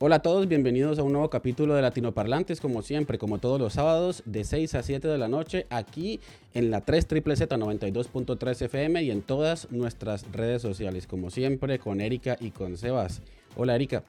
Hola 0.00 0.16
a 0.16 0.22
todos, 0.22 0.46
bienvenidos 0.46 1.00
a 1.00 1.02
un 1.02 1.10
nuevo 1.10 1.28
capítulo 1.28 1.74
de 1.74 1.82
Latinoparlantes, 1.82 2.60
como 2.60 2.82
siempre, 2.82 3.18
como 3.18 3.38
todos 3.38 3.58
los 3.58 3.72
sábados, 3.72 4.22
de 4.26 4.44
6 4.44 4.76
a 4.76 4.84
7 4.84 5.08
de 5.08 5.18
la 5.18 5.26
noche, 5.26 5.66
aquí 5.70 6.20
en 6.54 6.70
la 6.70 6.82
3 6.82 7.04
Z 7.08 7.56
92.3 7.56 8.62
FM 8.62 9.02
y 9.02 9.10
en 9.10 9.22
todas 9.22 9.72
nuestras 9.72 10.30
redes 10.30 10.62
sociales, 10.62 11.08
como 11.08 11.30
siempre, 11.30 11.80
con 11.80 12.00
Erika 12.00 12.36
y 12.38 12.52
con 12.52 12.76
Sebas. 12.76 13.22
Hola 13.56 13.74
Erika. 13.74 14.04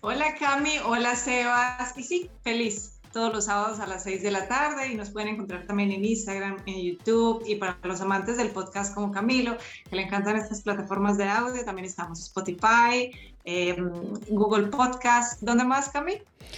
Hola 0.00 0.34
Cami, 0.40 0.78
hola 0.84 1.14
Sebas, 1.14 1.96
y 1.96 2.02
sí, 2.02 2.30
feliz 2.42 2.93
todos 3.14 3.32
los 3.32 3.44
sábados 3.44 3.78
a 3.78 3.86
las 3.86 4.02
6 4.02 4.22
de 4.24 4.30
la 4.32 4.48
tarde 4.48 4.88
y 4.88 4.96
nos 4.96 5.10
pueden 5.10 5.28
encontrar 5.28 5.66
también 5.66 5.92
en 5.92 6.04
Instagram, 6.04 6.56
en 6.66 6.82
YouTube 6.82 7.44
y 7.46 7.54
para 7.54 7.78
los 7.84 8.00
amantes 8.00 8.36
del 8.36 8.50
podcast 8.50 8.92
como 8.92 9.12
Camilo, 9.12 9.56
que 9.88 9.94
le 9.94 10.02
encantan 10.02 10.36
estas 10.36 10.62
plataformas 10.62 11.16
de 11.16 11.24
audio, 11.24 11.64
también 11.64 11.86
estamos 11.86 12.20
Spotify, 12.20 13.12
em, 13.44 13.92
Google 14.28 14.66
Podcast. 14.66 15.40
¿Dónde 15.42 15.64
más, 15.64 15.90
Cami? 15.90 16.14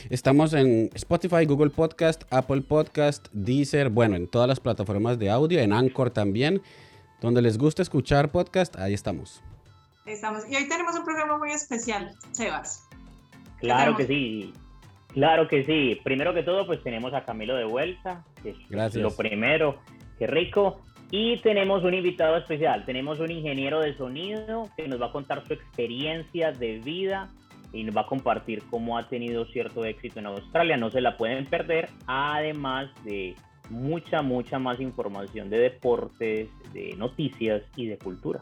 Estamos 0.09 0.55
en 0.55 0.91
Spotify, 0.95 1.45
Google 1.45 1.71
Podcast, 1.71 2.25
Apple 2.31 2.63
Podcast, 2.63 3.29
Deezer, 3.33 3.91
bueno, 3.91 4.17
en 4.17 4.27
todas 4.27 4.49
las 4.49 4.59
plataformas 4.59 5.19
de 5.19 5.31
audio, 5.31 5.61
en 5.61 5.75
Anchor 5.75 6.11
también. 6.11 6.63
Donde 7.21 7.43
les 7.43 7.59
gusta 7.59 7.83
escuchar 7.83 8.33
podcast, 8.33 8.77
ahí 8.77 8.95
estamos. 8.95 9.43
Estamos. 10.07 10.45
Y 10.49 10.57
hoy 10.57 10.69
tenemos 10.69 10.97
un 10.97 11.05
programa 11.05 11.37
muy 11.37 11.51
especial, 11.51 12.15
Sebas. 12.33 12.85
Claro 13.61 13.97
que 13.97 14.07
sí. 14.07 14.55
Claro 15.17 15.49
que 15.49 15.65
sí. 15.65 15.99
Primero 16.05 16.35
que 16.35 16.43
todo, 16.43 16.67
pues 16.67 16.83
tenemos 16.83 17.15
a 17.15 17.25
Camilo 17.25 17.57
de 17.57 17.65
vuelta, 17.65 18.23
que 18.43 18.51
es 18.51 18.57
Gracias. 18.69 19.03
lo 19.03 19.17
primero. 19.17 19.79
Qué 20.19 20.27
rico. 20.27 20.83
Y 21.11 21.39
tenemos 21.39 21.83
un 21.85 21.95
invitado 21.95 22.37
especial. 22.37 22.85
Tenemos 22.85 23.19
un 23.19 23.31
ingeniero 23.31 23.81
de 23.81 23.97
sonido 23.97 24.69
que 24.77 24.87
nos 24.87 25.01
va 25.01 25.07
a 25.07 25.13
contar 25.13 25.43
su 25.47 25.55
experiencia 25.55 26.53
de 26.53 26.81
vida 26.81 27.31
y 27.73 27.83
nos 27.85 27.97
va 27.97 28.03
a 28.03 28.07
compartir 28.07 28.63
cómo 28.69 28.99
ha 28.99 29.09
tenido 29.09 29.47
cierto 29.47 29.87
éxito 29.87 30.19
en 30.19 30.27
Australia. 30.27 30.77
No 30.77 30.91
se 30.91 31.01
la 31.01 31.17
pueden 31.17 31.47
perder, 31.47 31.89
además 32.07 32.91
de 33.03 33.37
mucha, 33.71 34.21
mucha 34.21 34.59
más 34.59 34.81
información 34.81 35.49
de 35.49 35.61
deportes, 35.61 36.51
de 36.75 36.95
noticias 36.99 37.63
y 37.75 37.87
de 37.87 37.97
cultura. 37.97 38.41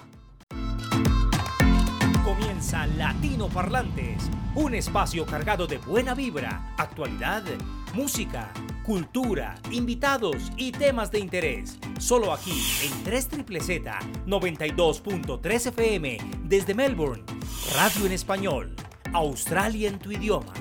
Latino 2.73 3.49
Parlantes, 3.49 4.31
un 4.55 4.75
espacio 4.75 5.27
cargado 5.27 5.67
de 5.67 5.79
buena 5.79 6.15
vibra, 6.15 6.75
actualidad, 6.79 7.45
música, 7.93 8.53
cultura, 8.83 9.55
invitados 9.71 10.51
y 10.57 10.73
temas 10.73 11.11
de 11.13 11.21
interés. 11.21 11.79
Solo 11.99 12.33
aquí 12.33 12.59
en 12.83 13.05
3 13.05 13.29
Z 13.61 13.99
92.3 14.27 15.67
FM 15.69 16.19
desde 16.45 16.75
Melbourne, 16.75 17.23
Radio 17.77 18.07
en 18.07 18.13
español, 18.13 18.75
Australia 19.13 19.89
en 19.89 19.99
tu 19.99 20.11
idioma. 20.11 20.55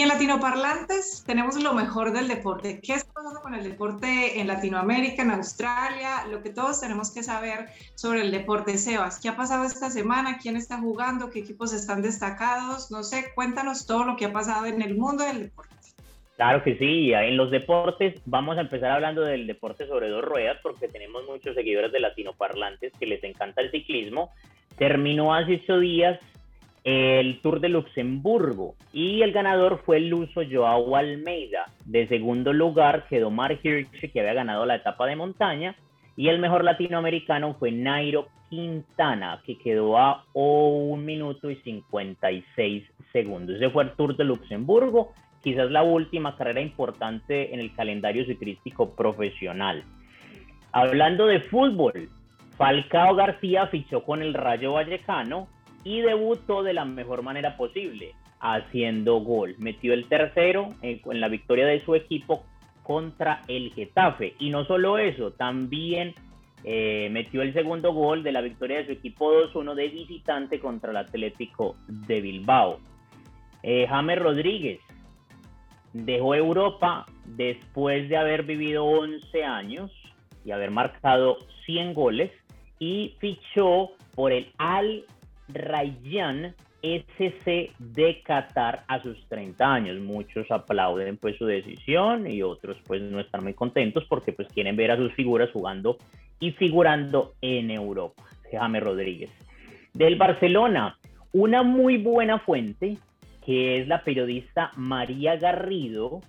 Y 0.00 0.02
en 0.02 0.08
Latinoparlantes 0.08 1.24
tenemos 1.26 1.62
lo 1.62 1.74
mejor 1.74 2.14
del 2.14 2.26
deporte. 2.26 2.80
¿Qué 2.80 2.94
está 2.94 3.12
pasando 3.12 3.42
con 3.42 3.54
el 3.54 3.62
deporte 3.62 4.40
en 4.40 4.46
Latinoamérica, 4.46 5.20
en 5.20 5.30
Australia? 5.30 6.24
Lo 6.30 6.42
que 6.42 6.48
todos 6.48 6.80
tenemos 6.80 7.12
que 7.12 7.22
saber 7.22 7.66
sobre 7.96 8.22
el 8.22 8.30
deporte. 8.30 8.78
Sebas, 8.78 9.20
¿qué 9.20 9.28
ha 9.28 9.36
pasado 9.36 9.64
esta 9.64 9.90
semana? 9.90 10.38
¿Quién 10.40 10.56
está 10.56 10.78
jugando? 10.78 11.28
¿Qué 11.28 11.40
equipos 11.40 11.74
están 11.74 12.00
destacados? 12.00 12.90
No 12.90 13.02
sé, 13.02 13.26
cuéntanos 13.34 13.86
todo 13.86 14.04
lo 14.04 14.16
que 14.16 14.24
ha 14.24 14.32
pasado 14.32 14.64
en 14.64 14.80
el 14.80 14.96
mundo 14.96 15.22
del 15.22 15.42
deporte. 15.42 15.74
Claro 16.36 16.64
que 16.64 16.78
sí, 16.78 17.12
en 17.12 17.36
los 17.36 17.50
deportes 17.50 18.22
vamos 18.24 18.56
a 18.56 18.62
empezar 18.62 18.92
hablando 18.92 19.20
del 19.20 19.46
deporte 19.46 19.86
sobre 19.86 20.08
dos 20.08 20.24
ruedas 20.24 20.56
porque 20.62 20.88
tenemos 20.88 21.26
muchos 21.26 21.54
seguidores 21.54 21.92
de 21.92 22.00
latinoparlantes 22.00 22.94
que 22.98 23.04
les 23.04 23.22
encanta 23.22 23.60
el 23.60 23.70
ciclismo. 23.70 24.30
Terminó 24.78 25.34
hace 25.34 25.60
ocho 25.62 25.78
días 25.78 26.18
el 26.84 27.40
Tour 27.42 27.60
de 27.60 27.68
Luxemburgo 27.68 28.74
y 28.92 29.22
el 29.22 29.32
ganador 29.32 29.82
fue 29.84 29.98
el 29.98 30.08
luso 30.08 30.42
Joao 30.50 30.96
Almeida. 30.96 31.66
De 31.84 32.08
segundo 32.08 32.52
lugar 32.52 33.06
quedó 33.08 33.30
Mark 33.30 33.60
Hirschi 33.62 34.08
que 34.08 34.20
había 34.20 34.34
ganado 34.34 34.64
la 34.64 34.76
etapa 34.76 35.06
de 35.06 35.16
montaña 35.16 35.76
y 36.16 36.28
el 36.28 36.38
mejor 36.38 36.64
latinoamericano 36.64 37.54
fue 37.58 37.70
Nairo 37.70 38.28
Quintana 38.48 39.42
que 39.44 39.58
quedó 39.58 39.98
a 39.98 40.24
1 40.32 40.96
minuto 41.02 41.50
y 41.50 41.56
56 41.56 42.84
segundos. 43.12 43.56
Ese 43.56 43.70
fue 43.70 43.84
el 43.84 43.92
Tour 43.92 44.16
de 44.16 44.24
Luxemburgo, 44.24 45.12
quizás 45.42 45.70
la 45.70 45.82
última 45.82 46.36
carrera 46.36 46.60
importante 46.60 47.54
en 47.54 47.60
el 47.60 47.74
calendario 47.74 48.24
ciclístico 48.24 48.94
profesional. 48.94 49.84
Hablando 50.72 51.26
de 51.26 51.40
fútbol, 51.40 52.08
Falcao 52.56 53.14
García 53.14 53.66
fichó 53.66 54.02
con 54.04 54.22
el 54.22 54.34
Rayo 54.34 54.74
Vallecano 54.74 55.48
y 55.84 56.00
debutó 56.00 56.62
de 56.62 56.74
la 56.74 56.84
mejor 56.84 57.22
manera 57.22 57.56
posible, 57.56 58.14
haciendo 58.40 59.16
gol. 59.20 59.54
Metió 59.58 59.92
el 59.94 60.06
tercero 60.06 60.74
en, 60.82 61.20
la 61.20 61.28
victoria 61.28 61.66
de 61.66 61.84
su 61.84 61.94
equipo 61.94 62.44
contra 62.82 63.42
el 63.48 63.72
Getafe. 63.72 64.34
Y 64.38 64.50
no 64.50 64.64
solo 64.64 64.98
eso, 64.98 65.32
también 65.32 66.14
eh, 66.64 67.08
metió 67.10 67.42
el 67.42 67.52
segundo 67.52 67.92
gol 67.92 68.22
de 68.22 68.32
la 68.32 68.40
victoria 68.40 68.78
de 68.78 68.86
su 68.86 68.92
equipo 68.92 69.32
2-1 69.32 69.74
de 69.74 69.88
visitante 69.88 70.60
contra 70.60 70.90
el 70.90 70.96
Atlético 70.96 71.76
de 71.86 72.20
Bilbao. 72.20 72.80
Eh, 73.62 73.86
James 73.88 74.18
Rodríguez 74.18 74.80
dejó 75.92 76.34
Europa 76.34 77.06
después 77.24 78.08
de 78.08 78.16
haber 78.16 78.44
vivido 78.44 78.84
11 78.84 79.44
años 79.44 79.90
y 80.44 80.52
haber 80.52 80.70
marcado 80.70 81.38
100 81.66 81.94
goles 81.94 82.30
y 82.78 83.14
fichó 83.18 83.90
por 84.14 84.32
el 84.32 84.50
Al 84.58 85.04
Rayyan 85.52 86.54
SC 86.82 87.72
de 87.78 88.22
Qatar 88.22 88.84
a 88.88 89.02
sus 89.02 89.26
30 89.28 89.72
años. 89.72 90.00
Muchos 90.00 90.50
aplauden 90.50 91.16
pues 91.16 91.36
su 91.36 91.46
decisión 91.46 92.30
y 92.30 92.42
otros 92.42 92.76
pues 92.86 93.02
no 93.02 93.20
están 93.20 93.42
muy 93.44 93.54
contentos 93.54 94.04
porque 94.08 94.32
pues 94.32 94.48
quieren 94.48 94.76
ver 94.76 94.90
a 94.90 94.96
sus 94.96 95.12
figuras 95.14 95.50
jugando 95.52 95.98
y 96.38 96.52
figurando 96.52 97.34
en 97.40 97.70
Europa. 97.70 98.22
Jaime 98.50 98.80
Rodríguez. 98.80 99.30
Del 99.92 100.16
Barcelona, 100.16 100.98
una 101.32 101.62
muy 101.62 101.98
buena 101.98 102.38
fuente 102.38 102.96
que 103.44 103.80
es 103.80 103.88
la 103.88 104.04
periodista 104.04 104.72
María 104.76 105.36
Garrido, 105.36 106.20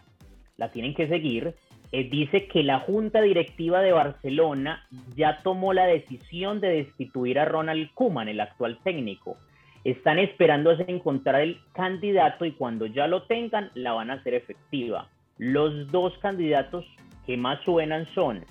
la 0.57 0.71
tienen 0.71 0.93
que 0.93 1.07
seguir, 1.07 1.53
eh, 1.91 2.09
dice 2.09 2.47
que 2.47 2.63
la 2.63 2.79
junta 2.79 3.21
directiva 3.21 3.81
de 3.81 3.91
Barcelona 3.91 4.87
ya 5.15 5.39
tomó 5.43 5.73
la 5.73 5.85
decisión 5.85 6.61
de 6.61 6.69
destituir 6.69 7.37
a 7.39 7.45
Ronald 7.45 7.89
Koeman, 7.93 8.29
el 8.29 8.39
actual 8.39 8.79
técnico. 8.83 9.37
Están 9.83 10.19
esperando 10.19 10.69
a 10.69 10.75
encontrar 10.87 11.41
el 11.41 11.59
candidato 11.73 12.45
y 12.45 12.51
cuando 12.51 12.85
ya 12.85 13.07
lo 13.07 13.23
tengan 13.23 13.71
la 13.73 13.93
van 13.93 14.11
a 14.11 14.15
hacer 14.15 14.35
efectiva. 14.35 15.09
Los 15.37 15.91
dos 15.91 16.17
candidatos 16.19 16.85
que 17.25 17.35
más 17.35 17.59
suenan 17.63 18.07
son 18.13 18.45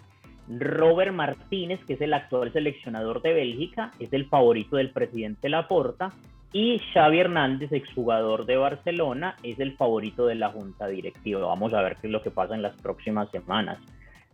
Robert 0.49 1.12
Martínez, 1.12 1.81
que 1.87 1.95
es 1.95 2.01
el 2.01 2.12
actual 2.12 2.53
seleccionador 2.53 3.22
de 3.22 3.33
Bélgica, 3.33 3.93
es 4.01 4.12
el 4.12 4.27
favorito 4.27 4.77
del 4.77 4.91
presidente 4.91 5.49
Laporta, 5.49 6.12
y 6.53 6.81
Xavi 6.93 7.21
Hernández, 7.21 7.72
exjugador 7.72 8.44
de 8.44 8.56
Barcelona, 8.56 9.37
es 9.43 9.61
el 9.61 9.77
favorito 9.77 10.27
de 10.27 10.34
la 10.34 10.50
junta 10.50 10.88
directiva. 10.88 11.47
Vamos 11.47 11.72
a 11.75 11.83
ver 11.83 11.97
qué 12.00 12.09
es 12.09 12.12
lo 12.12 12.22
que 12.22 12.31
pasa 12.31 12.55
en 12.55 12.62
las 12.62 12.75
próximas 12.81 13.31
semanas. 13.31 13.78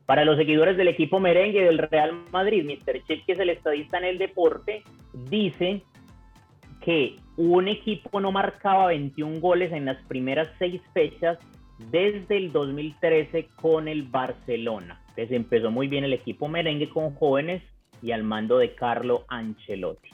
Para 0.06 0.24
los 0.24 0.36
seguidores 0.36 0.76
del 0.76 0.88
equipo 0.88 1.20
merengue 1.20 1.64
del 1.64 1.78
Real 1.78 2.12
Madrid, 2.32 2.64
Mr. 2.64 3.02
Chip, 3.06 3.26
que 3.26 3.32
es 3.32 3.38
el 3.38 3.50
estadista 3.50 3.98
en 3.98 4.04
el 4.04 4.18
deporte, 4.18 4.82
dice 5.12 5.82
que 6.80 7.16
un 7.36 7.68
equipo 7.68 8.20
no 8.20 8.32
marcaba 8.32 8.86
21 8.86 9.40
goles 9.40 9.72
en 9.72 9.84
las 9.84 10.00
primeras 10.04 10.48
seis 10.58 10.80
fechas 10.94 11.38
desde 11.90 12.36
el 12.36 12.52
2013 12.52 13.48
con 13.56 13.88
el 13.88 14.04
Barcelona. 14.04 15.02
Entonces 15.08 15.32
empezó 15.32 15.70
muy 15.70 15.88
bien 15.88 16.04
el 16.04 16.12
equipo 16.12 16.48
merengue 16.48 16.88
con 16.88 17.14
jóvenes 17.14 17.62
y 18.00 18.12
al 18.12 18.22
mando 18.22 18.58
de 18.58 18.74
Carlo 18.74 19.24
Ancelotti. 19.28 20.10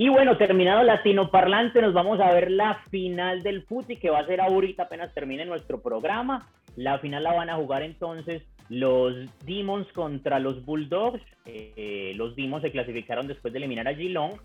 Y 0.00 0.08
bueno, 0.08 0.38
terminado 0.38 0.82
Latino 0.82 1.30
Parlante, 1.30 1.82
nos 1.82 1.92
vamos 1.92 2.20
a 2.20 2.32
ver 2.32 2.50
la 2.50 2.82
final 2.90 3.42
del 3.42 3.64
fútbol 3.64 3.98
que 3.98 4.08
va 4.08 4.20
a 4.20 4.26
ser 4.26 4.40
ahorita 4.40 4.84
apenas 4.84 5.12
termine 5.12 5.44
nuestro 5.44 5.82
programa. 5.82 6.48
La 6.74 6.98
final 7.00 7.22
la 7.22 7.34
van 7.34 7.50
a 7.50 7.56
jugar 7.56 7.82
entonces 7.82 8.42
los 8.70 9.14
Demons 9.44 9.86
contra 9.92 10.38
los 10.38 10.64
Bulldogs. 10.64 11.20
Eh, 11.44 12.14
los 12.16 12.34
Demons 12.34 12.62
se 12.62 12.70
clasificaron 12.70 13.26
después 13.26 13.52
de 13.52 13.58
eliminar 13.58 13.88
a 13.88 13.94
Geelong 13.94 14.40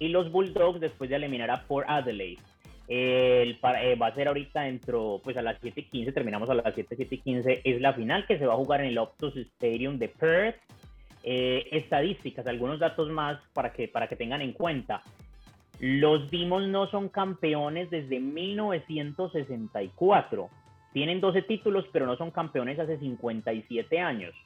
y 0.00 0.08
los 0.08 0.32
Bulldogs 0.32 0.80
después 0.80 1.08
de 1.08 1.14
eliminar 1.14 1.52
a 1.52 1.62
Port 1.68 1.86
Adelaide. 1.88 2.42
Eh, 2.88 3.56
va 3.62 4.06
a 4.08 4.14
ser 4.14 4.26
ahorita 4.26 4.62
dentro, 4.62 5.20
pues 5.22 5.36
a 5.36 5.42
las 5.42 5.62
7.15, 5.62 6.14
terminamos 6.14 6.50
a 6.50 6.54
las 6.54 6.74
7.15, 6.74 7.60
es 7.62 7.80
la 7.80 7.92
final 7.92 8.26
que 8.26 8.40
se 8.40 8.46
va 8.46 8.54
a 8.54 8.56
jugar 8.56 8.80
en 8.80 8.88
el 8.88 8.98
Optus 8.98 9.36
Stadium 9.36 9.98
de 9.98 10.08
Perth. 10.08 10.56
Eh, 11.28 11.66
estadísticas, 11.72 12.46
algunos 12.46 12.78
datos 12.78 13.10
más 13.10 13.40
para 13.52 13.72
que, 13.72 13.88
para 13.88 14.06
que 14.06 14.14
tengan 14.14 14.42
en 14.42 14.52
cuenta. 14.52 15.02
Los 15.80 16.30
Demons 16.30 16.68
no 16.68 16.86
son 16.86 17.08
campeones 17.08 17.90
desde 17.90 18.20
1964. 18.20 20.48
Tienen 20.92 21.20
12 21.20 21.42
títulos, 21.42 21.84
pero 21.92 22.06
no 22.06 22.16
son 22.16 22.30
campeones 22.30 22.78
hace 22.78 22.96
57 22.98 23.98
años. 23.98 24.36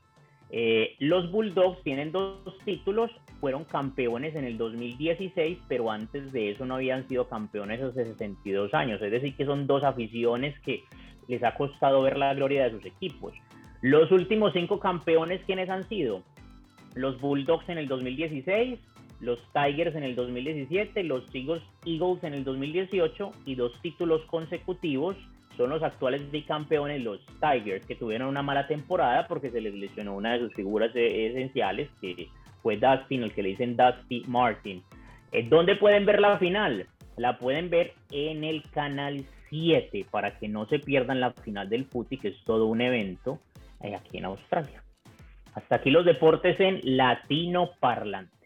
Eh, 0.48 0.96
los 1.00 1.30
Bulldogs 1.30 1.82
tienen 1.82 2.12
dos 2.12 2.56
títulos, 2.64 3.10
fueron 3.40 3.64
campeones 3.64 4.34
en 4.34 4.44
el 4.44 4.56
2016, 4.56 5.58
pero 5.68 5.90
antes 5.90 6.32
de 6.32 6.50
eso 6.50 6.64
no 6.64 6.76
habían 6.76 7.06
sido 7.08 7.28
campeones 7.28 7.82
hace 7.82 8.06
62 8.06 8.72
años. 8.72 9.02
Es 9.02 9.10
decir, 9.10 9.36
que 9.36 9.44
son 9.44 9.66
dos 9.66 9.84
aficiones 9.84 10.58
que 10.60 10.84
les 11.28 11.44
ha 11.44 11.56
costado 11.56 12.00
ver 12.00 12.16
la 12.16 12.32
gloria 12.32 12.64
de 12.64 12.70
sus 12.70 12.86
equipos. 12.86 13.34
Los 13.82 14.10
últimos 14.10 14.54
cinco 14.54 14.80
campeones, 14.80 15.42
¿quiénes 15.44 15.68
han 15.68 15.86
sido? 15.90 16.22
Los 16.94 17.20
Bulldogs 17.20 17.68
en 17.68 17.78
el 17.78 17.88
2016, 17.88 18.78
los 19.20 19.38
Tigers 19.52 19.94
en 19.94 20.02
el 20.02 20.16
2017, 20.16 21.02
los 21.04 21.24
Eagles 21.34 22.24
en 22.24 22.34
el 22.34 22.44
2018 22.44 23.32
y 23.46 23.54
dos 23.54 23.72
títulos 23.82 24.22
consecutivos 24.26 25.16
son 25.56 25.70
los 25.70 25.82
actuales 25.82 26.30
bicampeones, 26.30 27.02
los 27.02 27.20
Tigers, 27.38 27.84
que 27.84 27.94
tuvieron 27.94 28.28
una 28.28 28.42
mala 28.42 28.66
temporada 28.66 29.26
porque 29.28 29.50
se 29.50 29.60
les 29.60 29.74
lesionó 29.74 30.14
una 30.14 30.32
de 30.32 30.40
sus 30.40 30.54
figuras 30.54 30.90
e-, 30.94 31.26
esenciales, 31.26 31.90
que 32.00 32.28
fue 32.62 32.78
Dustin, 32.78 33.24
el 33.24 33.32
que 33.32 33.42
le 33.42 33.50
dicen 33.50 33.76
Dusty 33.76 34.24
Martin. 34.26 34.82
Eh, 35.32 35.46
¿Dónde 35.48 35.76
pueden 35.76 36.06
ver 36.06 36.20
la 36.20 36.38
final? 36.38 36.86
La 37.16 37.38
pueden 37.38 37.68
ver 37.68 37.92
en 38.10 38.44
el 38.44 38.62
canal 38.70 39.24
7 39.50 40.06
para 40.10 40.38
que 40.38 40.48
no 40.48 40.66
se 40.66 40.78
pierdan 40.78 41.20
la 41.20 41.32
final 41.32 41.68
del 41.68 41.84
footy, 41.84 42.16
que 42.16 42.28
es 42.28 42.44
todo 42.44 42.66
un 42.66 42.80
evento 42.80 43.38
eh, 43.82 43.94
aquí 43.94 44.16
en 44.16 44.24
Australia. 44.24 44.82
Hasta 45.54 45.76
aquí 45.76 45.90
los 45.90 46.04
deportes 46.04 46.58
en 46.60 46.80
latino 46.82 47.70
parlante. 47.80 48.36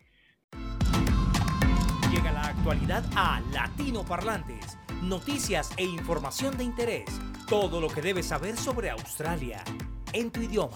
Llega 2.11 2.33
la 2.33 2.43
actualidad 2.43 3.05
a 3.17 3.41
Latino 3.53 4.05
Parlantes 4.05 4.79
noticias 5.05 5.71
e 5.77 5.85
información 5.85 6.57
de 6.57 6.65
interés. 6.65 7.05
Todo 7.49 7.81
lo 7.81 7.89
que 7.89 8.01
debes 8.01 8.27
saber 8.27 8.57
sobre 8.57 8.91
Australia 8.91 9.63
en 10.13 10.31
tu 10.31 10.41
idioma. 10.41 10.75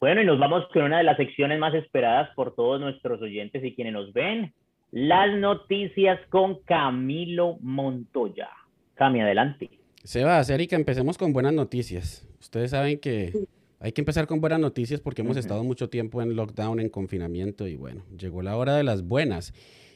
Bueno, 0.00 0.22
y 0.22 0.26
nos 0.26 0.38
vamos 0.38 0.64
con 0.72 0.82
una 0.82 0.98
de 0.98 1.04
las 1.04 1.16
secciones 1.16 1.58
más 1.58 1.74
esperadas 1.74 2.30
por 2.34 2.54
todos 2.54 2.80
nuestros 2.80 3.20
oyentes 3.22 3.62
y 3.64 3.74
quienes 3.74 3.92
nos 3.92 4.12
ven. 4.12 4.52
Las 4.90 5.32
noticias 5.38 6.18
con 6.30 6.62
Camilo 6.62 7.58
Montoya. 7.60 8.48
Cami, 8.94 9.20
adelante. 9.20 9.70
Sebas, 10.02 10.50
Erika, 10.50 10.74
empecemos 10.74 11.16
con 11.16 11.32
buenas 11.32 11.52
noticias. 11.52 12.26
Ustedes 12.40 12.72
saben 12.72 12.98
que 12.98 13.32
hay 13.80 13.92
que 13.92 14.02
empezar 14.02 14.26
con 14.26 14.42
buenas 14.42 14.60
noticias 14.60 15.00
porque 15.00 15.22
hemos 15.22 15.38
estado 15.38 15.64
mucho 15.64 15.88
tiempo 15.88 16.20
en 16.20 16.36
lockdown, 16.36 16.80
en 16.80 16.90
confinamiento 16.90 17.66
y 17.66 17.76
bueno, 17.76 18.04
llegó 18.16 18.42
la 18.42 18.56
hora 18.56 18.76
de 18.76 18.84
las 18.84 19.02
buenas. 19.02 19.54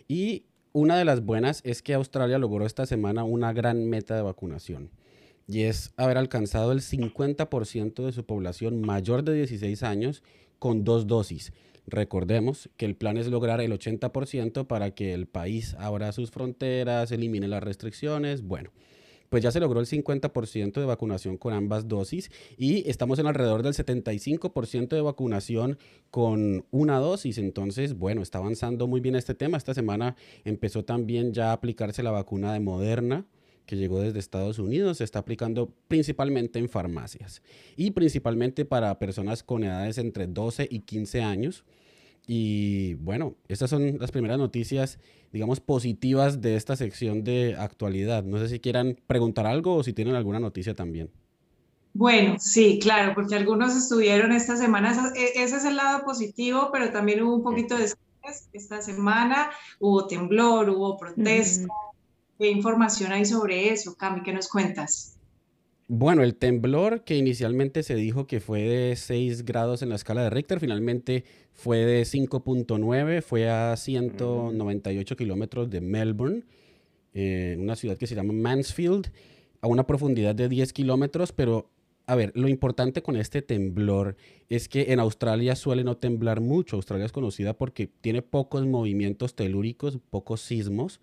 Y 0.09 0.47
una 0.73 0.97
de 0.97 1.05
las 1.05 1.23
buenas 1.23 1.61
es 1.65 1.83
que 1.83 1.93
Australia 1.93 2.39
logró 2.39 2.65
esta 2.65 2.87
semana 2.87 3.25
una 3.25 3.53
gran 3.53 3.85
meta 3.89 4.17
de 4.17 4.23
vacunación 4.23 4.91
y 5.47 5.63
es 5.65 5.93
haber 5.99 6.17
alcanzado 6.17 6.73
el 6.73 6.81
50% 6.81 8.07
de 8.07 8.13
su 8.13 8.25
población 8.25 8.81
mayor 8.81 9.23
de 9.23 9.35
16 9.35 9.83
años 9.83 10.23
con 10.59 10.85
dos 10.85 11.07
dosis. 11.07 11.53
Recordemos 11.87 12.71
que 12.79 12.87
el 12.87 12.97
plan 12.97 13.19
es 13.19 13.27
lograr 13.27 13.61
el 13.61 13.73
80% 13.73 14.67
para 14.67 14.93
que 14.93 15.13
el 15.13 15.27
país 15.27 15.77
abra 15.79 16.13
sus 16.13 16.31
fronteras, 16.31 17.13
elimine 17.13 17.49
las 17.49 17.63
restricciones. 17.63 18.43
Bueno, 18.43 18.71
pues 19.35 19.43
ya 19.43 19.51
se 19.51 19.59
logró 19.59 19.81
el 19.81 19.87
50% 19.87 20.75
de 20.75 20.85
vacunación 20.85 21.39
con 21.39 21.55
ambas 21.55 21.89
dosis 21.89 22.31
y 22.57 22.89
estamos 22.89 23.19
en 23.19 23.27
alrededor 23.27 23.65
del 23.65 23.73
75% 23.75 24.91
de 24.91 25.01
vacunación 25.01 25.77
con 26.13 26.67
una 26.71 27.01
dosis. 27.01 27.39
Entonces, 27.39 27.99
bueno, 27.99 28.23
está 28.23 28.39
avanzando 28.39 28.87
muy 28.87 29.01
bien 29.01 29.17
este 29.17 29.35
tema. 29.35 29.57
Esta 29.57 29.75
semana 29.75 30.15
empezó 30.45 30.85
también 30.85 31.33
ya 31.33 31.51
a 31.51 31.55
aplicarse 31.55 32.05
la 32.05 32.13
vacuna 32.13 32.53
de 32.53 32.61
Moderna 32.61 33.27
que 33.67 33.75
llegó 33.75 34.01
desde 34.01 34.21
Estados 34.21 34.61
Unidos, 34.61 34.99
se 34.99 35.05
está 35.05 35.19
aplicando 35.19 35.75
principalmente 35.89 36.61
en 36.61 36.69
farmacias 36.69 37.43
y 37.77 37.91
principalmente 37.91 38.65
para 38.65 39.01
personas 39.01 39.43
con 39.43 39.65
edades 39.65 39.99
entre 39.99 40.29
12 40.29 40.69
y 40.71 40.83
15 40.83 41.23
años. 41.23 41.65
Y 42.27 42.95
bueno, 42.95 43.35
estas 43.49 43.71
son 43.71 43.99
las 43.99 44.11
primeras 44.11 44.39
noticias, 44.39 44.99
digamos, 45.33 45.61
positivas 45.61 46.41
de 46.41 46.57
esta 46.57 46.77
sección 46.77 47.23
de 47.23 47.57
actualidad. 47.59 48.25
No 48.25 48.39
sé 48.39 48.49
si 48.49 48.61
quieran 48.61 48.99
preguntar 49.07 49.47
algo 49.47 49.77
o 49.77 49.83
si 49.83 49.93
tienen 49.93 50.15
alguna 50.15 50.41
noticia 50.41 50.75
también. 50.75 51.11
Bueno, 51.93 52.37
sí, 52.41 52.81
claro, 52.83 53.15
porque 53.15 53.37
algunos 53.37 53.77
estuvieron 53.77 54.33
esta 54.33 54.57
semana, 54.57 55.13
e, 55.15 55.43
ese 55.43 55.57
es 55.57 55.65
el 55.65 55.77
lado 55.77 56.05
positivo, 56.05 56.71
pero 56.73 56.91
también 56.91 57.23
hubo 57.23 57.37
un 57.37 57.43
poquito 57.45 57.77
de 57.77 57.85
estrés 57.85 58.49
esta 58.53 58.83
semana, 58.83 59.51
hubo 59.79 60.07
temblor, 60.07 60.71
hubo 60.71 60.97
protesta. 60.97 61.69
¿Qué 62.37 62.51
información 62.51 63.13
hay 63.13 63.25
sobre 63.25 63.71
eso, 63.71 63.95
Cami? 63.95 64.23
¿Qué 64.23 64.33
nos 64.33 64.49
cuentas? 64.49 65.14
Bueno, 65.87 66.23
el 66.23 66.35
temblor 66.35 67.05
que 67.05 67.17
inicialmente 67.17 67.83
se 67.83 67.95
dijo 67.95 68.27
que 68.27 68.41
fue 68.41 68.63
de 68.63 68.97
6 68.97 69.45
grados 69.45 69.83
en 69.83 69.91
la 69.91 69.97
escala 69.97 70.23
de 70.23 70.31
Richter, 70.31 70.59
finalmente 70.59 71.25
fue 71.53 71.85
de 71.85 72.03
5.9, 72.05 73.21
fue 73.21 73.51
a 73.51 73.77
198 73.77 75.17
kilómetros 75.17 75.69
de 75.69 75.83
Melbourne, 75.83 76.45
en 77.13 77.61
una 77.61 77.77
ciudad 77.77 77.99
que 77.99 78.07
se 78.07 78.15
llama 78.15 78.33
Mansfield, 78.33 79.13
a 79.61 79.67
una 79.67 79.87
profundidad 79.87 80.35
de 80.35 80.49
10 80.49 80.73
kilómetros, 80.73 81.33
pero 81.33 81.69
a 82.07 82.15
ver, 82.17 82.33
lo 82.35 82.49
importante 82.49 83.03
con 83.03 83.17
este 83.17 83.43
temblor 83.43 84.17
es 84.49 84.69
que 84.69 84.93
en 84.93 85.01
Australia 85.01 85.55
suele 85.55 85.85
no 85.85 85.97
temblar 85.97 86.41
mucho. 86.41 86.77
Australia 86.77 87.07
es 87.07 87.13
conocida 87.13 87.55
porque 87.55 87.89
tiene 88.01 88.21
pocos 88.21 88.67
movimientos 88.67 89.35
telúricos, 89.35 89.99
pocos 90.11 90.41
sismos, 90.41 91.01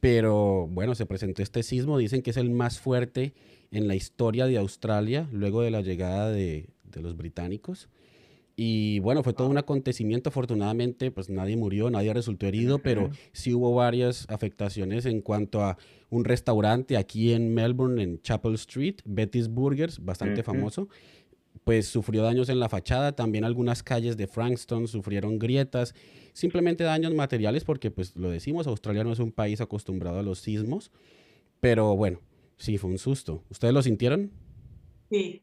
pero 0.00 0.68
bueno, 0.68 0.94
se 0.94 1.06
presentó 1.06 1.42
este 1.42 1.62
sismo, 1.62 1.98
dicen 1.98 2.22
que 2.22 2.30
es 2.30 2.36
el 2.36 2.50
más 2.50 2.80
fuerte 2.80 3.34
en 3.72 3.88
la 3.88 3.96
historia 3.96 4.46
de 4.46 4.58
Australia 4.58 5.28
luego 5.32 5.62
de 5.62 5.70
la 5.70 5.80
llegada 5.80 6.30
de, 6.30 6.68
los 6.94 7.16
británicos. 7.16 7.88
Y 8.54 9.00
bueno, 9.00 9.22
fue 9.22 9.32
todo 9.32 9.48
un 9.48 9.56
acontecimiento. 9.56 10.28
Afortunadamente, 10.28 11.10
pues 11.10 11.30
nadie 11.30 11.56
murió, 11.56 11.88
nadie 11.88 12.12
resultó 12.12 12.46
herido, 12.46 12.80
pero 12.80 13.10
sí 13.32 13.54
hubo 13.54 13.74
varias 13.74 14.26
afectaciones 14.28 15.06
en 15.06 15.22
cuanto 15.22 15.62
a 15.62 15.78
un 16.10 16.24
restaurante 16.26 16.98
aquí 16.98 17.32
en 17.32 17.54
Melbourne, 17.54 18.02
en 18.02 18.20
Chapel 18.20 18.54
Street, 18.54 18.96
Betty's 19.06 19.48
Burgers, 19.48 20.04
bastante 20.04 20.42
famoso. 20.42 20.88
Pues 21.64 21.86
sufrió 21.86 22.22
daños 22.22 22.50
en 22.50 22.60
la 22.60 22.68
fachada, 22.68 23.12
también 23.12 23.44
algunas 23.44 23.82
calles 23.82 24.18
de 24.18 24.26
Frankston 24.26 24.86
sufrieron 24.86 25.38
grietas, 25.38 25.94
simplemente 26.34 26.84
daños 26.84 27.14
materiales 27.14 27.64
porque 27.64 27.90
pues 27.90 28.16
lo 28.16 28.30
decimos, 28.30 28.66
Australia 28.66 29.04
no 29.04 29.12
es 29.12 29.18
un 29.18 29.32
país 29.32 29.60
acostumbrado 29.60 30.18
a 30.18 30.22
los 30.22 30.40
sismos, 30.40 30.90
pero 31.60 31.94
bueno, 31.94 32.20
Sí, 32.56 32.78
fue 32.78 32.90
un 32.90 32.98
susto. 32.98 33.44
¿Ustedes 33.50 33.74
lo 33.74 33.82
sintieron? 33.82 34.30
Sí. 35.10 35.42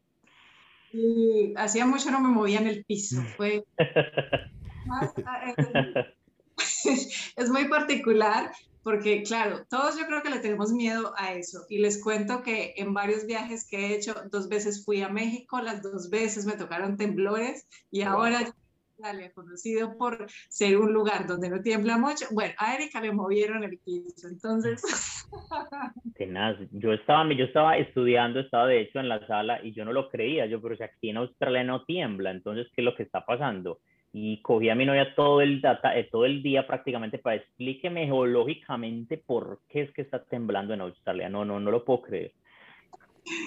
Y 0.92 1.54
hacía 1.56 1.86
mucho 1.86 2.10
no 2.10 2.20
me 2.20 2.28
movía 2.28 2.60
en 2.60 2.66
el 2.66 2.84
piso. 2.84 3.22
Fue 3.36 3.64
ah, 3.78 5.12
es 7.36 7.50
muy 7.50 7.68
particular 7.68 8.50
porque, 8.82 9.22
claro, 9.22 9.66
todos 9.68 9.98
yo 9.98 10.06
creo 10.06 10.22
que 10.22 10.30
le 10.30 10.38
tenemos 10.38 10.72
miedo 10.72 11.12
a 11.16 11.34
eso. 11.34 11.66
Y 11.68 11.78
les 11.78 12.02
cuento 12.02 12.42
que 12.42 12.72
en 12.76 12.94
varios 12.94 13.26
viajes 13.26 13.66
que 13.68 13.78
he 13.78 13.94
hecho, 13.94 14.14
dos 14.30 14.48
veces 14.48 14.84
fui 14.84 15.02
a 15.02 15.10
México, 15.10 15.60
las 15.60 15.82
dos 15.82 16.08
veces 16.08 16.46
me 16.46 16.54
tocaron 16.54 16.96
temblores 16.96 17.66
y 17.90 18.02
ahora 18.02 18.54
Italia, 19.00 19.32
conocido 19.32 19.96
por 19.96 20.26
ser 20.48 20.76
un 20.76 20.92
lugar 20.92 21.26
donde 21.26 21.48
no 21.48 21.62
tiembla 21.62 21.96
mucho. 21.96 22.26
Bueno, 22.32 22.54
a 22.58 22.74
Erika 22.74 23.00
le 23.00 23.12
movieron 23.12 23.64
el 23.64 23.78
piso, 23.78 24.28
entonces. 24.28 24.82
Tenaz. 26.16 26.58
Yo 26.72 26.92
estaba, 26.92 27.32
yo 27.32 27.44
estaba 27.44 27.78
estudiando, 27.78 28.40
estaba 28.40 28.66
de 28.66 28.82
hecho 28.82 29.00
en 29.00 29.08
la 29.08 29.26
sala 29.26 29.64
y 29.64 29.72
yo 29.72 29.84
no 29.84 29.92
lo 29.92 30.10
creía. 30.10 30.46
Yo, 30.46 30.60
pero 30.60 30.76
si 30.76 30.82
aquí 30.82 31.08
en 31.08 31.16
Australia 31.16 31.64
no 31.64 31.84
tiembla, 31.84 32.30
entonces, 32.30 32.66
¿qué 32.74 32.82
es 32.82 32.84
lo 32.84 32.94
que 32.94 33.04
está 33.04 33.24
pasando? 33.24 33.80
Y 34.12 34.42
cogí 34.42 34.68
a 34.68 34.74
mi 34.74 34.84
novia 34.84 35.14
todo 35.14 35.40
el, 35.40 35.60
data, 35.62 35.96
eh, 35.96 36.08
todo 36.10 36.26
el 36.26 36.42
día 36.42 36.66
prácticamente 36.66 37.18
para 37.18 37.36
explíqueme 37.36 38.06
geológicamente 38.06 39.16
por 39.16 39.60
qué 39.68 39.82
es 39.82 39.92
que 39.92 40.02
está 40.02 40.22
temblando 40.24 40.74
en 40.74 40.82
Australia. 40.82 41.28
No, 41.28 41.44
no, 41.44 41.58
no 41.58 41.70
lo 41.70 41.84
puedo 41.84 42.02
creer. 42.02 42.32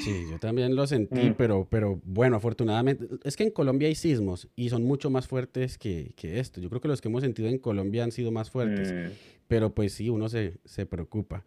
Sí, 0.04 0.26
yo 0.30 0.40
también 0.40 0.76
lo 0.76 0.86
sentí, 0.88 1.30
mm. 1.30 1.36
pero, 1.38 1.68
pero 1.70 2.00
bueno, 2.06 2.38
afortunadamente, 2.38 3.08
es 3.24 3.36
que 3.36 3.44
en 3.44 3.52
Colombia 3.52 3.88
hay 3.88 3.96
sismos 3.96 4.48
y 4.56 4.70
son 4.70 4.84
mucho 4.84 5.10
más 5.10 5.28
fuertes 5.28 5.78
que, 5.78 6.14
que 6.16 6.40
esto. 6.40 6.62
Yo 6.62 6.70
creo 6.70 6.82
que 6.82 6.88
los 6.88 7.02
que 7.02 7.08
hemos 7.08 7.24
sentido 7.24 7.50
en 7.50 7.58
Colombia 7.58 8.04
han 8.04 8.12
sido 8.12 8.32
más 8.32 8.50
fuertes, 8.50 8.92
mm. 8.92 9.16
pero 9.48 9.74
pues 9.74 9.94
sí, 9.94 10.10
uno 10.10 10.30
se, 10.30 10.60
se 10.66 10.86
preocupa. 10.86 11.44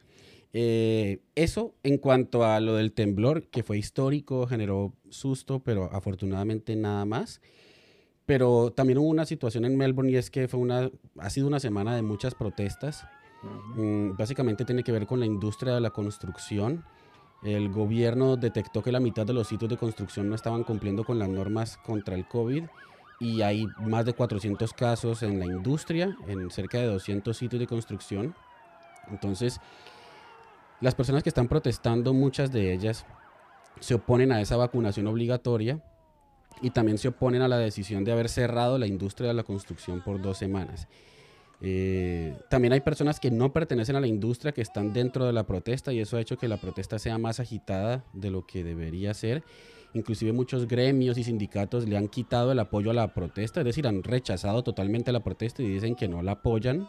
Eh, 0.59 1.21
eso 1.35 1.75
en 1.83 1.99
cuanto 1.99 2.45
a 2.45 2.61
lo 2.61 2.76
del 2.76 2.92
temblor, 2.92 3.45
que 3.49 3.62
fue 3.62 3.76
histórico, 3.76 4.47
generó 4.47 4.95
susto, 5.11 5.61
pero 5.61 5.92
afortunadamente 5.92 6.76
nada 6.76 7.04
más. 7.04 7.40
Pero 8.25 8.73
también 8.73 8.99
hubo 8.99 9.09
una 9.09 9.26
situación 9.26 9.64
en 9.66 9.76
Melbourne 9.76 10.11
y 10.11 10.16
es 10.16 10.30
que 10.30 10.49
fue 10.49 10.59
una, 10.59 10.90
ha 11.18 11.30
sido 11.30 11.47
una 11.47 11.61
semana 11.61 11.95
de 11.95 12.02
muchas 12.02 12.35
protestas. 12.35 13.04
Mm, 13.76 14.16
básicamente 14.16 14.64
tiene 14.64 14.83
que 14.83 14.92
ver 14.92 15.06
con 15.06 15.21
la 15.21 15.26
industria 15.26 15.75
de 15.75 15.80
la 15.80 15.90
construcción 15.90 16.85
el 17.43 17.71
gobierno 17.71 18.37
detectó 18.37 18.83
que 18.83 18.93
la 18.93 19.00
mitad 19.00 19.26
de 19.26 19.33
los 19.33 19.49
sitios 19.49 19.71
de 19.71 19.76
construcción 19.76 20.28
no 20.28 20.35
estaban 20.35 20.64
cumpliendo 20.64 21.05
con 21.05 21.19
las 21.19 21.28
normas 21.28 21.76
contra 21.78 22.14
el 22.14 22.26
COVID 22.26 22.64
y 23.21 23.43
hay 23.43 23.66
más 23.78 24.05
de 24.05 24.12
400 24.12 24.73
casos 24.73 25.23
en 25.23 25.38
la 25.38 25.47
industria, 25.47 26.16
en 26.26 26.50
cerca 26.50 26.78
de 26.78 26.87
200 26.87 27.37
sitios 27.37 27.61
de 27.61 27.66
construcción. 27.66 28.35
Entonces, 29.11 29.61
las 30.81 30.95
personas 30.95 31.23
que 31.23 31.31
están 31.31 31.49
protestando, 31.49 32.12
muchas 32.12 32.52
de 32.52 32.73
ellas 32.73 33.07
se 33.81 33.95
oponen 33.95 34.33
a 34.33 34.40
esa 34.40 34.57
vacunación 34.57 35.07
obligatoria 35.07 35.83
y 36.62 36.71
también 36.71 36.99
se 36.99 37.09
oponen 37.09 37.43
a 37.43 37.49
la 37.49 37.59
decisión 37.59 38.05
de 38.05 38.12
haber 38.12 38.28
cerrado 38.28 38.78
la 38.78 38.87
industria 38.87 39.28
de 39.28 39.35
la 39.35 39.43
construcción 39.43 40.02
por 40.02 40.21
dos 40.21 40.38
semanas. 40.38 40.88
Eh, 41.61 42.37
también 42.51 42.73
hay 42.73 42.81
personas 42.81 43.19
que 43.19 43.31
no 43.31 43.53
pertenecen 43.53 43.97
a 43.97 44.01
la 44.01 44.07
industria 44.07 44.53
que 44.53 44.61
están 44.61 44.93
dentro 44.93 45.25
de 45.25 45.33
la 45.33 45.47
protesta 45.47 45.93
y 45.93 46.01
eso 46.01 46.17
ha 46.17 46.21
hecho 46.21 46.37
que 46.37 46.49
la 46.49 46.59
protesta 46.59 46.99
sea 46.99 47.19
más 47.19 47.41
agitada 47.41 48.05
de 48.13 48.31
lo 48.31 48.47
que 48.47 48.63
debería 48.63 49.15
ser. 49.15 49.43
Inclusive 49.95 50.33
muchos 50.33 50.69
gremios 50.69 51.17
y 51.17 51.25
sindicatos 51.25 51.89
le 51.89 51.97
han 51.97 52.09
quitado 52.09 52.53
el 52.53 52.59
apoyo 52.59 52.91
a 52.91 52.95
la 52.95 53.15
protesta, 53.15 53.61
es 53.61 53.67
decir, 53.67 53.87
han 53.87 54.03
rechazado 54.03 54.63
totalmente 54.63 55.13
la 55.13 55.25
protesta 55.25 55.63
y 55.63 55.69
dicen 55.69 55.95
que 55.95 56.09
no 56.09 56.23
la 56.23 56.33
apoyan. 56.33 56.89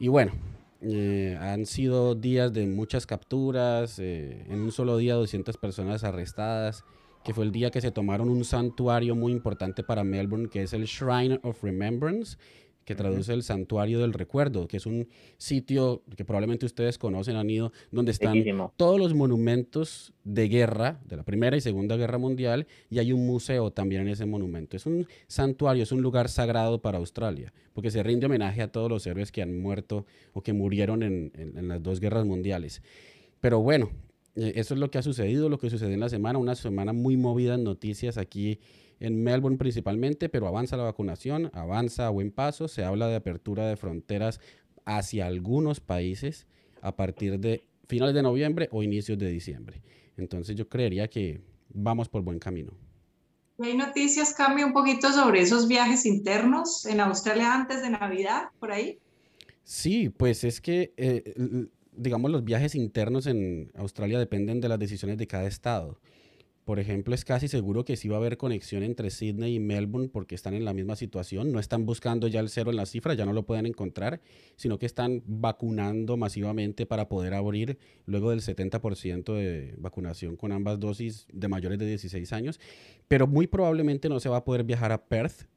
Y 0.00 0.08
bueno, 0.08 0.32
eh, 0.80 1.36
han 1.40 1.66
sido 1.66 2.14
días 2.14 2.52
de 2.52 2.66
muchas 2.66 3.06
capturas, 3.06 3.98
eh, 3.98 4.44
en 4.48 4.60
un 4.60 4.72
solo 4.72 4.96
día 4.96 5.14
200 5.14 5.56
personas 5.58 6.02
arrestadas, 6.02 6.84
que 7.24 7.34
fue 7.34 7.44
el 7.44 7.52
día 7.52 7.70
que 7.70 7.80
se 7.80 7.90
tomaron 7.90 8.30
un 8.30 8.44
santuario 8.44 9.14
muy 9.14 9.32
importante 9.32 9.82
para 9.82 10.02
Melbourne, 10.04 10.48
que 10.48 10.62
es 10.62 10.72
el 10.72 10.84
Shrine 10.84 11.40
of 11.42 11.62
Remembrance, 11.62 12.36
que 12.88 12.94
traduce 12.94 13.34
el 13.34 13.42
Santuario 13.42 14.00
del 14.00 14.14
Recuerdo, 14.14 14.66
que 14.66 14.78
es 14.78 14.86
un 14.86 15.08
sitio 15.36 16.04
que 16.16 16.24
probablemente 16.24 16.64
ustedes 16.64 16.96
conocen, 16.96 17.36
han 17.36 17.50
ido, 17.50 17.70
donde 17.90 18.12
están 18.12 18.42
todos 18.78 18.98
los 18.98 19.12
monumentos 19.12 20.14
de 20.24 20.48
guerra, 20.48 20.98
de 21.04 21.18
la 21.18 21.22
Primera 21.22 21.54
y 21.54 21.60
Segunda 21.60 21.98
Guerra 21.98 22.16
Mundial, 22.16 22.66
y 22.88 22.98
hay 22.98 23.12
un 23.12 23.26
museo 23.26 23.70
también 23.70 24.00
en 24.00 24.08
ese 24.08 24.24
monumento. 24.24 24.74
Es 24.74 24.86
un 24.86 25.06
santuario, 25.26 25.82
es 25.82 25.92
un 25.92 26.00
lugar 26.00 26.30
sagrado 26.30 26.80
para 26.80 26.96
Australia, 26.96 27.52
porque 27.74 27.90
se 27.90 28.02
rinde 28.02 28.24
homenaje 28.24 28.62
a 28.62 28.72
todos 28.72 28.88
los 28.88 29.06
héroes 29.06 29.32
que 29.32 29.42
han 29.42 29.60
muerto 29.60 30.06
o 30.32 30.42
que 30.42 30.54
murieron 30.54 31.02
en, 31.02 31.30
en 31.34 31.68
las 31.68 31.82
dos 31.82 32.00
guerras 32.00 32.24
mundiales. 32.24 32.80
Pero 33.42 33.60
bueno, 33.60 33.90
eh, 34.34 34.54
eso 34.56 34.72
es 34.72 34.80
lo 34.80 34.90
que 34.90 34.96
ha 34.96 35.02
sucedido, 35.02 35.50
lo 35.50 35.58
que 35.58 35.68
sucedió 35.68 35.92
en 35.92 36.00
la 36.00 36.08
semana, 36.08 36.38
una 36.38 36.54
semana 36.54 36.94
muy 36.94 37.18
movida 37.18 37.56
en 37.56 37.64
noticias 37.64 38.16
aquí 38.16 38.60
en 39.00 39.22
Melbourne 39.22 39.58
principalmente, 39.58 40.28
pero 40.28 40.46
avanza 40.46 40.76
la 40.76 40.84
vacunación, 40.84 41.50
avanza 41.54 42.06
a 42.06 42.10
buen 42.10 42.30
paso, 42.30 42.68
se 42.68 42.84
habla 42.84 43.08
de 43.08 43.16
apertura 43.16 43.66
de 43.66 43.76
fronteras 43.76 44.40
hacia 44.84 45.26
algunos 45.26 45.80
países 45.80 46.46
a 46.80 46.96
partir 46.96 47.38
de 47.38 47.64
finales 47.86 48.14
de 48.14 48.22
noviembre 48.22 48.68
o 48.72 48.82
inicios 48.82 49.18
de 49.18 49.28
diciembre. 49.28 49.82
Entonces 50.16 50.56
yo 50.56 50.68
creería 50.68 51.08
que 51.08 51.40
vamos 51.68 52.08
por 52.08 52.22
buen 52.22 52.38
camino. 52.38 52.72
¿Hay 53.60 53.76
noticias, 53.76 54.34
cambia 54.34 54.64
un 54.64 54.72
poquito 54.72 55.12
sobre 55.12 55.40
esos 55.40 55.66
viajes 55.66 56.06
internos 56.06 56.86
en 56.86 57.00
Australia 57.00 57.54
antes 57.54 57.82
de 57.82 57.90
Navidad, 57.90 58.50
por 58.60 58.70
ahí? 58.70 59.00
Sí, 59.64 60.10
pues 60.10 60.44
es 60.44 60.60
que, 60.60 60.94
eh, 60.96 61.34
digamos, 61.92 62.30
los 62.30 62.44
viajes 62.44 62.76
internos 62.76 63.26
en 63.26 63.72
Australia 63.74 64.18
dependen 64.18 64.60
de 64.60 64.68
las 64.68 64.78
decisiones 64.78 65.18
de 65.18 65.26
cada 65.26 65.48
estado. 65.48 65.98
Por 66.68 66.80
ejemplo, 66.80 67.14
es 67.14 67.24
casi 67.24 67.48
seguro 67.48 67.86
que 67.86 67.96
sí 67.96 68.10
va 68.10 68.16
a 68.16 68.18
haber 68.18 68.36
conexión 68.36 68.82
entre 68.82 69.08
Sydney 69.08 69.54
y 69.54 69.58
Melbourne 69.58 70.10
porque 70.10 70.34
están 70.34 70.52
en 70.52 70.66
la 70.66 70.74
misma 70.74 70.96
situación. 70.96 71.50
No 71.50 71.60
están 71.60 71.86
buscando 71.86 72.28
ya 72.28 72.40
el 72.40 72.50
cero 72.50 72.70
en 72.70 72.76
la 72.76 72.84
cifra, 72.84 73.14
ya 73.14 73.24
no 73.24 73.32
lo 73.32 73.46
pueden 73.46 73.64
encontrar, 73.64 74.20
sino 74.54 74.78
que 74.78 74.84
están 74.84 75.22
vacunando 75.24 76.18
masivamente 76.18 76.84
para 76.84 77.08
poder 77.08 77.32
abrir 77.32 77.78
luego 78.04 78.32
del 78.32 78.42
70% 78.42 79.34
de 79.34 79.76
vacunación 79.78 80.36
con 80.36 80.52
ambas 80.52 80.78
dosis 80.78 81.26
de 81.32 81.48
mayores 81.48 81.78
de 81.78 81.86
16 81.86 82.34
años. 82.34 82.60
Pero 83.08 83.26
muy 83.26 83.46
probablemente 83.46 84.10
no 84.10 84.20
se 84.20 84.28
va 84.28 84.36
a 84.36 84.44
poder 84.44 84.62
viajar 84.62 84.92
a 84.92 85.06
Perth, 85.06 85.48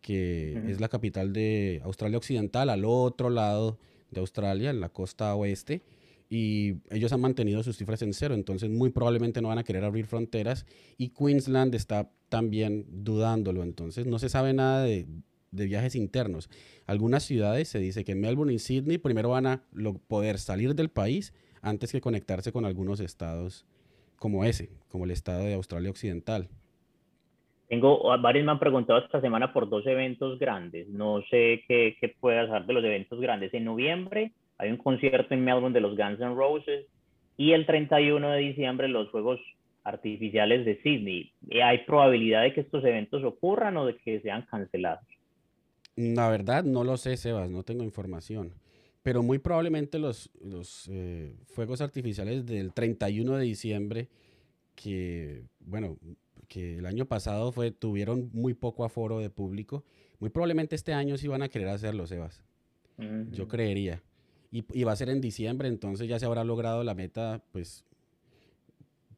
que 0.00 0.62
es 0.68 0.80
la 0.80 0.88
capital 0.88 1.32
de 1.32 1.80
Australia 1.82 2.18
Occidental, 2.18 2.70
al 2.70 2.84
otro 2.84 3.30
lado 3.30 3.80
de 4.12 4.20
Australia, 4.20 4.70
en 4.70 4.78
la 4.78 4.90
costa 4.90 5.34
oeste 5.34 5.82
y 6.34 6.76
ellos 6.90 7.12
han 7.12 7.20
mantenido 7.20 7.62
sus 7.62 7.76
cifras 7.76 8.00
en 8.00 8.14
cero, 8.14 8.34
entonces 8.34 8.70
muy 8.70 8.88
probablemente 8.88 9.42
no 9.42 9.48
van 9.48 9.58
a 9.58 9.64
querer 9.64 9.84
abrir 9.84 10.06
fronteras 10.06 10.64
y 10.96 11.10
Queensland 11.10 11.74
está 11.74 12.10
también 12.30 12.86
dudándolo, 12.88 13.62
entonces 13.62 14.06
no 14.06 14.18
se 14.18 14.30
sabe 14.30 14.54
nada 14.54 14.82
de, 14.82 15.06
viajes 15.50 15.94
internos. 15.94 16.48
Algunas 16.86 17.24
ciudades 17.24 17.68
se 17.68 17.80
dice 17.80 18.02
que 18.02 18.14
Melbourne 18.14 18.54
y 18.54 18.58
Sydney 18.58 18.96
primero 18.96 19.28
van 19.28 19.46
a 19.46 19.62
poder 20.08 20.38
salir 20.38 20.74
del 20.74 20.88
país 20.88 21.34
antes 21.60 21.92
que 21.92 22.00
conectarse 22.00 22.50
con 22.50 22.64
algunos 22.64 23.00
estados 23.00 23.66
como 24.16 24.46
ese, 24.46 24.70
como 24.88 25.04
el 25.04 25.10
estado 25.10 25.44
de 25.44 25.52
Australia 25.52 25.90
Occidental. 25.90 26.48
Tengo, 27.68 28.04
varios 28.22 28.46
me 28.46 28.52
han 28.52 28.58
preguntado 28.58 29.00
esta 29.00 29.20
semana 29.20 29.52
por 29.52 29.68
dos 29.68 29.86
eventos 29.86 30.38
grandes. 30.38 30.88
No 30.88 31.20
sé 31.28 31.62
qué, 31.68 31.94
qué 32.00 32.08
puedas 32.08 32.46
hablar 32.46 32.66
de 32.66 32.72
los 32.72 32.84
eventos 32.84 33.20
grandes. 33.20 33.52
En 33.52 33.64
noviembre 33.64 34.32
hay 34.62 34.70
un 34.70 34.76
concierto 34.76 35.34
en 35.34 35.44
Melbourne 35.44 35.74
de 35.74 35.80
los 35.80 35.96
Guns 35.96 36.20
N' 36.20 36.36
Roses 36.36 36.86
y 37.36 37.52
el 37.52 37.66
31 37.66 38.30
de 38.30 38.38
diciembre 38.38 38.88
los 38.88 39.10
Juegos 39.10 39.40
Artificiales 39.82 40.64
de 40.64 40.80
Sydney. 40.82 41.32
¿Hay 41.64 41.78
probabilidad 41.84 42.42
de 42.42 42.54
que 42.54 42.60
estos 42.60 42.84
eventos 42.84 43.24
ocurran 43.24 43.76
o 43.76 43.86
de 43.86 43.96
que 43.96 44.20
sean 44.20 44.46
cancelados? 44.48 45.04
La 45.96 46.28
verdad 46.28 46.62
no 46.62 46.84
lo 46.84 46.96
sé, 46.96 47.16
Sebas, 47.16 47.50
no 47.50 47.64
tengo 47.64 47.82
información. 47.82 48.54
Pero 49.02 49.24
muy 49.24 49.40
probablemente 49.40 49.98
los, 49.98 50.30
los 50.40 50.88
eh, 50.92 51.34
fuegos 51.46 51.80
artificiales 51.80 52.46
del 52.46 52.72
31 52.72 53.38
de 53.38 53.44
diciembre, 53.44 54.08
que, 54.76 55.42
bueno, 55.58 55.96
que 56.46 56.78
el 56.78 56.86
año 56.86 57.06
pasado 57.06 57.50
fue, 57.50 57.72
tuvieron 57.72 58.30
muy 58.32 58.54
poco 58.54 58.84
aforo 58.84 59.18
de 59.18 59.28
público, 59.28 59.82
muy 60.20 60.30
probablemente 60.30 60.76
este 60.76 60.92
año 60.92 61.16
sí 61.16 61.26
van 61.26 61.42
a 61.42 61.48
querer 61.48 61.68
hacerlo, 61.68 62.06
Sebas. 62.06 62.44
Yo 63.32 63.48
creería 63.48 64.00
y, 64.52 64.84
va 64.84 64.92
a 64.92 64.96
ser 64.96 65.08
en 65.08 65.22
diciembre, 65.22 65.66
entonces 65.66 66.06
ya 66.08 66.18
se 66.18 66.26
habrá 66.26 66.44
logrado 66.44 66.84
la 66.84 66.94
meta, 66.94 67.42
pues 67.52 67.86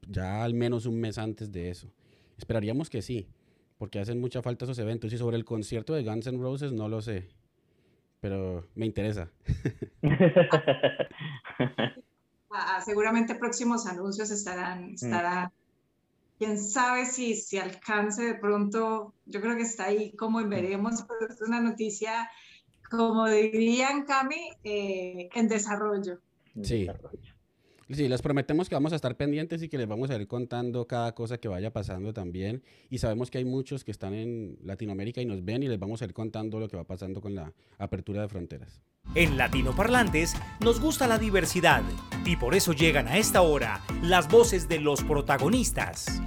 ya 0.08 0.44
al 0.44 0.54
menos 0.54 0.86
un 0.86 1.00
mes 1.00 1.18
antes 1.18 1.50
de 1.50 1.70
eso. 1.70 1.90
Esperaríamos 2.38 2.88
que 2.88 3.02
sí, 3.02 3.26
porque 3.76 3.98
hacen 3.98 4.20
mucha 4.20 4.42
falta 4.42 4.64
esos 4.64 4.78
eventos. 4.78 5.12
Y 5.12 5.18
sobre 5.18 5.36
el 5.36 5.44
concierto 5.44 5.92
de 5.92 6.04
Guns 6.04 6.28
N' 6.28 6.38
Roses 6.38 6.72
no 6.72 6.88
lo 6.88 7.02
sé, 7.02 7.28
pero 8.20 8.68
me 8.74 8.86
interesa. 8.86 9.30
Ah, 12.56 12.80
seguramente 12.84 13.34
próximos 13.34 13.84
anuncios 13.84 14.30
estarán, 14.30 14.92
mm. 14.92 14.94
estarán. 14.94 15.50
Quién 16.38 16.56
sabe 16.56 17.04
si, 17.04 17.34
si 17.34 17.58
alcance 17.58 18.22
de 18.22 18.34
pronto, 18.36 19.12
yo 19.26 19.40
creo 19.40 19.56
que 19.56 19.62
está 19.62 19.86
ahí 19.86 20.12
como 20.12 20.40
veremos, 20.46 21.04
pero 21.08 21.32
es 21.32 21.40
una 21.40 21.60
noticia 21.60 22.30
como 22.90 23.28
dirían 23.28 24.04
Cami, 24.04 24.50
eh, 24.62 25.28
en 25.34 25.48
desarrollo. 25.48 26.20
Sí. 26.62 26.88
Sí, 27.90 28.08
les 28.08 28.22
prometemos 28.22 28.68
que 28.68 28.74
vamos 28.74 28.92
a 28.92 28.96
estar 28.96 29.14
pendientes 29.16 29.62
y 29.62 29.68
que 29.68 29.76
les 29.76 29.86
vamos 29.86 30.08
a 30.10 30.16
ir 30.16 30.26
contando 30.26 30.86
cada 30.86 31.14
cosa 31.14 31.36
que 31.36 31.48
vaya 31.48 31.70
pasando 31.70 32.14
también. 32.14 32.62
Y 32.88 32.98
sabemos 32.98 33.30
que 33.30 33.38
hay 33.38 33.44
muchos 33.44 33.84
que 33.84 33.90
están 33.90 34.14
en 34.14 34.58
Latinoamérica 34.64 35.20
y 35.20 35.26
nos 35.26 35.44
ven 35.44 35.62
y 35.62 35.68
les 35.68 35.78
vamos 35.78 36.00
a 36.00 36.06
ir 36.06 36.14
contando 36.14 36.58
lo 36.58 36.68
que 36.68 36.76
va 36.76 36.84
pasando 36.84 37.20
con 37.20 37.34
la 37.34 37.52
apertura 37.78 38.22
de 38.22 38.28
fronteras. 38.28 38.80
En 39.14 39.36
Latino 39.36 39.76
Parlantes 39.76 40.34
nos 40.60 40.80
gusta 40.80 41.06
la 41.06 41.18
diversidad 41.18 41.82
y 42.24 42.36
por 42.36 42.54
eso 42.54 42.72
llegan 42.72 43.06
a 43.06 43.18
esta 43.18 43.42
hora 43.42 43.82
las 44.02 44.30
voces 44.30 44.66
de 44.66 44.80
los 44.80 45.04
protagonistas. 45.04 46.22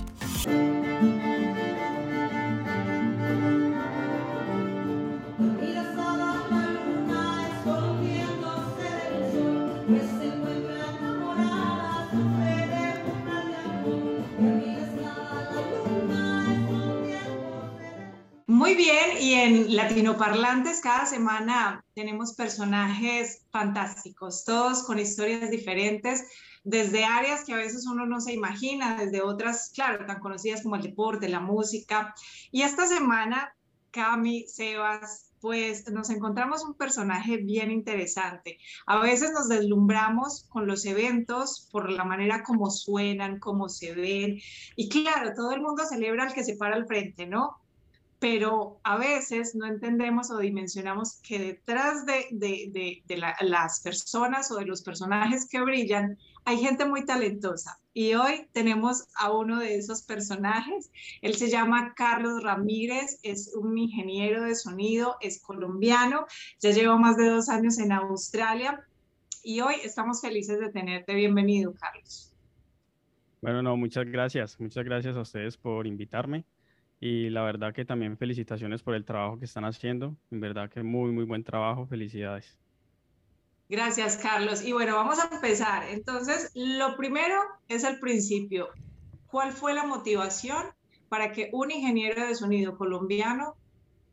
Muy 18.68 18.76
bien, 18.76 19.18
y 19.22 19.34
en 19.34 19.76
Latinoparlantes 19.78 20.82
cada 20.82 21.06
semana 21.06 21.86
tenemos 21.96 22.34
personajes 22.34 23.46
fantásticos, 23.50 24.44
todos 24.44 24.84
con 24.84 25.00
historias 25.00 25.50
diferentes, 25.50 26.26
desde 26.66 27.06
áreas 27.06 27.46
que 27.46 27.54
a 27.54 27.56
veces 27.56 27.88
uno 27.88 28.06
no 28.06 28.20
se 28.20 28.34
imagina, 28.34 28.98
desde 28.98 29.22
otras, 29.22 29.72
claro, 29.74 30.06
tan 30.06 30.20
conocidas 30.20 30.64
como 30.64 30.76
el 30.76 30.82
deporte, 30.82 31.30
la 31.30 31.40
música. 31.40 32.14
Y 32.52 32.64
esta 32.64 32.88
semana, 32.88 33.56
Cami, 33.92 34.46
Sebas, 34.50 35.32
pues 35.40 35.90
nos 35.90 36.10
encontramos 36.10 36.66
un 36.66 36.74
personaje 36.74 37.38
bien 37.38 37.72
interesante. 37.72 38.58
A 38.86 39.00
veces 39.00 39.32
nos 39.32 39.48
deslumbramos 39.48 40.46
con 40.50 40.68
los 40.68 40.84
eventos 40.84 41.70
por 41.72 41.90
la 41.90 42.04
manera 42.04 42.44
como 42.44 42.70
suenan, 42.70 43.40
cómo 43.40 43.70
se 43.70 43.96
ven. 43.96 44.42
Y 44.76 44.90
claro, 44.90 45.32
todo 45.38 45.54
el 45.54 45.62
mundo 45.62 45.86
celebra 45.86 46.26
al 46.26 46.34
que 46.34 46.44
se 46.44 46.58
para 46.58 46.76
al 46.76 46.86
frente, 46.86 47.28
¿no? 47.28 47.62
Pero 48.20 48.80
a 48.84 48.98
veces 48.98 49.54
no 49.54 49.68
entendemos 49.68 50.32
o 50.32 50.40
dimensionamos 50.40 51.20
que 51.22 51.40
detrás 51.40 52.06
de, 52.06 53.04
las 53.42 53.82
personas 53.82 54.52
o 54.52 54.58
de 54.58 54.66
los 54.66 54.82
personajes 54.82 55.48
que 55.48 55.62
brillan 55.62 56.18
hay 56.46 56.58
gente 56.58 56.86
muy 56.86 57.06
talentosa. 57.06 57.78
Y 57.94 58.14
hoy 58.14 58.48
tenemos 58.54 59.04
a 59.16 59.34
uno 59.34 59.60
de 59.60 59.76
esos 59.76 60.02
personajes. 60.02 60.90
Él 61.22 61.36
se 61.36 61.50
llama 61.50 61.94
Carlos 61.94 62.42
Ramírez, 62.42 63.20
es 63.22 63.54
un 63.54 63.78
ingeniero 63.78 64.44
de 64.44 64.56
sonido, 64.56 65.18
es 65.20 65.42
colombiano, 65.42 66.26
ya 66.60 66.72
lleva 66.72 66.96
más 66.98 67.18
de 67.18 67.28
dos 67.28 67.50
años 67.50 67.78
en 67.80 67.92
Australia 67.92 68.88
y 69.44 69.60
hoy 69.60 69.76
estamos 69.84 70.22
felices 70.22 70.60
de 70.60 70.72
tenerte. 70.72 71.14
Bienvenido, 71.14 71.74
Carlos. 71.74 72.34
Bueno, 73.42 73.62
no, 73.62 73.76
muchas 73.78 74.06
gracias. 74.06 74.60
Muchas 74.60 74.86
gracias 74.86 75.16
a 75.18 75.22
ustedes 75.22 75.58
por 75.58 75.86
invitarme. 75.86 76.46
Y 77.00 77.30
la 77.30 77.44
verdad 77.44 77.74
que 77.74 77.86
también 77.86 78.18
felicitaciones 78.18 78.82
por 78.82 78.96
el 78.96 79.06
trabajo 79.06 79.38
que 79.38 79.46
están 79.46 79.66
haciendo. 79.66 80.16
En 80.32 80.40
verdad 80.40 80.70
que 80.70 80.84
muy, 80.84 81.12
muy 81.12 81.26
buen 81.26 81.44
trabajo. 81.44 81.86
Felicidades. 81.86 82.58
Gracias, 83.70 84.18
Carlos. 84.18 84.64
Y 84.66 84.72
bueno, 84.72 84.96
vamos 84.96 85.20
a 85.20 85.34
empezar. 85.34 85.84
Entonces, 85.90 86.52
lo 86.56 86.96
primero 86.96 87.36
es 87.68 87.84
el 87.84 88.00
principio. 88.00 88.70
¿Cuál 89.28 89.52
fue 89.52 89.74
la 89.74 89.86
motivación 89.86 90.66
para 91.10 91.32
que 91.32 91.50
un 91.54 91.72
ingeniero 91.72 92.26
de 92.26 92.34
sonido 92.34 92.78
colombiano 92.78 93.56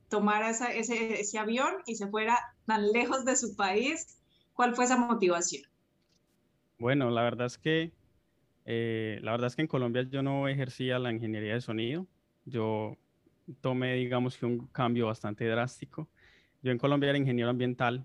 tomara 0.08 0.50
ese, 0.50 1.20
ese 1.20 1.38
avión 1.38 1.72
y 1.86 1.94
se 1.94 2.08
fuera 2.08 2.38
tan 2.66 2.90
lejos 2.92 3.24
de 3.24 3.36
su 3.36 3.56
país? 3.56 4.20
¿Cuál 4.52 4.74
fue 4.74 4.84
esa 4.84 4.96
motivación? 4.96 5.62
Bueno, 6.78 7.10
la 7.10 7.22
verdad 7.22 7.46
es 7.46 7.56
que 7.56 7.92
eh, 8.64 9.18
la 9.22 9.32
verdad 9.32 9.48
es 9.48 9.56
que 9.56 9.62
en 9.62 9.68
Colombia 9.68 10.02
yo 10.08 10.22
no 10.22 10.48
ejercía 10.48 10.98
la 10.98 11.12
ingeniería 11.12 11.54
de 11.54 11.60
sonido. 11.60 12.06
Yo 12.44 12.96
tomé, 13.60 13.94
digamos 13.94 14.36
que 14.36 14.46
un 14.46 14.66
cambio 14.68 15.06
bastante 15.06 15.46
drástico. 15.46 16.08
Yo 16.62 16.72
en 16.72 16.78
Colombia 16.78 17.10
era 17.10 17.18
ingeniero 17.18 17.50
ambiental 17.50 18.04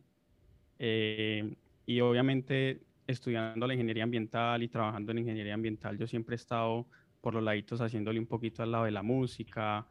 eh, 0.77 1.55
y 1.85 1.99
obviamente 2.01 2.81
estudiando 3.07 3.65
la 3.65 3.73
ingeniería 3.73 4.03
ambiental 4.03 4.61
y 4.61 4.67
trabajando 4.67 5.11
en 5.11 5.19
ingeniería 5.19 5.53
ambiental, 5.53 5.97
yo 5.97 6.05
siempre 6.05 6.35
he 6.35 6.37
estado 6.37 6.87
por 7.21 7.33
los 7.33 7.43
laditos 7.43 7.81
haciéndole 7.81 8.19
un 8.19 8.27
poquito 8.27 8.63
al 8.63 8.71
lado 8.71 8.85
de 8.85 8.91
la 8.91 9.01
música. 9.01 9.87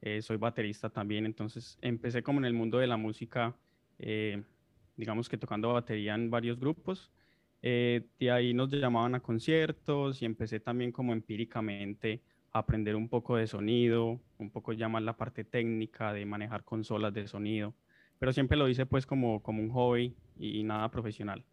Eh, 0.00 0.22
soy 0.22 0.36
baterista 0.36 0.88
también, 0.90 1.26
entonces 1.26 1.78
empecé 1.80 2.22
como 2.22 2.40
en 2.40 2.46
el 2.46 2.54
mundo 2.54 2.78
de 2.78 2.86
la 2.86 2.96
música, 2.96 3.54
digamos 4.96 5.28
que 5.28 5.36
tocando 5.36 5.72
batería 5.72 6.14
en 6.14 6.28
varios 6.28 6.58
grupos 6.58 7.12
eh, 7.62 8.08
de 8.18 8.30
ahí 8.30 8.52
nos 8.52 8.70
llamaban 8.70 9.14
a 9.14 9.20
conciertos 9.20 10.20
y 10.20 10.24
empecé 10.24 10.58
también 10.58 10.90
como 10.90 11.12
empíricamente 11.12 12.20
aprender 12.52 12.96
un 12.96 13.08
poco 13.08 13.36
de 13.36 13.46
sonido, 13.46 14.20
un 14.38 14.50
poco 14.50 14.72
ya 14.72 14.88
más 14.88 15.02
la 15.02 15.16
parte 15.16 15.44
técnica 15.44 16.12
de 16.12 16.26
manejar 16.26 16.64
consolas 16.64 17.12
de 17.14 17.26
sonido, 17.26 17.74
pero 18.18 18.32
siempre 18.32 18.56
lo 18.58 18.68
hice 18.68 18.86
pues 18.86 19.06
como, 19.06 19.42
como 19.42 19.62
un 19.62 19.70
hobby 19.70 20.14
y, 20.38 20.62
nada 20.62 20.90
profesional. 20.90 21.44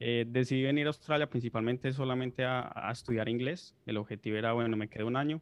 Eh, 0.00 0.26
decidí 0.28 0.62
venir 0.62 0.86
a 0.86 0.88
Australia 0.88 1.30
principalmente 1.30 1.92
solamente 1.92 2.44
a, 2.44 2.90
estudiar 2.92 3.28
inglés. 3.28 3.76
El 3.86 3.96
objetivo 3.96 4.36
era, 4.36 4.52
bueno, 4.52 4.76
me 4.76 4.88
quedo 4.88 5.06
un 5.06 5.16
año, 5.16 5.40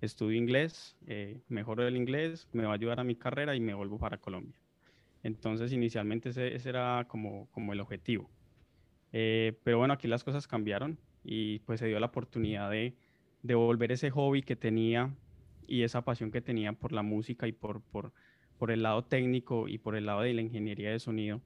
estudio 0.00 0.38
inglés, 0.38 0.96
eh, 1.06 1.40
mejoro 1.48 1.86
el 1.86 1.96
inglés, 1.96 2.48
me 2.52 2.64
va 2.64 2.70
a 2.70 2.74
ayudar 2.74 3.00
a 3.00 3.04
mi 3.04 3.16
carrera 3.16 3.54
y 3.56 3.60
me 3.60 3.74
vuelvo 3.74 3.98
para 3.98 4.18
Colombia. 4.18 4.58
Entonces, 5.22 5.72
inicialmente 5.72 6.30
ese, 6.30 6.54
ese 6.54 6.68
era 6.68 7.04
como, 7.08 7.48
como 7.50 7.72
el 7.72 7.80
objetivo. 7.80 8.30
Eh, 9.12 9.58
pero 9.64 9.78
bueno, 9.78 9.92
aquí 9.94 10.06
las 10.06 10.24
cosas 10.24 10.46
cambiaron 10.46 10.98
y 11.24 11.58
pues 11.60 11.80
se 11.80 11.86
dio 11.88 11.98
la 12.00 12.06
oportunidad 12.06 12.70
de, 12.70 12.94
de 13.42 13.54
volver 13.54 13.92
ese 13.92 14.10
hobby 14.10 14.42
que 14.42 14.56
tenía 14.56 15.10
y 15.66 15.82
esa 15.82 16.02
pasión 16.02 16.30
que 16.30 16.40
tenía 16.40 16.72
por 16.72 16.92
la 16.92 17.02
música 17.02 17.46
y 17.46 17.52
por, 17.52 17.82
por, 17.82 18.12
por 18.58 18.70
el 18.70 18.82
lado 18.82 19.04
técnico 19.04 19.68
y 19.68 19.78
por 19.78 19.96
el 19.96 20.06
lado 20.06 20.22
de 20.22 20.34
la 20.34 20.42
ingeniería 20.42 20.90
de 20.90 20.98
sonido 20.98 21.40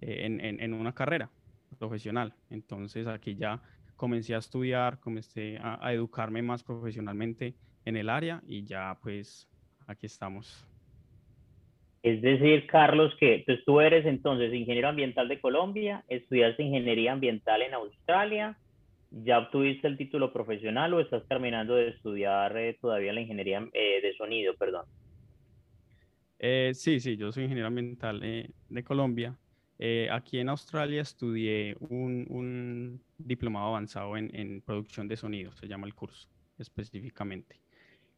eh, 0.00 0.26
en, 0.26 0.40
en, 0.40 0.74
una 0.74 0.94
carrera 0.94 1.30
profesional. 1.78 2.34
Entonces 2.50 3.06
aquí 3.06 3.36
ya 3.36 3.62
comencé 3.96 4.34
a 4.34 4.38
estudiar, 4.38 4.98
comencé 5.00 5.58
a, 5.58 5.84
a 5.86 5.92
educarme 5.92 6.42
más 6.42 6.62
profesionalmente 6.62 7.54
en 7.84 7.96
el 7.96 8.08
área 8.08 8.42
y 8.46 8.64
ya 8.64 8.98
pues 9.02 9.48
aquí 9.86 10.06
estamos. 10.06 10.66
Es 12.02 12.22
decir, 12.22 12.66
Carlos, 12.66 13.14
que 13.18 13.42
pues, 13.44 13.64
tú 13.64 13.80
eres 13.80 14.06
entonces 14.06 14.54
ingeniero 14.54 14.88
ambiental 14.88 15.28
de 15.28 15.40
Colombia, 15.40 16.04
estudiaste 16.08 16.62
ingeniería 16.62 17.12
ambiental 17.12 17.62
en 17.62 17.74
Australia, 17.74 18.56
¿ya 19.10 19.38
obtuviste 19.38 19.86
el 19.86 19.96
título 19.96 20.32
profesional 20.32 20.94
o 20.94 21.00
estás 21.00 21.26
terminando 21.26 21.74
de 21.74 21.88
estudiar 21.88 22.56
eh, 22.56 22.76
todavía 22.80 23.12
la 23.12 23.20
ingeniería 23.20 23.66
eh, 23.72 24.00
de 24.02 24.14
sonido, 24.14 24.54
perdón? 24.54 24.86
Eh, 26.38 26.72
sí, 26.74 27.00
sí, 27.00 27.16
yo 27.16 27.32
soy 27.32 27.44
ingeniero 27.44 27.68
ambiental 27.68 28.20
de 28.20 28.84
Colombia. 28.84 29.36
aquí 30.10 30.38
en 30.38 30.48
Australia 30.48 31.02
estudié 31.02 31.76
un, 31.80 32.26
un 32.30 33.02
diplomado 33.18 33.68
avanzado 33.68 34.16
en, 34.16 34.62
producción 34.62 35.08
de 35.08 35.16
sonido, 35.16 35.52
se 35.52 35.66
llama 35.66 35.86
el 35.86 35.94
curso 35.94 36.28
específicamente 36.58 37.60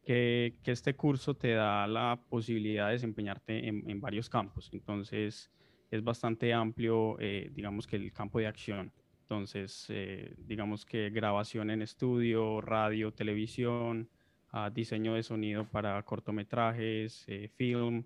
que, 0.03 0.55
este 0.65 0.95
curso 0.95 1.35
te 1.35 1.53
da 1.53 1.87
la 1.87 2.19
posibilidad 2.29 2.87
de 2.87 2.93
desempeñarte 2.93 3.67
en, 3.67 4.01
varios 4.01 4.29
campos. 4.29 4.69
Entonces, 4.73 5.51
es 5.91 6.03
bastante 6.03 6.51
amplio, 6.53 7.17
digamos 7.51 7.85
que 7.85 7.97
el 7.97 8.11
campo 8.11 8.39
de 8.39 8.47
acción. 8.47 8.91
Entonces, 9.31 9.85
eh, 9.87 10.35
digamos 10.39 10.85
que 10.85 11.09
grabación 11.09 11.69
en 11.69 11.81
estudio, 11.81 12.59
radio, 12.59 13.13
televisión, 13.13 14.09
ah, 14.51 14.69
diseño 14.69 15.13
de 15.13 15.23
sonido 15.23 15.65
para 15.69 16.03
cortometrajes, 16.03 17.23
eh, 17.27 17.47
film, 17.47 18.03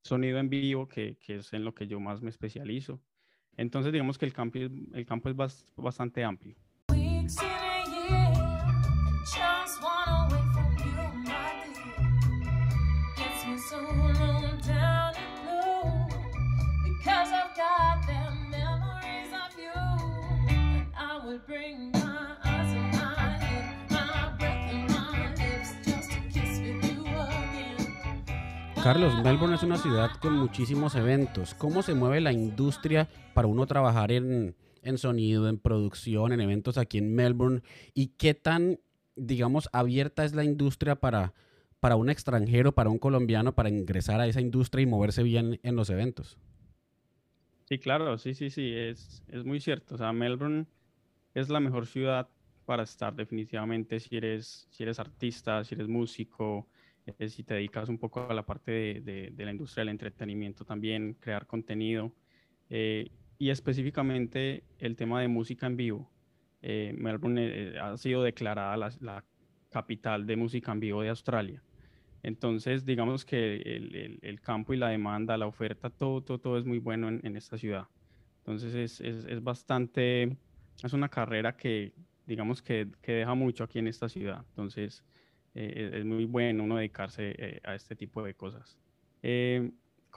sonido 0.00 0.38
en 0.38 0.48
vivo, 0.48 0.88
que, 0.88 1.18
es 1.26 1.52
en 1.52 1.62
lo 1.62 1.74
que 1.74 1.86
yo 1.86 2.00
más 2.00 2.22
me 2.22 2.30
especializo. 2.30 3.02
Entonces, 3.58 3.92
digamos 3.92 4.16
que 4.16 4.24
el 4.24 4.32
campo, 4.32 4.58
el 4.58 5.04
campo 5.04 5.28
es 5.28 5.36
bastante 5.76 6.24
amplio. 6.24 6.56
Carlos, 28.82 29.12
Melbourne 29.24 29.56
es 29.56 29.64
una 29.64 29.76
ciudad 29.76 30.10
con 30.20 30.34
muchísimos 30.34 30.94
eventos. 30.94 31.52
¿Cómo 31.54 31.82
se 31.82 31.94
mueve 31.94 32.20
la 32.20 32.32
industria 32.32 33.08
para 33.34 33.48
uno 33.48 33.66
trabajar 33.66 34.12
en, 34.12 34.54
sonido, 34.96 35.48
en 35.48 35.58
producción, 35.58 36.32
en 36.32 36.40
eventos 36.40 36.78
aquí 36.78 36.98
en 36.98 37.12
Melbourne? 37.12 37.62
¿Y 37.92 38.08
qué 38.18 38.34
tan, 38.34 38.78
digamos, 39.16 39.68
abierta 39.72 40.24
es 40.24 40.32
la 40.32 40.44
industria 40.44 40.94
para, 40.94 41.34
para 41.80 41.96
un 41.96 42.08
extranjero, 42.08 42.72
para 42.72 42.88
un 42.88 42.98
colombiano, 42.98 43.54
para 43.54 43.68
ingresar 43.68 44.20
a 44.20 44.28
esa 44.28 44.40
industria 44.40 44.84
y 44.84 44.86
moverse 44.86 45.24
bien 45.24 45.58
en 45.64 45.74
los 45.74 45.90
eventos? 45.90 46.38
Sí, 47.64 47.78
claro, 47.78 48.16
sí, 48.16 48.32
sí, 48.32 48.48
sí, 48.48 48.72
es, 48.74 49.24
es 49.28 49.44
muy 49.44 49.60
cierto. 49.60 49.96
O 49.96 49.98
sea, 49.98 50.12
Melbourne 50.12 50.66
es 51.34 51.48
la 51.48 51.58
mejor 51.58 51.86
ciudad 51.86 52.28
para 52.64 52.84
estar 52.84 53.14
definitivamente 53.14 53.98
si 53.98 54.16
eres, 54.16 54.68
si 54.70 54.84
eres 54.84 55.00
artista, 55.00 55.64
si 55.64 55.74
eres 55.74 55.88
músico, 55.88 56.68
eh, 57.18 57.28
si 57.28 57.42
te 57.44 57.54
dedicas 57.54 57.88
un 57.88 57.98
poco 57.98 58.28
a 58.28 58.34
la 58.34 58.44
parte 58.44 58.70
de, 58.70 59.32
de, 59.34 59.44
la 59.44 59.50
industria 59.50 59.82
del 59.82 59.90
entretenimiento 59.90 60.64
también, 60.64 61.14
crear 61.14 61.46
contenido 61.46 62.12
eh, 62.70 63.08
y 63.38 63.50
específicamente 63.50 64.64
el 64.78 64.96
tema 64.96 65.20
de 65.20 65.28
música 65.28 65.66
en 65.66 65.76
vivo. 65.76 66.10
Eh, 66.60 66.92
Melbourne 66.96 67.78
ha 67.78 67.96
sido 67.96 68.22
declarada 68.22 68.76
la, 68.76 68.92
la, 69.00 69.24
capital 69.70 70.26
de 70.26 70.34
música 70.34 70.72
en 70.72 70.80
vivo 70.80 71.02
de 71.02 71.10
Australia. 71.10 71.62
Entonces, 72.22 72.86
digamos 72.86 73.24
que 73.26 73.56
el, 73.56 73.94
el, 73.94 74.18
el, 74.22 74.40
campo 74.40 74.72
y 74.72 74.78
la 74.78 74.88
demanda, 74.88 75.36
la 75.36 75.46
oferta, 75.46 75.90
todo, 75.90 76.22
todo, 76.22 76.38
todo 76.38 76.58
es 76.58 76.64
muy 76.64 76.78
bueno 76.78 77.08
en, 77.08 77.20
en 77.22 77.36
esta 77.36 77.58
ciudad. 77.58 77.86
Entonces, 78.38 78.74
es, 78.74 79.00
es, 79.02 79.26
es, 79.26 79.42
bastante, 79.42 80.36
es 80.82 80.92
una 80.94 81.10
carrera 81.10 81.54
que, 81.54 81.92
digamos 82.26 82.62
que, 82.62 82.88
que 83.02 83.12
deja 83.12 83.34
mucho 83.34 83.62
aquí 83.62 83.78
en 83.78 83.88
esta 83.88 84.08
ciudad. 84.08 84.42
Entonces, 84.48 85.04
eh, 85.60 85.90
es 85.92 86.04
muy 86.04 86.24
bueno 86.24 86.62
uno 86.62 86.76
dedicarse 86.76 87.34
eh, 87.36 87.60
a 87.64 87.74
este 87.74 87.96
tipo 87.96 88.22
de 88.22 88.34
cosas. 88.34 88.78
Eh, 89.22 89.72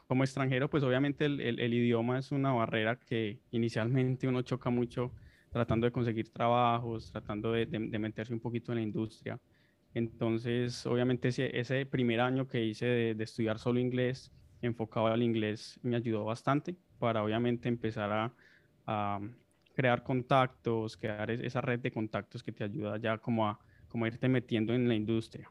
como 0.08 0.23
extranjero, 0.23 0.69
pues 0.69 0.84
obviamente 0.84 1.25
el, 1.25 1.39
el, 1.39 1.73
idioma 1.73 2.19
es 2.19 2.32
una 2.32 2.51
barrera 2.51 2.97
que 2.97 3.39
inicialmente 3.49 4.27
uno 4.27 4.43
choca 4.43 4.69
mucho 4.69 5.12
tratando 5.49 5.86
de 5.86 5.91
conseguir 5.91 6.30
trabajos, 6.30 7.12
tratando 7.12 7.51
de, 7.54 7.65
de, 7.65 7.99
meterse 7.99 8.34
un 8.34 8.39
poquito 8.39 8.71
en 8.71 8.77
la 8.77 8.84
industria. 8.84 9.39
Entonces, 9.93 10.86
obviamente 10.86 11.30
ese, 11.30 11.60
ese 11.60 11.86
primer 11.86 12.21
año 12.21 12.47
que 12.47 12.63
hice 12.63 12.86
de, 12.86 13.15
de, 13.15 13.23
estudiar 13.23 13.58
solo 13.58 13.80
inglés, 13.80 14.32
enfocado 14.62 15.08
al 15.08 15.23
inglés, 15.23 15.80
me 15.82 15.95
ayudó 15.95 16.23
bastante 16.23 16.75
para 16.99 17.23
obviamente 17.23 17.67
empezar 17.67 18.12
a, 18.12 18.34
a 18.86 19.19
crear 19.73 20.04
contactos, 20.04 20.97
crear 20.97 21.32
esa 21.32 21.62
red 21.62 21.80
de 21.80 21.91
contactos 21.91 22.43
que 22.43 22.51
te 22.51 22.63
ayuda 22.63 22.97
ya 22.97 23.17
como 23.17 23.47
a 23.47 23.60
como 23.91 24.08
irte 24.08 24.30
metiendo 24.30 24.73
en 24.73 24.88
la 24.88 24.95
industria. 24.95 25.49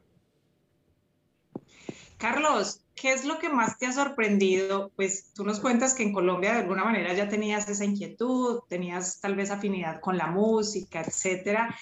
Carlos, 2.17 2.81
¿qué 2.95 3.13
es 3.13 3.25
lo 3.25 3.39
que 3.39 3.49
más 3.49 3.79
te 3.79 3.87
ha 3.87 3.93
sorprendido? 3.93 4.91
Pues 4.95 5.31
tú 5.33 5.43
nos 5.43 5.59
cuentas 5.59 5.93
que 5.93 6.03
en 6.03 6.13
Colombia 6.13 6.53
de 6.53 6.59
alguna 6.59 6.83
manera 6.83 7.13
ya 7.13 7.27
tenías 7.29 7.67
esa 7.67 7.85
inquietud, 7.85 8.61
tenías 8.67 9.19
tal 9.19 9.35
vez 9.35 9.49
afinidad 9.49 9.99
con 10.01 10.17
la 10.17 10.27
música, 10.27 11.01
etcétera. 11.01 11.75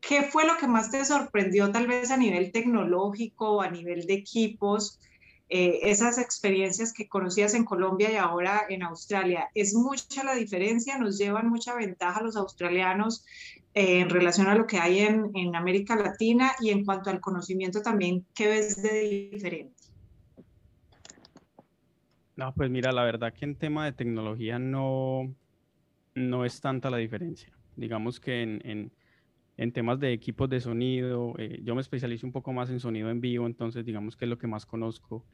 ¿Qué 0.00 0.22
fue 0.22 0.46
lo 0.46 0.56
que 0.56 0.68
más 0.68 0.90
te 0.90 1.04
sorprendió 1.04 1.72
tal 1.72 1.86
vez 1.86 2.10
a 2.10 2.16
nivel 2.16 2.52
tecnológico, 2.52 3.60
a 3.60 3.70
nivel 3.70 4.06
de 4.06 4.14
equipos, 4.14 5.00
eh, 5.52 5.90
esas 5.90 6.18
experiencias 6.18 6.92
que 6.92 7.08
conocías 7.08 7.54
en 7.54 7.64
Colombia 7.64 8.12
y 8.12 8.14
ahora 8.14 8.62
en 8.68 8.84
Australia. 8.84 9.50
¿Es 9.52 9.74
mucha 9.74 10.22
la 10.22 10.36
diferencia? 10.36 10.96
¿Nos 10.96 11.18
llevan 11.18 11.50
mucha 11.50 11.74
ventaja 11.74 12.22
los 12.22 12.36
australianos 12.36 13.26
eh, 13.74 13.98
en 13.98 14.10
relación 14.10 14.46
a 14.46 14.54
lo 14.54 14.68
que 14.68 14.78
hay 14.78 15.00
en, 15.00 15.32
en 15.34 15.56
América 15.56 15.96
Latina? 15.96 16.52
Y 16.60 16.70
en 16.70 16.84
cuanto 16.84 17.10
al 17.10 17.20
conocimiento 17.20 17.82
también, 17.82 18.24
¿qué 18.32 18.46
ves 18.46 18.80
de 18.80 19.30
diferente? 19.32 19.74
No, 22.36 22.54
pues 22.54 22.70
mira, 22.70 22.92
la 22.92 23.02
verdad 23.02 23.34
que 23.34 23.44
en 23.44 23.56
tema 23.56 23.84
de 23.84 23.92
tecnología 23.92 24.60
no, 24.60 25.34
no 26.14 26.44
es 26.44 26.60
tanta 26.60 26.90
la 26.90 26.98
diferencia. 26.98 27.52
Digamos 27.74 28.20
que 28.20 28.42
en, 28.42 28.62
en, 28.64 28.92
temas 29.72 30.00
de 30.00 30.12
equipos 30.12 30.48
de 30.48 30.60
sonido, 30.60 31.34
eh, 31.38 31.60
yo 31.62 31.74
me 31.74 31.80
especializo 31.80 32.26
un 32.26 32.32
poco 32.32 32.52
más 32.52 32.70
en 32.70 32.80
sonido 32.80 33.10
en 33.10 33.20
vivo, 33.20 33.46
entonces 33.46 33.84
digamos 33.84 34.16
que 34.16 34.24
es 34.24 34.28
lo 34.28 34.38
que 34.38 34.46
más 34.46 34.66
conozco. 34.66 35.24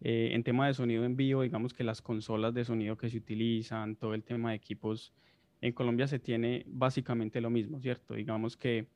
Eh, 0.00 0.30
en 0.32 0.42
tema 0.42 0.66
de 0.66 0.74
sonido 0.74 1.04
en 1.04 1.16
vivo, 1.16 1.42
digamos 1.42 1.72
que 1.72 1.84
las 1.84 2.02
consolas 2.02 2.52
de 2.52 2.64
sonido 2.64 2.96
que 2.96 3.08
se 3.08 3.18
utilizan, 3.18 3.96
todo 3.96 4.14
el 4.14 4.24
tema 4.24 4.50
de 4.50 4.56
equipos, 4.56 5.12
en 5.60 5.72
Colombia 5.72 6.06
se 6.06 6.18
tiene 6.18 6.64
básicamente 6.66 7.40
lo 7.40 7.50
mismo, 7.50 7.80
¿cierto? 7.80 8.14
Digamos 8.14 8.56
que 8.56 8.88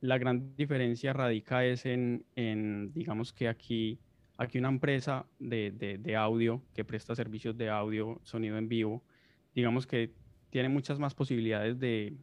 la 0.00 0.18
gran 0.18 0.56
diferencia 0.56 1.12
radica 1.12 1.64
es 1.64 1.86
en, 1.86 2.24
en 2.34 2.92
digamos 2.92 3.32
que 3.32 3.48
aquí 3.48 4.00
aquí 4.42 4.58
una 4.58 4.68
empresa 4.68 5.26
de, 5.38 6.16
audio 6.16 6.62
que 6.74 6.84
presta 6.84 7.14
servicios 7.14 7.56
de 7.56 7.70
audio, 7.70 8.20
sonido 8.24 8.58
en 8.58 8.68
vivo, 8.68 9.02
digamos 9.54 9.86
que 9.86 10.12
tiene 10.50 10.68
muchas 10.68 10.98
más 10.98 11.14
posibilidades 11.14 11.78
de, 11.78 12.14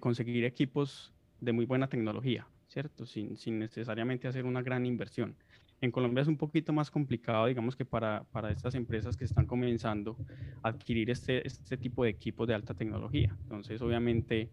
conseguir 0.00 0.44
equipos 0.44 1.12
de 1.40 1.52
muy 1.52 1.64
buena 1.66 1.88
tecnología, 1.88 2.46
¿cierto? 2.68 3.06
Sin, 3.06 3.36
necesariamente 3.58 4.28
hacer 4.28 4.44
una 4.44 4.62
gran 4.62 4.86
inversión. 4.86 5.36
En 5.80 5.90
Colombia 5.90 6.22
es 6.22 6.28
un 6.28 6.36
poquito 6.36 6.72
más 6.72 6.90
complicado, 6.90 7.46
digamos 7.46 7.74
que 7.74 7.84
para, 7.84 8.24
estas 8.50 8.74
empresas 8.76 9.16
que 9.16 9.24
están 9.24 9.46
comenzando 9.46 10.16
a 10.62 10.68
adquirir 10.68 11.10
este, 11.10 11.44
este 11.46 11.76
tipo 11.76 12.04
de 12.04 12.10
equipos 12.10 12.46
de 12.46 12.54
alta 12.54 12.74
tecnología. 12.74 13.36
Entonces, 13.42 13.82
obviamente, 13.82 14.50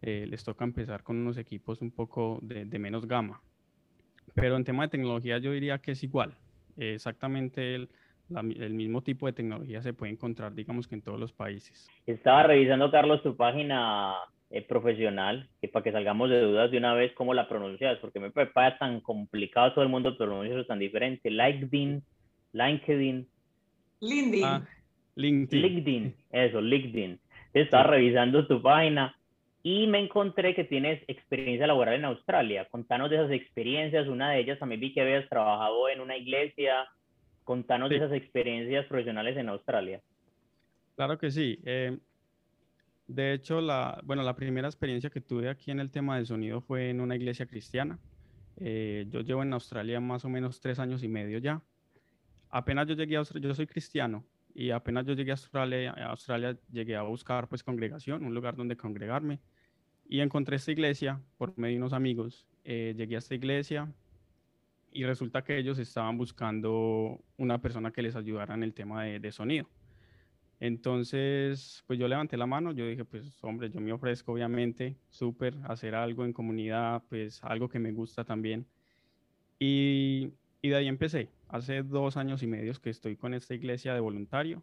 eh, 0.00 0.26
les 0.26 0.42
toca 0.42 0.64
empezar 0.64 1.02
con 1.02 1.18
unos 1.18 1.36
equipos 1.36 1.82
un 1.82 1.90
poco 1.90 2.38
de 2.40 2.78
menos 2.78 3.06
gama, 3.06 3.42
pero 4.34 4.56
en 4.56 4.64
tema 4.64 4.84
de 4.84 4.88
tecnología 4.88 5.38
yo 5.38 5.52
diría 5.52 5.78
que 5.78 5.92
es 5.92 6.02
igual. 6.02 6.36
exactamente 6.76 7.74
el, 7.74 7.90
el, 8.30 8.74
mismo 8.74 9.02
tipo 9.02 9.26
de 9.26 9.32
tecnología 9.32 9.82
se 9.82 9.92
puede 9.92 10.12
encontrar, 10.12 10.54
digamos 10.54 10.86
que 10.86 10.94
en 10.94 11.02
todos 11.02 11.18
los 11.18 11.32
países. 11.32 11.88
Estaba 12.06 12.44
revisando, 12.44 12.90
Carlos, 12.90 13.22
tu 13.22 13.36
página 13.36 14.14
eh, 14.50 14.62
profesional, 14.62 15.48
que 15.60 15.68
para 15.68 15.84
que 15.84 15.92
salgamos 15.92 16.28
de 16.28 16.40
dudas 16.40 16.70
de 16.70 16.78
una 16.78 16.94
vez, 16.94 17.12
¿cómo 17.14 17.34
la 17.34 17.48
pronuncias? 17.48 17.98
Porque 17.98 18.18
me 18.18 18.30
parece 18.30 18.78
tan 18.78 19.00
complicado, 19.00 19.72
todo 19.72 19.84
el 19.84 19.90
mundo 19.90 20.16
pronuncia 20.18 20.54
eso 20.54 20.66
tan 20.66 20.80
diferente. 20.80 21.30
LinkedIn, 21.30 22.02
LinkedIn. 22.52 23.28
LinkedIn. 24.00 24.44
Ah, 24.44 24.66
LinkedIn. 25.14 25.62
LinkedIn, 25.62 26.16
eso, 26.30 26.60
LinkedIn. 26.60 27.20
Estaba 27.52 27.84
revisando 27.84 28.46
tu 28.48 28.60
página 28.60 29.14
y 29.62 29.86
me 29.86 30.00
encontré 30.00 30.54
que 30.54 30.64
tienes 30.64 31.00
experiencia 31.06 31.66
laboral 31.66 31.94
en 31.94 32.06
Australia. 32.06 32.66
Contanos 32.70 33.10
de 33.10 33.16
esas 33.16 33.30
experiencias. 33.30 34.08
Una 34.08 34.32
de 34.32 34.40
ellas 34.40 34.58
también 34.58 34.80
vi 34.80 34.92
que 34.92 35.02
habías 35.02 35.28
trabajado 35.28 35.88
en 35.88 36.00
una 36.00 36.16
iglesia. 36.16 36.88
Contanos 37.44 37.90
de 37.90 37.96
esas 37.96 38.12
experiencias 38.12 38.86
profesionales 38.86 39.36
en 39.36 39.48
Australia. 39.48 40.00
Claro 40.96 41.18
que 41.18 41.30
sí. 41.30 41.58
Eh, 41.64 41.96
de 43.10 43.32
hecho, 43.32 43.60
la, 43.60 44.00
bueno, 44.04 44.22
la 44.22 44.36
primera 44.36 44.68
experiencia 44.68 45.10
que 45.10 45.20
tuve 45.20 45.48
aquí 45.48 45.72
en 45.72 45.80
el 45.80 45.90
tema 45.90 46.16
del 46.16 46.26
sonido 46.26 46.60
fue 46.60 46.90
en 46.90 47.00
una 47.00 47.16
iglesia 47.16 47.44
cristiana. 47.44 47.98
Eh, 48.56 49.06
yo 49.08 49.22
llevo 49.22 49.42
en 49.42 49.52
Australia 49.52 50.00
más 50.00 50.24
o 50.24 50.28
menos 50.28 50.60
tres 50.60 50.78
años 50.78 51.02
y 51.02 51.08
medio 51.08 51.38
ya. 51.38 51.60
Apenas 52.50 52.86
yo 52.86 52.94
llegué 52.94 53.16
a 53.16 53.18
Australia, 53.18 53.48
yo 53.48 53.54
soy 53.54 53.66
cristiano, 53.66 54.24
y 54.54 54.70
apenas 54.70 55.06
yo 55.06 55.14
llegué 55.14 55.32
a 55.32 56.06
Australia, 56.10 56.56
llegué 56.70 56.94
a 56.94 57.02
buscar 57.02 57.48
pues 57.48 57.64
congregación, 57.64 58.24
un 58.24 58.32
lugar 58.32 58.54
donde 58.54 58.76
congregarme 58.76 59.40
y 60.08 60.20
encontré 60.20 60.56
esta 60.56 60.70
iglesia 60.70 61.20
por 61.36 61.56
medio 61.58 61.74
de 61.74 61.78
unos 61.78 61.92
amigos. 61.92 62.46
Eh, 62.64 62.94
llegué 62.96 63.16
a 63.16 63.18
esta 63.18 63.34
iglesia 63.34 63.92
y 64.92 65.04
resulta 65.04 65.42
que 65.42 65.58
ellos 65.58 65.78
estaban 65.78 66.16
buscando 66.16 67.20
una 67.38 67.60
persona 67.60 67.90
que 67.90 68.02
les 68.02 68.14
ayudara 68.14 68.54
en 68.54 68.62
el 68.62 68.72
tema 68.72 69.04
de 69.04 69.32
sonido. 69.32 69.68
Entonces, 70.60 71.82
pues 71.86 71.98
yo 71.98 72.06
levanté 72.06 72.36
la 72.36 72.46
mano, 72.46 72.72
yo 72.72 72.86
dije, 72.86 73.04
pues 73.04 73.42
hombre, 73.42 73.70
yo 73.70 73.80
me 73.80 73.92
ofrezco 73.92 74.32
obviamente, 74.32 74.96
súper, 75.08 75.56
hacer 75.64 75.94
algo 75.94 76.24
en 76.24 76.32
comunidad, 76.32 77.02
pues 77.08 77.42
algo 77.42 77.68
que 77.68 77.78
me 77.78 77.92
gusta 77.92 78.24
también. 78.24 78.66
Y, 79.58 80.32
y 80.62 80.68
de 80.68 80.76
ahí 80.76 80.88
empecé 80.88 81.30
hace 81.48 81.82
dos 81.82 82.16
años 82.16 82.42
y 82.42 82.46
medio 82.46 82.72
que 82.80 82.90
estoy 82.90 83.16
con 83.16 83.34
esta 83.34 83.54
iglesia 83.54 83.94
de 83.94 84.00
voluntario. 84.00 84.62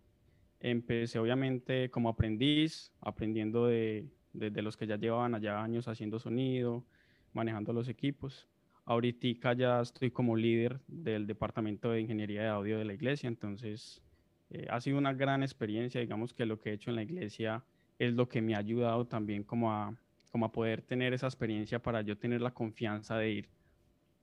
Empecé 0.59 1.19
obviamente 1.19 1.89
como 1.89 2.09
aprendiz, 2.09 2.91
aprendiendo 3.01 3.67
de, 3.67 4.07
los 4.33 4.77
que 4.77 4.87
ya 4.87 4.97
llevaban 4.97 5.35
allá 5.35 5.61
años 5.61 5.87
haciendo 5.87 6.19
sonido, 6.19 6.85
manejando 7.33 7.73
los 7.73 7.89
equipos. 7.89 8.47
Ahorita 8.85 9.53
ya 9.53 9.81
estoy 9.81 10.11
como 10.11 10.35
líder 10.35 10.79
del 10.87 11.27
departamento 11.27 11.91
de 11.91 12.01
ingeniería 12.01 12.43
de 12.43 12.47
audio 12.47 12.77
de 12.77 12.85
la 12.85 12.93
iglesia, 12.93 13.27
entonces 13.27 14.01
eh, 14.49 14.67
ha 14.69 14.79
sido 14.79 14.97
una 14.97 15.13
gran 15.13 15.43
experiencia, 15.43 16.01
digamos 16.01 16.33
que 16.33 16.45
lo 16.45 16.59
que 16.59 16.69
he 16.69 16.73
hecho 16.73 16.89
en 16.89 16.95
la 16.95 17.03
iglesia 17.03 17.63
es 17.99 18.13
lo 18.13 18.29
que 18.29 18.41
me 18.41 18.55
ha 18.55 18.59
ayudado 18.59 19.05
también 19.05 19.43
como 19.43 19.73
a, 19.73 19.95
como 20.31 20.45
a 20.45 20.51
poder 20.51 20.81
tener 20.81 21.13
esa 21.13 21.27
experiencia 21.27 21.81
para 21.81 22.01
yo 22.01 22.17
tener 22.17 22.41
la 22.41 22.53
confianza 22.53 23.17
de 23.17 23.31
ir 23.31 23.49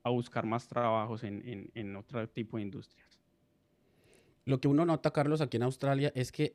a 0.02 0.10
buscar 0.10 0.46
más 0.46 0.68
trabajos 0.68 1.24
en, 1.24 1.70
en, 1.74 1.96
otro 1.96 2.28
tipo 2.28 2.58
de 2.58 2.62
industrias. 2.62 3.18
Lo 4.44 4.60
que 4.60 4.68
uno 4.68 4.84
nota, 4.84 5.10
Carlos, 5.10 5.40
aquí 5.40 5.56
en 5.56 5.62
Australia 5.62 6.12
es 6.14 6.30
que 6.30 6.54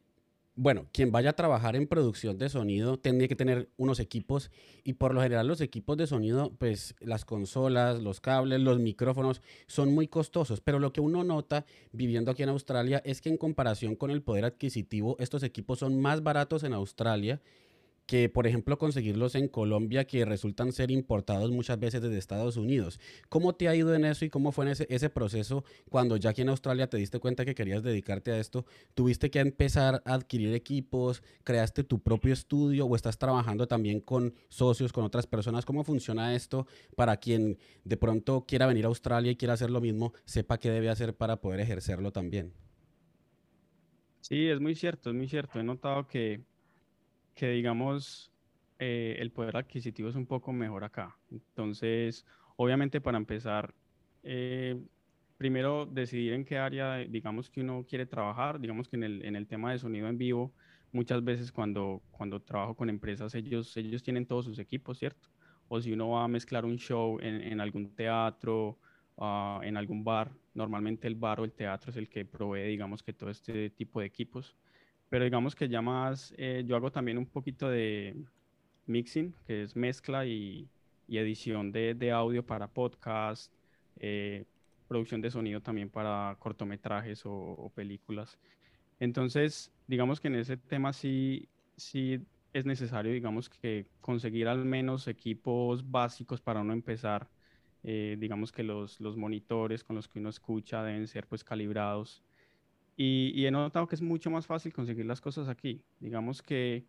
bueno, 0.62 0.88
quien 0.92 1.10
vaya 1.10 1.30
a 1.30 1.34
trabajar 1.38 1.78
en 1.78 1.88
producción 1.88 2.38
de 2.38 2.50
sonido 2.50 3.00
tendría 3.00 3.30
que 3.30 3.36
tener 3.38 3.70
unos 3.78 4.02
equipos 4.02 4.52
y 4.84 4.92
por 4.92 5.14
lo 5.14 5.22
general 5.22 5.48
los 5.48 5.62
equipos 5.62 5.96
de 5.96 6.06
sonido, 6.06 6.52
pues 6.58 6.96
las 7.00 7.24
consolas, 7.24 8.02
los 8.02 8.20
cables, 8.20 8.60
los 8.60 8.78
micrófonos 8.78 9.42
son 9.68 9.94
muy 9.94 10.10
costosos, 10.10 10.60
pero 10.60 10.80
lo 10.80 10.92
que 10.92 11.00
uno 11.00 11.24
nota 11.24 11.66
viviendo 11.94 12.30
aquí 12.30 12.44
en 12.44 12.50
Australia 12.50 13.02
es 13.06 13.22
que 13.22 13.30
en 13.30 13.38
comparación 13.38 13.96
con 13.96 14.12
el 14.12 14.22
poder 14.22 14.44
adquisitivo, 14.44 15.16
estos 15.20 15.44
equipos 15.44 15.80
son 15.80 16.02
más 16.02 16.24
baratos 16.24 16.66
en 16.66 16.74
Australia 16.74 17.40
que, 18.10 18.28
por 18.28 18.48
ejemplo, 18.48 18.80
conseguirlos 18.80 19.36
en 19.36 19.48
Colombia 19.48 20.08
que 20.08 20.26
resultan 20.26 20.74
ser 20.74 20.90
importados 20.90 21.52
muchas 21.52 21.80
veces 21.80 22.02
desde 22.02 22.18
Estados 22.18 22.58
Unidos. 22.58 23.00
¿Cómo 23.30 23.54
te 23.54 23.68
ha 23.68 23.76
ido 23.76 23.94
en 23.94 24.04
eso 24.04 24.26
y 24.26 24.32
cómo 24.32 24.52
fue 24.52 24.66
en 24.66 24.72
ese, 24.72 24.88
ese 24.90 25.12
proceso 25.12 25.64
cuando 25.92 26.18
ya 26.18 26.32
aquí 26.32 26.42
en 26.42 26.50
Australia 26.50 26.90
te 26.90 26.98
diste 26.98 27.20
cuenta 27.20 27.46
que 27.46 27.54
querías 27.54 27.84
dedicarte 27.84 28.32
a 28.32 28.40
esto? 28.40 28.66
¿Tuviste 28.96 29.30
que 29.30 29.38
empezar 29.38 30.02
a 30.06 30.16
adquirir 30.16 30.56
equipos? 30.56 31.22
¿Creaste 31.44 31.84
tu 31.84 32.02
propio 32.02 32.34
estudio 32.34 32.88
o 32.88 32.96
estás 32.96 33.20
trabajando 33.20 33.68
también 33.68 34.00
con 34.00 34.34
socios, 34.48 34.92
con 34.92 35.04
otras 35.04 35.28
personas? 35.28 35.64
¿Cómo 35.64 35.84
funciona 35.84 36.34
esto 36.34 36.66
para 36.96 37.18
quien 37.18 37.60
de 37.84 37.96
pronto 37.96 38.44
quiera 38.48 38.66
venir 38.66 38.86
a 38.86 38.88
Australia 38.88 39.32
y 39.34 39.36
quiera 39.36 39.54
hacer 39.54 39.70
lo 39.70 39.82
mismo, 39.82 40.14
sepa 40.26 40.58
qué 40.58 40.72
debe 40.72 40.90
hacer 40.90 41.16
para 41.16 41.42
poder 41.42 41.60
ejercerlo 41.60 42.12
también? 42.12 42.54
Sí, 44.22 44.48
es 44.48 44.60
muy 44.60 44.74
cierto, 44.74 45.12
es 45.12 45.16
muy 45.16 45.28
cierto. 45.28 45.60
He 45.60 45.64
notado 45.64 46.08
que 46.08 46.49
que 47.40 47.52
digamos 47.52 48.34
eh, 48.80 49.16
el 49.18 49.32
poder 49.32 49.56
adquisitivo 49.56 50.10
es 50.10 50.16
un 50.16 50.26
poco 50.26 50.52
mejor 50.52 50.84
acá. 50.84 51.18
Entonces, 51.32 52.26
obviamente 52.58 53.00
para 53.00 53.18
empezar, 53.18 53.74
eh, 54.24 54.78
primero 55.38 55.86
decidir 55.86 56.34
en 56.34 56.44
qué 56.44 56.58
área, 56.58 56.98
digamos 56.98 57.50
que 57.50 57.62
uno 57.62 57.86
quiere 57.88 58.06
trabajar, 58.06 58.60
digamos 58.60 58.90
que 58.90 58.98
en 58.98 59.04
el, 59.04 59.24
en 59.24 59.38
el 59.38 59.48
tema 59.48 59.72
de 59.72 59.80
sonido 59.80 60.10
en 60.10 60.18
vivo, 60.18 60.54
muchas 60.92 61.24
veces 61.24 61.50
cuando, 61.50 62.02
cuando 62.12 62.42
trabajo 62.42 62.76
con 62.76 62.90
empresas, 62.90 63.34
ellos, 63.36 63.78
ellos 63.78 64.04
tienen 64.04 64.26
todos 64.26 64.44
sus 64.44 64.60
equipos, 64.60 65.00
¿cierto? 65.00 65.30
O 65.70 65.80
si 65.80 65.94
uno 65.94 66.10
va 66.10 66.26
a 66.26 66.28
mezclar 66.28 66.66
un 66.66 66.78
show 66.78 67.20
en, 67.22 67.42
en 67.42 67.62
algún 67.62 67.96
teatro, 67.96 68.78
uh, 69.16 69.62
en 69.64 69.78
algún 69.78 70.04
bar, 70.04 70.30
normalmente 70.54 71.08
el 71.08 71.16
bar 71.16 71.40
o 71.40 71.46
el 71.46 71.54
teatro 71.54 71.92
es 71.92 71.96
el 71.96 72.10
que 72.10 72.26
provee, 72.26 72.68
digamos 72.68 73.02
que 73.02 73.14
todo 73.14 73.30
este 73.30 73.70
tipo 73.70 74.02
de 74.02 74.08
equipos 74.08 74.58
pero 75.10 75.24
digamos 75.24 75.56
que 75.56 75.68
ya 75.68 75.82
más, 75.82 76.34
eh, 76.38 76.64
yo 76.66 76.76
hago 76.76 76.92
también 76.92 77.18
un 77.18 77.26
poquito 77.26 77.68
de 77.70 78.16
mixing, 78.86 79.34
que 79.48 79.64
es 79.64 79.76
mezcla 79.76 80.26
y, 80.26 80.68
edición 81.08 81.72
de, 81.72 81.96
de, 81.96 82.12
audio 82.12 82.46
para 82.46 82.68
podcast, 82.68 83.52
eh, 84.00 84.46
producción 84.88 85.22
de 85.22 85.32
sonido 85.32 85.60
también 85.62 85.90
para 85.90 86.36
cortometrajes 86.40 87.24
o, 87.26 87.72
películas. 87.74 88.38
Entonces, 89.00 89.72
digamos 89.88 90.20
que 90.20 90.28
en 90.28 90.36
ese 90.36 90.58
tema 90.58 90.94
sí, 90.94 91.50
sí 91.78 92.22
es 92.54 92.66
necesario, 92.66 93.12
digamos 93.12 93.50
que 93.50 93.88
conseguir 94.02 94.48
al 94.48 94.66
menos 94.66 95.08
equipos 95.08 95.90
básicos 95.90 96.42
para 96.42 96.62
uno 96.62 96.74
empezar. 96.74 97.28
Eh, 97.84 98.18
digamos 98.20 98.52
que 98.52 98.62
los, 98.62 99.00
los 99.00 99.18
monitores 99.18 99.84
con 99.84 99.96
los 99.96 100.08
que 100.08 100.20
uno 100.20 100.30
escucha 100.30 100.84
deben 100.84 101.08
ser 101.08 101.26
pues 101.28 101.44
calibrados 101.44 102.24
y, 103.02 103.46
he 103.46 103.52
notado 103.52 103.88
que 103.88 103.96
es 103.96 104.02
mucho 104.02 104.30
más 104.30 104.46
fácil 104.46 104.74
conseguir 104.74 105.06
las 105.06 105.22
cosas 105.22 105.48
aquí. 105.48 105.82
Digamos 106.02 106.42
que 106.42 106.86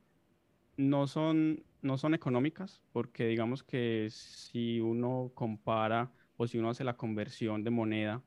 no 0.77 1.07
son, 1.07 1.63
no 1.83 1.99
son 1.99 2.15
económicas, 2.15 2.83
porque 2.91 3.29
digamos 3.29 3.63
que 3.63 4.09
si 4.11 4.81
uno 4.81 5.31
compara 5.37 6.11
o 6.37 6.49
si 6.49 6.59
uno 6.59 6.71
hace 6.71 6.83
la 6.83 6.97
conversión 6.97 7.63
de 7.63 7.71
moneda 7.71 8.25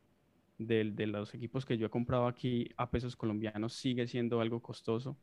de, 0.58 0.86
los 1.08 1.34
equipos 1.34 1.66
que 1.66 1.78
yo 1.78 1.88
he 1.88 1.90
comprado 1.90 2.28
aquí 2.28 2.70
a 2.78 2.90
pesos 2.90 3.18
colombianos 3.18 3.74
sigue 3.74 4.08
siendo 4.08 4.40
algo 4.40 4.62
costoso, 4.62 5.18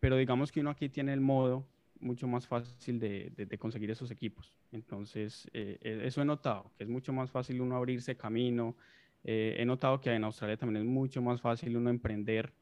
pero 0.00 0.16
digamos 0.16 0.50
que 0.50 0.60
uno 0.60 0.70
aquí 0.70 0.88
tiene 0.88 1.12
el 1.12 1.20
modo 1.20 1.68
mucho 2.00 2.26
más 2.26 2.46
fácil 2.46 2.98
de, 3.00 3.34
de, 3.36 3.58
conseguir 3.58 3.90
esos 3.90 4.10
equipos. 4.10 4.54
Entonces, 4.72 5.46
eh, 5.52 5.76
eh, 5.82 6.00
eso 6.04 6.22
he 6.22 6.24
notado, 6.24 6.72
que 6.78 6.84
es 6.84 6.88
mucho 6.88 7.12
más 7.12 7.30
fácil 7.30 7.60
uno 7.60 7.76
abrirse 7.76 8.16
camino. 8.16 8.76
Eh, 9.24 9.56
he 9.58 9.64
notado 9.64 10.00
que 10.00 10.10
en 10.10 10.24
Australia 10.24 10.56
también 10.56 10.84
es 10.84 10.88
mucho 10.88 11.22
más 11.22 11.40
fácil 11.40 11.76
uno 11.76 11.90
emprender, 11.90 12.52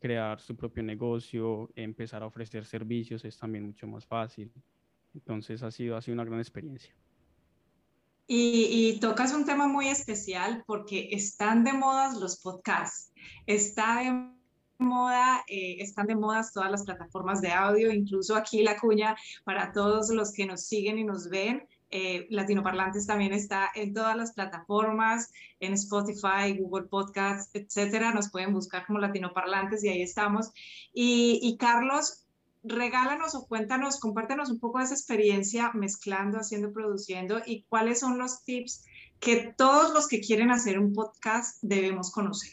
crear 0.00 0.40
su 0.40 0.54
propio 0.54 0.82
negocio, 0.82 1.70
empezar 1.74 2.22
a 2.22 2.26
ofrecer 2.26 2.64
servicios, 2.64 3.24
es 3.24 3.36
también 3.38 3.64
mucho 3.64 3.86
más 3.86 4.06
fácil. 4.06 4.52
Entonces, 5.14 5.62
ha 5.62 5.70
sido, 5.70 5.96
ha 5.96 6.02
sido 6.02 6.14
una 6.14 6.24
gran 6.24 6.38
experiencia. 6.38 6.94
Y, 8.28 8.98
tocas 9.00 9.32
un 9.32 9.44
tema 9.44 9.68
muy 9.68 9.86
especial 9.88 10.64
porque 10.66 11.10
están 11.12 11.62
de 11.62 11.72
moda 11.72 12.12
los 12.18 12.40
podcasts, 12.40 13.12
está 13.46 14.00
de 14.00 14.32
moda, 14.78 15.44
eh, 15.46 15.76
están 15.78 16.08
de 16.08 16.16
moda 16.16 16.44
todas 16.52 16.70
las 16.70 16.84
plataformas 16.84 17.40
de 17.40 17.52
audio, 17.52 17.92
incluso 17.92 18.34
aquí 18.34 18.64
la 18.64 18.78
cuña 18.78 19.16
para 19.44 19.72
todos 19.72 20.10
los 20.10 20.32
que 20.32 20.44
nos 20.44 20.62
siguen 20.62 20.98
y 20.98 21.04
nos 21.04 21.28
ven. 21.28 21.68
Eh, 21.90 22.26
Latinoparlantes 22.30 23.06
también 23.06 23.32
está 23.32 23.70
en 23.74 23.94
todas 23.94 24.16
las 24.16 24.32
plataformas, 24.32 25.32
en 25.60 25.72
Spotify, 25.74 26.56
Google 26.58 26.88
Podcasts, 26.88 27.50
etcétera. 27.54 28.12
Nos 28.12 28.30
pueden 28.30 28.52
buscar 28.52 28.86
como 28.86 28.98
Latinoparlantes 28.98 29.84
y 29.84 29.88
ahí 29.88 30.02
estamos. 30.02 30.52
Y, 30.92 31.38
y 31.42 31.56
Carlos, 31.56 32.26
regálanos 32.64 33.34
o 33.34 33.46
cuéntanos, 33.46 34.00
compártenos 34.00 34.50
un 34.50 34.58
poco 34.58 34.78
de 34.78 34.84
esa 34.84 34.94
experiencia 34.94 35.70
mezclando, 35.74 36.38
haciendo, 36.38 36.72
produciendo 36.72 37.40
y 37.46 37.62
cuáles 37.68 38.00
son 38.00 38.18
los 38.18 38.44
tips 38.44 38.84
que 39.20 39.54
todos 39.56 39.94
los 39.94 40.08
que 40.08 40.20
quieren 40.20 40.50
hacer 40.50 40.78
un 40.78 40.92
podcast 40.92 41.58
debemos 41.62 42.10
conocer. 42.10 42.52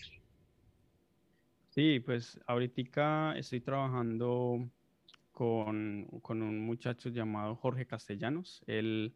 Sí, 1.70 2.00
pues 2.00 2.40
ahorita 2.46 3.36
estoy 3.36 3.62
trabajando 3.62 4.70
con, 5.32 6.08
con, 6.22 6.44
un 6.44 6.64
muchacho 6.64 7.10
llamado 7.10 7.56
Jorge 7.56 7.88
Castellanos. 7.88 8.62
Él, 8.68 9.16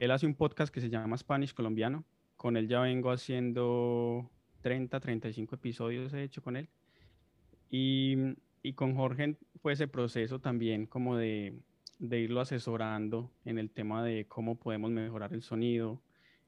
él 0.00 0.10
hace 0.10 0.26
un 0.26 0.34
podcast 0.34 0.74
que 0.74 0.80
se 0.80 0.90
llama 0.90 1.16
Spanish 1.16 1.54
Colombiano. 1.54 2.04
Con 2.36 2.56
él 2.56 2.66
ya 2.66 2.80
vengo 2.80 3.12
haciendo 3.12 4.28
30, 4.62 4.98
35 4.98 5.54
episodios 5.54 6.12
he 6.12 6.24
hecho 6.24 6.42
con 6.42 6.56
él. 6.56 6.68
Y 7.70 8.34
y 8.62 8.74
con 8.74 8.94
Jorge 8.94 9.36
fue 9.62 9.72
ese 9.72 9.88
proceso 9.88 10.40
también 10.40 10.86
como 10.86 11.16
de, 11.16 11.58
de, 11.98 12.20
irlo 12.20 12.40
asesorando 12.40 13.32
en 13.44 13.58
el 13.58 13.70
tema 13.70 14.04
de 14.04 14.26
cómo 14.26 14.56
podemos 14.56 14.90
mejorar 14.90 15.32
el 15.32 15.42
sonido, 15.42 16.02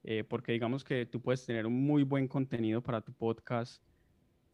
eh, 0.04 0.24
porque 0.24 0.52
digamos 0.52 0.84
que 0.84 1.06
tú 1.06 1.20
puedes 1.20 1.44
tener 1.46 1.66
un 1.66 1.84
muy 1.84 2.02
buen 2.02 2.28
contenido 2.28 2.82
para 2.82 3.00
tu 3.00 3.12
podcast, 3.12 3.82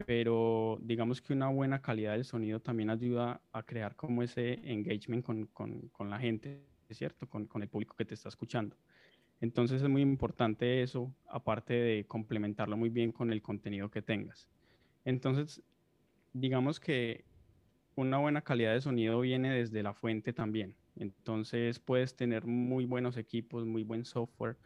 pero 0.07 0.79
digamos 0.81 1.21
que 1.21 1.33
una 1.33 1.49
buena 1.49 1.83
calidad 1.83 2.13
del 2.13 2.25
sonido 2.25 2.61
también 2.61 2.91
ayuda 2.91 3.41
a 3.53 3.63
crear 3.65 3.97
como 3.97 4.23
ese 4.23 4.61
engagement 4.63 5.25
con, 5.25 5.47
con, 5.47 5.89
con 5.89 6.11
la 6.11 6.21
gente, 6.21 6.65
¿cierto? 6.91 7.29
Con, 7.29 7.47
con 7.47 7.63
el 7.63 7.69
público 7.69 7.97
que 7.97 8.05
te 8.05 8.15
está 8.15 8.29
escuchando. 8.29 8.77
Entonces 9.41 9.83
es 9.83 9.89
muy 9.89 10.03
importante 10.03 10.83
eso, 10.83 11.15
aparte 11.29 11.75
de 11.75 12.07
complementarlo 12.07 12.77
muy 12.77 12.91
bien 12.91 13.13
con 13.13 13.33
el 13.33 13.41
contenido 13.41 13.91
que 13.91 14.03
tengas. 14.03 14.49
Entonces, 15.05 15.63
digamos 16.33 16.81
que 16.81 17.25
una 17.95 18.19
buena 18.19 18.43
calidad 18.43 18.75
de 18.75 18.81
sonido 18.81 19.21
viene 19.21 19.53
desde 19.53 19.83
la 19.83 19.95
fuente 19.95 20.33
también. 20.33 20.75
Entonces 20.97 21.79
puedes 21.79 22.17
tener 22.17 22.47
muy 22.47 22.85
buenos 22.85 23.17
equipos, 23.17 23.65
muy 23.65 23.85
buen 23.85 24.05
software 24.05 24.57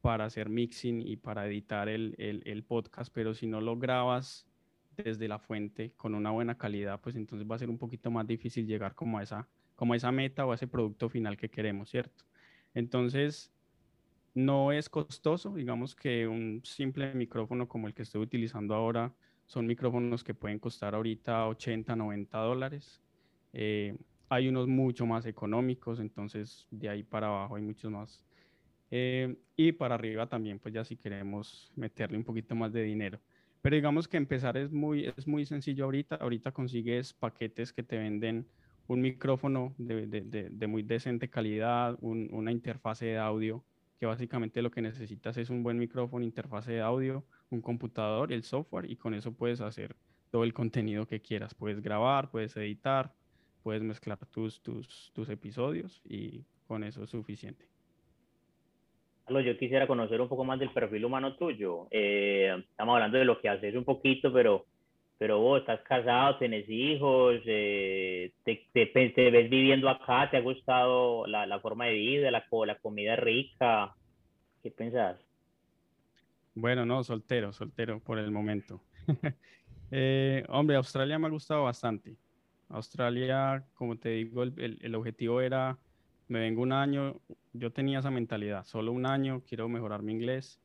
para 0.00 0.26
hacer 0.26 0.50
mixing 0.50 1.00
y 1.00 1.16
para 1.16 1.46
editar 1.46 1.88
el, 1.88 2.14
el, 2.18 2.62
podcast, 2.62 3.10
pero 3.14 3.32
si 3.32 3.46
no 3.46 3.62
lo 3.62 3.78
grabas 3.78 4.46
desde 4.98 5.28
la 5.28 5.38
fuente 5.38 5.92
con 5.96 6.14
una 6.14 6.30
buena 6.30 6.58
calidad, 6.58 7.00
pues 7.00 7.16
entonces 7.16 7.50
va 7.50 7.56
a 7.56 7.58
ser 7.58 7.70
un 7.70 7.78
poquito 7.78 8.10
más 8.10 8.26
difícil 8.26 8.66
llegar 8.66 8.94
como 8.94 9.18
a 9.18 9.22
esa, 9.22 9.48
como 9.74 9.94
a 9.94 9.96
esa 9.96 10.12
meta 10.12 10.44
o 10.44 10.52
a 10.52 10.56
ese 10.56 10.66
producto 10.66 11.08
final 11.08 11.38
que 11.38 11.48
queremos, 11.48 11.88
¿cierto? 11.88 12.24
Entonces, 12.74 13.53
no 14.34 14.72
es 14.72 14.88
costoso, 14.88 15.54
digamos 15.54 15.94
que 15.94 16.26
un 16.26 16.60
simple 16.64 17.14
micrófono 17.14 17.68
como 17.68 17.86
el 17.86 17.94
que 17.94 18.02
estoy 18.02 18.20
utilizando 18.22 18.74
ahora 18.74 19.14
son 19.46 19.66
micrófonos 19.66 20.24
que 20.24 20.34
pueden 20.34 20.58
costar 20.58 20.94
ahorita 20.94 21.46
80, 21.48 21.94
90 21.94 22.38
dólares. 22.38 23.00
Eh, 23.52 23.96
hay 24.28 24.48
unos 24.48 24.66
mucho 24.66 25.06
más 25.06 25.26
económicos, 25.26 26.00
entonces 26.00 26.66
de 26.70 26.88
ahí 26.88 27.02
para 27.02 27.28
abajo 27.28 27.56
hay 27.56 27.62
muchos 27.62 27.90
más. 27.90 28.24
Eh, 28.90 29.36
y 29.56 29.72
para 29.72 29.94
arriba 29.94 30.28
también, 30.28 30.58
pues 30.58 30.74
ya 30.74 30.84
si 30.84 30.96
queremos 30.96 31.72
meterle 31.76 32.16
un 32.16 32.24
poquito 32.24 32.54
más 32.54 32.72
de 32.72 32.82
dinero. 32.82 33.20
Pero 33.62 33.76
digamos 33.76 34.08
que 34.08 34.16
empezar 34.16 34.56
es 34.56 34.72
muy, 34.72 35.06
es 35.16 35.26
muy 35.26 35.44
sencillo 35.46 35.84
ahorita. 35.84 36.16
Ahorita 36.16 36.52
consigues 36.52 37.12
paquetes 37.14 37.72
que 37.72 37.82
te 37.82 37.96
venden 37.96 38.46
un 38.86 39.00
micrófono 39.00 39.74
de, 39.78 40.66
muy 40.68 40.82
decente 40.82 41.30
calidad, 41.30 41.96
una 42.00 42.52
interfase 42.52 43.06
de 43.06 43.18
audio, 43.18 43.64
que 43.98 44.06
básicamente 44.06 44.62
lo 44.62 44.70
que 44.70 44.82
necesitas 44.82 45.36
es 45.36 45.50
un 45.50 45.62
buen 45.62 45.78
micrófono, 45.78 46.24
interfase 46.24 46.72
de 46.72 46.80
audio, 46.80 47.24
un 47.50 47.60
computador, 47.60 48.32
el 48.32 48.42
software, 48.42 48.90
y 48.90 48.96
con 48.96 49.14
eso 49.14 49.32
puedes 49.32 49.60
hacer 49.60 49.96
todo 50.30 50.44
el 50.44 50.52
contenido 50.52 51.06
que 51.06 51.20
quieras. 51.20 51.54
Puedes 51.54 51.80
grabar, 51.80 52.30
puedes 52.30 52.56
editar, 52.56 53.12
puedes 53.62 53.82
mezclar 53.82 54.18
tus, 54.26 54.60
tus, 54.62 55.12
tus 55.14 55.28
episodios 55.28 56.02
y 56.04 56.44
con 56.66 56.84
eso 56.84 57.04
es 57.04 57.10
suficiente. 57.10 57.66
Carlos, 59.24 59.44
yo 59.46 59.56
quisiera 59.56 59.86
conocer 59.86 60.20
un 60.20 60.28
poco 60.28 60.44
más 60.44 60.58
del 60.58 60.70
perfil 60.70 61.04
humano 61.04 61.34
tuyo. 61.36 61.86
Eh, 61.90 62.54
estamos 62.70 62.94
hablando 62.94 63.16
de 63.16 63.24
lo 63.24 63.40
que 63.40 63.48
haces 63.48 63.74
un 63.74 63.84
poquito, 63.84 64.30
pero, 64.32 64.66
pero 65.24 65.40
vos 65.40 65.60
estás 65.60 65.80
casado, 65.88 66.36
tienes 66.36 66.68
hijos, 66.68 67.40
eh, 67.46 68.34
te, 68.44 68.68
te, 68.74 69.30
ves 69.30 69.48
viviendo 69.48 69.88
acá, 69.88 70.28
te 70.30 70.36
ha 70.36 70.42
gustado 70.42 71.26
la, 71.26 71.46
la 71.46 71.60
forma 71.60 71.86
de 71.86 71.94
vida, 71.94 72.30
la, 72.30 72.44
la 72.66 72.78
comida 72.78 73.16
rica. 73.16 73.94
¿Qué 74.62 74.70
pensás? 74.70 75.16
Bueno, 76.54 76.84
no, 76.84 77.02
soltero, 77.02 77.54
soltero 77.54 78.00
por 78.00 78.18
el 78.18 78.30
momento. 78.30 78.82
Eh, 79.96 80.44
hombre, 80.48 80.76
Australia 80.76 81.18
me 81.18 81.28
ha 81.28 81.30
gustado 81.30 81.64
bastante. 81.64 82.16
Australia, 82.68 83.64
como 83.74 83.96
te 83.96 84.08
digo, 84.08 84.42
el, 84.42 84.78
el, 84.82 84.94
objetivo 84.94 85.40
era, 85.40 85.78
me 86.26 86.40
vengo 86.40 86.62
un 86.62 86.72
año, 86.72 87.20
yo 87.52 87.70
tenía 87.70 88.00
esa 88.00 88.10
mentalidad, 88.10 88.64
solo 88.64 88.90
un 88.90 89.06
año, 89.06 89.42
quiero 89.46 89.68
mejorar 89.68 90.02
mi 90.02 90.12
inglés. 90.12 90.60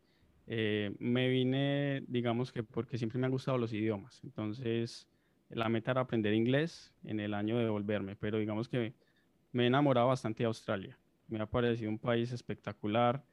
Eh, 0.52 0.96
me 1.00 1.30
vine, 1.30 2.04
digamos 2.08 2.52
que 2.52 2.64
porque 2.64 2.98
siempre 2.98 3.20
me 3.20 3.28
han 3.28 3.32
gustado 3.32 3.58
los 3.58 3.72
idiomas, 3.72 4.20
entonces 4.24 5.08
la 5.50 5.70
meta 5.70 5.92
era 5.92 6.02
aprender 6.02 6.34
inglés 6.34 6.94
en 7.04 7.20
el 7.20 7.34
año 7.34 7.58
de 7.58 7.70
volverme, 7.70 8.16
pero 8.16 8.40
digamos 8.40 8.68
que 8.68 8.94
me 9.52 9.64
he 9.64 9.68
enamorado 9.68 10.08
bastante 10.08 10.44
de 10.44 10.48
Australia. 10.48 10.98
Me 11.28 11.40
ha 11.40 11.46
parecido 11.46 11.90
un 11.90 12.00
país 12.00 12.32
espectacular. 12.32 13.24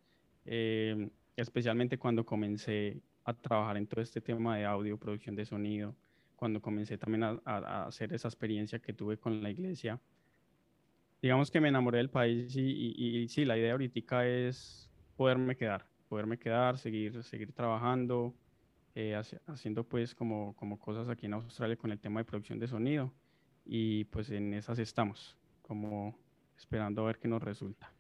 Eh, 0.44 1.10
especialmente 1.36 1.98
cuando 1.98 2.24
comencé 2.24 3.02
a 3.24 3.34
trabajar 3.34 3.76
en 3.76 3.86
todo 3.86 4.00
este 4.00 4.20
tema 4.20 4.56
de 4.56 4.64
audio, 4.64 4.96
producción 4.96 5.34
de 5.34 5.44
sonido, 5.44 5.94
cuando 6.36 6.60
comencé 6.60 6.96
también 6.96 7.24
a, 7.24 7.84
hacer 7.84 8.12
esa 8.12 8.28
experiencia 8.28 8.78
que 8.78 8.92
tuve 8.92 9.18
con 9.18 9.42
la 9.42 9.50
iglesia. 9.50 10.00
Digamos 11.20 11.50
que 11.50 11.60
me 11.60 11.68
enamoré 11.68 11.98
del 11.98 12.10
país 12.10 12.54
y, 12.56 12.94
y, 12.96 13.28
sí, 13.28 13.44
la 13.44 13.58
idea 13.58 13.72
ahorita 13.72 14.26
es 14.26 14.90
poderme 15.16 15.56
quedar, 15.56 15.86
poderme 16.08 16.38
quedar, 16.38 16.78
seguir, 16.78 17.22
seguir 17.22 17.52
trabajando, 17.52 18.34
eh, 18.94 19.20
haciendo 19.46 19.84
pues 19.84 20.14
como, 20.14 20.54
como 20.56 20.78
cosas 20.78 21.08
aquí 21.08 21.26
en 21.26 21.34
Australia 21.34 21.76
con 21.76 21.92
el 21.92 21.98
tema 21.98 22.20
de 22.20 22.24
producción 22.24 22.58
de 22.58 22.66
sonido 22.66 23.12
y 23.64 24.04
pues 24.04 24.30
en 24.30 24.54
esas 24.54 24.78
estamos, 24.78 25.36
como 25.62 26.18
esperando 26.56 27.02
a 27.02 27.06
ver 27.06 27.18
qué 27.18 27.28
nos 27.28 27.42
resulta. 27.42 27.92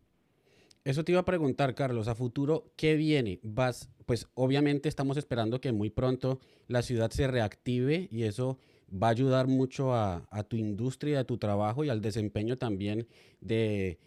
Eso 0.84 1.04
te 1.04 1.10
iba 1.10 1.20
a 1.20 1.24
preguntar, 1.24 1.74
Carlos, 1.74 2.06
a 2.06 2.14
futuro, 2.14 2.72
¿qué 2.76 2.94
viene? 2.94 3.40
Vas, 3.42 3.90
pues 4.06 4.28
obviamente 4.34 4.88
estamos 4.88 5.16
esperando 5.16 5.60
que 5.60 5.72
muy 5.72 5.90
pronto 5.90 6.38
la 6.68 6.80
ciudad 6.80 7.10
se 7.10 7.26
reactive 7.26 8.08
y 8.12 8.22
eso 8.22 8.56
va 8.90 9.08
a 9.08 9.10
ayudar 9.10 9.48
mucho 9.48 9.92
a, 9.92 10.22
tu 10.48 10.56
industria, 10.56 11.20
a 11.20 11.24
tu 11.24 11.38
trabajo 11.38 11.84
y 11.84 11.88
al 11.88 12.00
desempeño 12.00 12.56
también 12.56 13.08
de, 13.40 13.98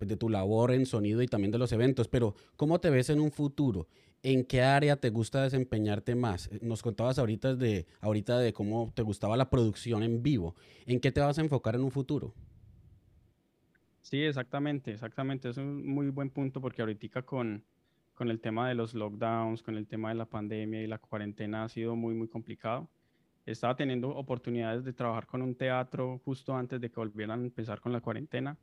de, 0.00 0.16
tu 0.16 0.28
labor 0.28 0.72
en 0.72 0.86
sonido 0.86 1.22
y 1.22 1.26
también 1.26 1.50
de 1.50 1.58
los 1.58 1.72
eventos. 1.72 2.08
Pero, 2.08 2.34
¿cómo 2.56 2.80
te 2.80 2.90
ves 2.90 3.10
en 3.10 3.20
un 3.20 3.30
futuro? 3.30 3.88
¿En 4.22 4.44
qué 4.44 4.62
área 4.62 4.96
te 4.96 5.10
gusta 5.10 5.42
desempeñarte 5.42 6.14
más? 6.14 6.50
Nos 6.60 6.82
contabas 6.82 7.18
ahorita 7.18 7.54
de, 7.54 7.86
ahorita 8.00 8.38
de 8.38 8.52
cómo 8.52 8.92
te 8.94 9.02
gustaba 9.02 9.36
la 9.36 9.50
producción 9.50 10.02
en 10.02 10.22
vivo. 10.22 10.56
¿En 10.86 11.00
qué 11.00 11.12
te 11.12 11.20
vas 11.20 11.38
a 11.38 11.42
enfocar 11.42 11.76
en 11.76 11.82
un 11.82 11.90
futuro? 11.90 12.34
Sí, 14.02 14.22
exactamente, 14.22 14.92
exactamente. 14.92 15.50
Es 15.50 15.56
un 15.56 15.86
muy 15.86 16.10
buen 16.10 16.30
punto 16.30 16.60
porque 16.60 16.82
ahorita 16.82 17.22
con, 17.22 17.64
con 18.14 18.30
el 18.30 18.40
tema 18.40 18.68
de 18.68 18.74
los 18.74 18.94
lockdowns, 18.94 19.62
con 19.62 19.76
el 19.76 19.86
tema 19.86 20.08
de 20.08 20.16
la 20.16 20.24
pandemia 20.24 20.82
y 20.82 20.86
la 20.86 20.98
cuarentena 20.98 21.64
ha 21.64 21.68
sido 21.68 21.94
muy, 21.94 22.14
muy 22.14 22.28
complicado. 22.28 22.88
Estaba 23.46 23.76
teniendo 23.76 24.10
oportunidades 24.10 24.84
de 24.84 24.92
trabajar 24.92 25.26
con 25.26 25.42
un 25.42 25.54
teatro 25.54 26.20
justo 26.24 26.56
antes 26.56 26.80
de 26.80 26.90
que 26.90 26.96
volvieran 26.96 27.40
a 27.40 27.44
empezar 27.44 27.80
con 27.80 27.92
la 27.92 28.00
cuarentena 28.00 28.58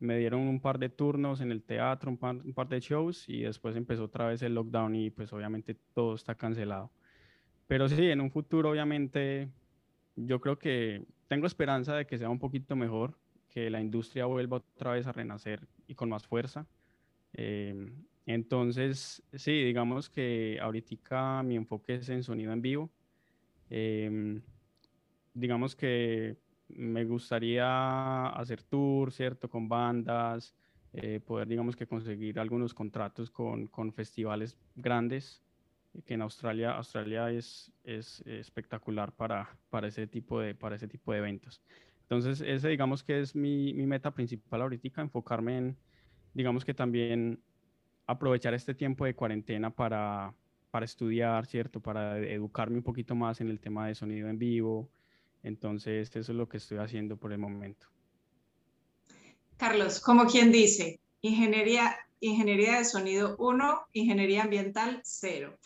me 0.00 0.18
dieron 0.18 0.42
un 0.42 0.60
par 0.60 0.78
de 0.78 0.88
turnos 0.88 1.40
en 1.40 1.50
el 1.50 1.62
teatro, 1.62 2.10
un 2.10 2.16
par, 2.18 2.68
de 2.68 2.80
shows 2.80 3.28
y 3.28 3.42
después 3.42 3.76
empezó 3.76 4.04
otra 4.04 4.26
vez 4.26 4.42
el 4.42 4.54
lockdown 4.54 4.94
y 4.94 5.10
pues 5.10 5.32
obviamente 5.32 5.76
todo 5.94 6.14
está 6.14 6.34
cancelado. 6.34 6.90
Pero 7.66 7.88
sí, 7.88 8.10
en 8.10 8.20
un 8.20 8.30
futuro 8.30 8.70
obviamente 8.70 9.50
yo 10.16 10.40
creo 10.40 10.58
que 10.58 11.04
tengo 11.26 11.46
esperanza 11.46 11.94
de 11.94 12.06
que 12.06 12.18
sea 12.18 12.30
un 12.30 12.38
poquito 12.38 12.76
mejor, 12.76 13.18
que 13.48 13.70
la 13.70 13.80
industria 13.80 14.26
vuelva 14.26 14.58
otra 14.58 14.92
vez 14.92 15.06
a 15.06 15.12
renacer 15.12 15.66
y 15.86 15.94
con 15.94 16.08
más 16.08 16.26
fuerza. 16.26 16.66
Em, 17.32 18.04
entonces, 18.26 19.22
sí, 19.32 19.64
digamos 19.64 20.10
que 20.10 20.58
ahorita 20.60 21.42
mi 21.42 21.56
enfoque 21.56 21.94
es 21.94 22.08
en 22.08 22.22
sonido 22.22 22.52
en 22.52 22.62
vivo. 22.62 22.90
Em, 23.70 24.42
digamos 25.34 25.74
que 25.76 26.36
me 26.68 27.04
gustaría 27.04 28.26
hacer 28.28 28.62
tours, 28.62 29.14
¿cierto? 29.14 29.48
Con 29.48 29.68
bandas, 29.68 30.54
eh, 30.92 31.20
poder, 31.20 31.48
digamos 31.48 31.76
que 31.76 31.86
conseguir 31.86 32.38
algunos 32.38 32.74
contratos 32.74 33.30
con, 33.30 33.66
con 33.66 33.92
festivales 33.92 34.56
grandes, 34.74 35.42
que 36.04 36.14
en 36.14 36.22
Australia, 36.22 36.72
Australia 36.72 37.30
es, 37.30 37.72
es 37.84 38.20
espectacular 38.26 39.12
para, 39.12 39.56
para, 39.70 39.88
ese 39.88 40.06
tipo 40.06 40.40
de, 40.40 40.54
para 40.54 40.76
ese 40.76 40.88
tipo 40.88 41.12
de 41.12 41.18
eventos. 41.18 41.60
Entonces, 42.02 42.40
ese 42.40 42.68
digamos 42.68 43.02
que 43.02 43.20
es 43.20 43.34
mi, 43.34 43.74
mi 43.74 43.86
meta 43.86 44.12
principal 44.12 44.62
ahorita, 44.62 45.02
enfocarme 45.02 45.58
en, 45.58 45.76
digamos 46.32 46.64
que 46.64 46.74
también 46.74 47.42
aprovechar 48.06 48.54
este 48.54 48.74
tiempo 48.74 49.04
de 49.04 49.14
cuarentena 49.14 49.70
para, 49.70 50.34
para 50.70 50.84
estudiar, 50.84 51.44
¿cierto? 51.46 51.80
Para 51.80 52.18
educarme 52.18 52.78
un 52.78 52.82
poquito 52.82 53.14
más 53.14 53.40
en 53.40 53.48
el 53.48 53.60
tema 53.60 53.86
de 53.86 53.94
sonido 53.94 54.28
en 54.28 54.38
vivo, 54.38 54.88
entonces, 55.42 56.08
eso 56.14 56.32
es 56.32 56.36
lo 56.36 56.48
que 56.48 56.56
estoy 56.56 56.78
haciendo 56.78 57.16
por 57.16 57.32
el 57.32 57.38
momento. 57.38 57.86
Carlos, 59.56 60.00
como 60.00 60.26
quien 60.26 60.52
dice, 60.52 61.00
ingeniería, 61.20 61.96
ingeniería 62.20 62.78
de 62.78 62.84
sonido 62.84 63.36
1, 63.38 63.80
ingeniería 63.92 64.42
ambiental 64.42 65.00
0. 65.04 65.56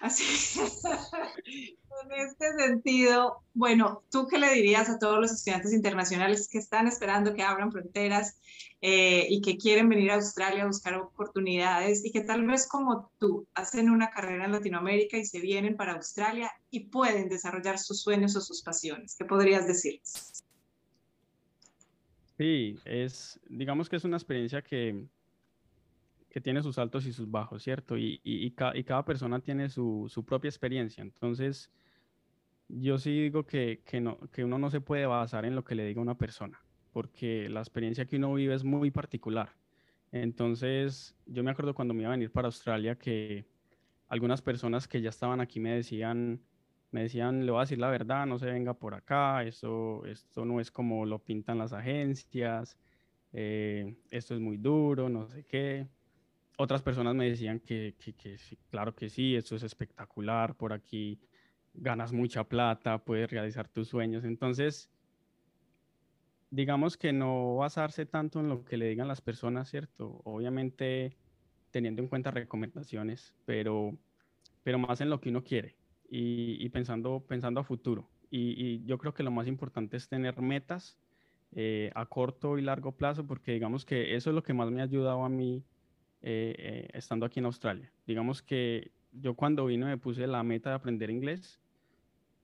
Así 0.00 0.24
en 2.04 2.12
este 2.12 2.52
sentido, 2.54 3.42
bueno, 3.54 4.02
¿tú 4.10 4.26
qué 4.26 4.38
le 4.38 4.52
dirías 4.52 4.88
a 4.88 4.98
todos 4.98 5.20
los 5.20 5.32
estudiantes 5.32 5.72
internacionales 5.72 6.48
que 6.48 6.58
están 6.58 6.86
esperando 6.86 7.34
que 7.34 7.42
abran 7.42 7.72
fronteras 7.72 8.36
eh, 8.80 9.26
y 9.28 9.40
que 9.40 9.56
quieren 9.56 9.88
venir 9.88 10.10
a 10.10 10.16
Australia 10.16 10.64
a 10.64 10.66
buscar 10.66 10.94
oportunidades 10.94 12.04
y 12.04 12.10
que 12.10 12.22
tal 12.22 12.46
vez 12.46 12.66
como 12.66 13.10
tú 13.18 13.46
hacen 13.54 13.90
una 13.90 14.10
carrera 14.10 14.44
en 14.44 14.52
Latinoamérica 14.52 15.16
y 15.16 15.24
se 15.24 15.40
vienen 15.40 15.76
para 15.76 15.94
Australia 15.94 16.50
y 16.70 16.80
pueden 16.86 17.28
desarrollar 17.28 17.78
sus 17.78 18.02
sueños 18.02 18.34
o 18.36 18.40
sus 18.40 18.62
pasiones. 18.62 19.14
¿Qué 19.16 19.24
podrías 19.24 19.66
decirles? 19.66 20.44
Sí, 22.38 22.76
es, 22.84 23.38
digamos 23.48 23.88
que 23.88 23.96
es 23.96 24.04
una 24.04 24.16
experiencia 24.16 24.62
que, 24.62 25.06
que 26.32 26.40
tiene 26.40 26.62
sus 26.62 26.78
altos 26.78 27.06
y 27.06 27.12
sus 27.12 27.30
bajos, 27.30 27.62
¿cierto? 27.62 27.96
Y, 27.96 28.20
y, 28.24 28.50
cada 28.52 29.04
persona 29.04 29.38
tiene 29.40 29.68
su, 29.68 30.06
su, 30.08 30.24
propia 30.24 30.48
experiencia. 30.48 31.02
Entonces, 31.02 31.70
yo 32.68 32.98
sí 32.98 33.10
digo 33.22 33.44
que, 33.44 33.82
que, 33.84 34.00
no, 34.00 34.18
que 34.30 34.44
uno 34.44 34.58
no 34.58 34.70
se 34.70 34.80
puede 34.80 35.06
basar 35.06 35.44
en 35.44 35.54
lo 35.54 35.62
que 35.62 35.74
le 35.74 35.84
diga 35.84 36.00
una 36.00 36.16
persona 36.16 36.60
porque 36.92 37.48
la 37.48 37.60
experiencia 37.60 38.04
que 38.06 38.16
uno 38.16 38.34
vive 38.34 38.54
es 38.54 38.64
muy 38.64 38.90
particular. 38.90 39.50
Entonces, 40.12 41.16
yo 41.26 41.42
me 41.42 41.50
acuerdo 41.50 41.74
cuando 41.74 41.94
me 41.94 42.02
iba 42.02 42.10
a 42.10 42.16
venir 42.16 42.30
para 42.30 42.46
Australia 42.48 42.96
que 42.96 43.46
algunas 44.08 44.42
personas 44.42 44.86
que 44.86 45.00
ya 45.00 45.08
estaban 45.08 45.40
aquí 45.40 45.58
me 45.58 45.74
decían, 45.74 46.42
me 46.90 47.02
decían, 47.02 47.46
le 47.46 47.50
voy 47.50 47.60
a 47.60 47.62
decir 47.62 47.78
la 47.78 47.88
verdad, 47.88 48.26
no 48.26 48.38
se 48.38 48.46
venga 48.46 48.74
por 48.74 48.94
acá, 48.94 49.42
esto, 49.42 50.04
esto 50.04 50.44
no 50.44 50.60
es 50.60 50.70
como 50.70 51.06
lo 51.06 51.18
pintan 51.18 51.58
las 51.58 51.72
agencias, 51.72 52.76
eh, 53.32 53.96
esto 54.10 54.34
es 54.34 54.40
muy 54.40 54.58
duro, 54.58 55.08
no 55.08 55.26
sé 55.28 55.44
qué. 55.44 55.88
Otras 56.58 56.82
personas 56.82 57.14
me 57.14 57.28
decían 57.28 57.60
que, 57.60 57.94
que, 57.98 58.12
que 58.14 58.38
sí, 58.38 58.58
claro 58.70 58.94
que 58.94 59.08
sí, 59.08 59.34
esto 59.34 59.56
es 59.56 59.62
espectacular, 59.62 60.54
por 60.54 60.72
aquí 60.72 61.18
ganas 61.74 62.12
mucha 62.12 62.44
plata, 62.44 62.98
puedes 62.98 63.30
realizar 63.30 63.68
tus 63.68 63.88
sueños. 63.88 64.24
Entonces, 64.24 64.90
digamos 66.50 66.96
que 66.96 67.12
no 67.12 67.56
basarse 67.56 68.04
tanto 68.04 68.40
en 68.40 68.48
lo 68.48 68.64
que 68.64 68.76
le 68.76 68.88
digan 68.88 69.08
las 69.08 69.22
personas, 69.22 69.70
¿cierto? 69.70 70.20
Obviamente 70.24 71.16
teniendo 71.70 72.02
en 72.02 72.08
cuenta 72.08 72.30
recomendaciones, 72.30 73.34
pero, 73.46 73.96
pero 74.62 74.78
más 74.78 75.00
en 75.00 75.08
lo 75.08 75.20
que 75.20 75.30
uno 75.30 75.42
quiere 75.42 75.76
y, 76.08 76.68
pensando, 76.68 77.24
pensando 77.26 77.60
a 77.60 77.64
futuro. 77.64 78.10
Y, 78.30 78.84
yo 78.84 78.98
creo 78.98 79.14
que 79.14 79.22
lo 79.22 79.30
más 79.30 79.46
importante 79.46 79.96
es 79.96 80.08
tener 80.08 80.40
metas 80.42 80.98
eh, 81.52 81.90
a 81.94 82.04
corto 82.04 82.58
y 82.58 82.62
largo 82.62 82.92
plazo, 82.92 83.26
porque 83.26 83.52
digamos 83.52 83.86
que 83.86 84.14
eso 84.14 84.30
es 84.30 84.34
lo 84.34 84.42
que 84.42 84.52
más 84.52 84.70
me 84.70 84.82
ha 84.82 84.84
ayudado 84.84 85.24
a 85.24 85.30
mí 85.30 85.64
eh, 86.22 86.54
eh, 86.56 86.88
estando 86.92 87.26
aquí 87.26 87.40
en 87.40 87.46
Australia. 87.46 87.92
Digamos 88.06 88.42
que 88.42 88.92
yo 89.12 89.34
cuando 89.34 89.66
vine 89.66 89.86
me 89.86 89.98
puse 89.98 90.26
la 90.26 90.42
meta 90.42 90.70
de 90.70 90.76
aprender 90.76 91.10
inglés 91.10 91.60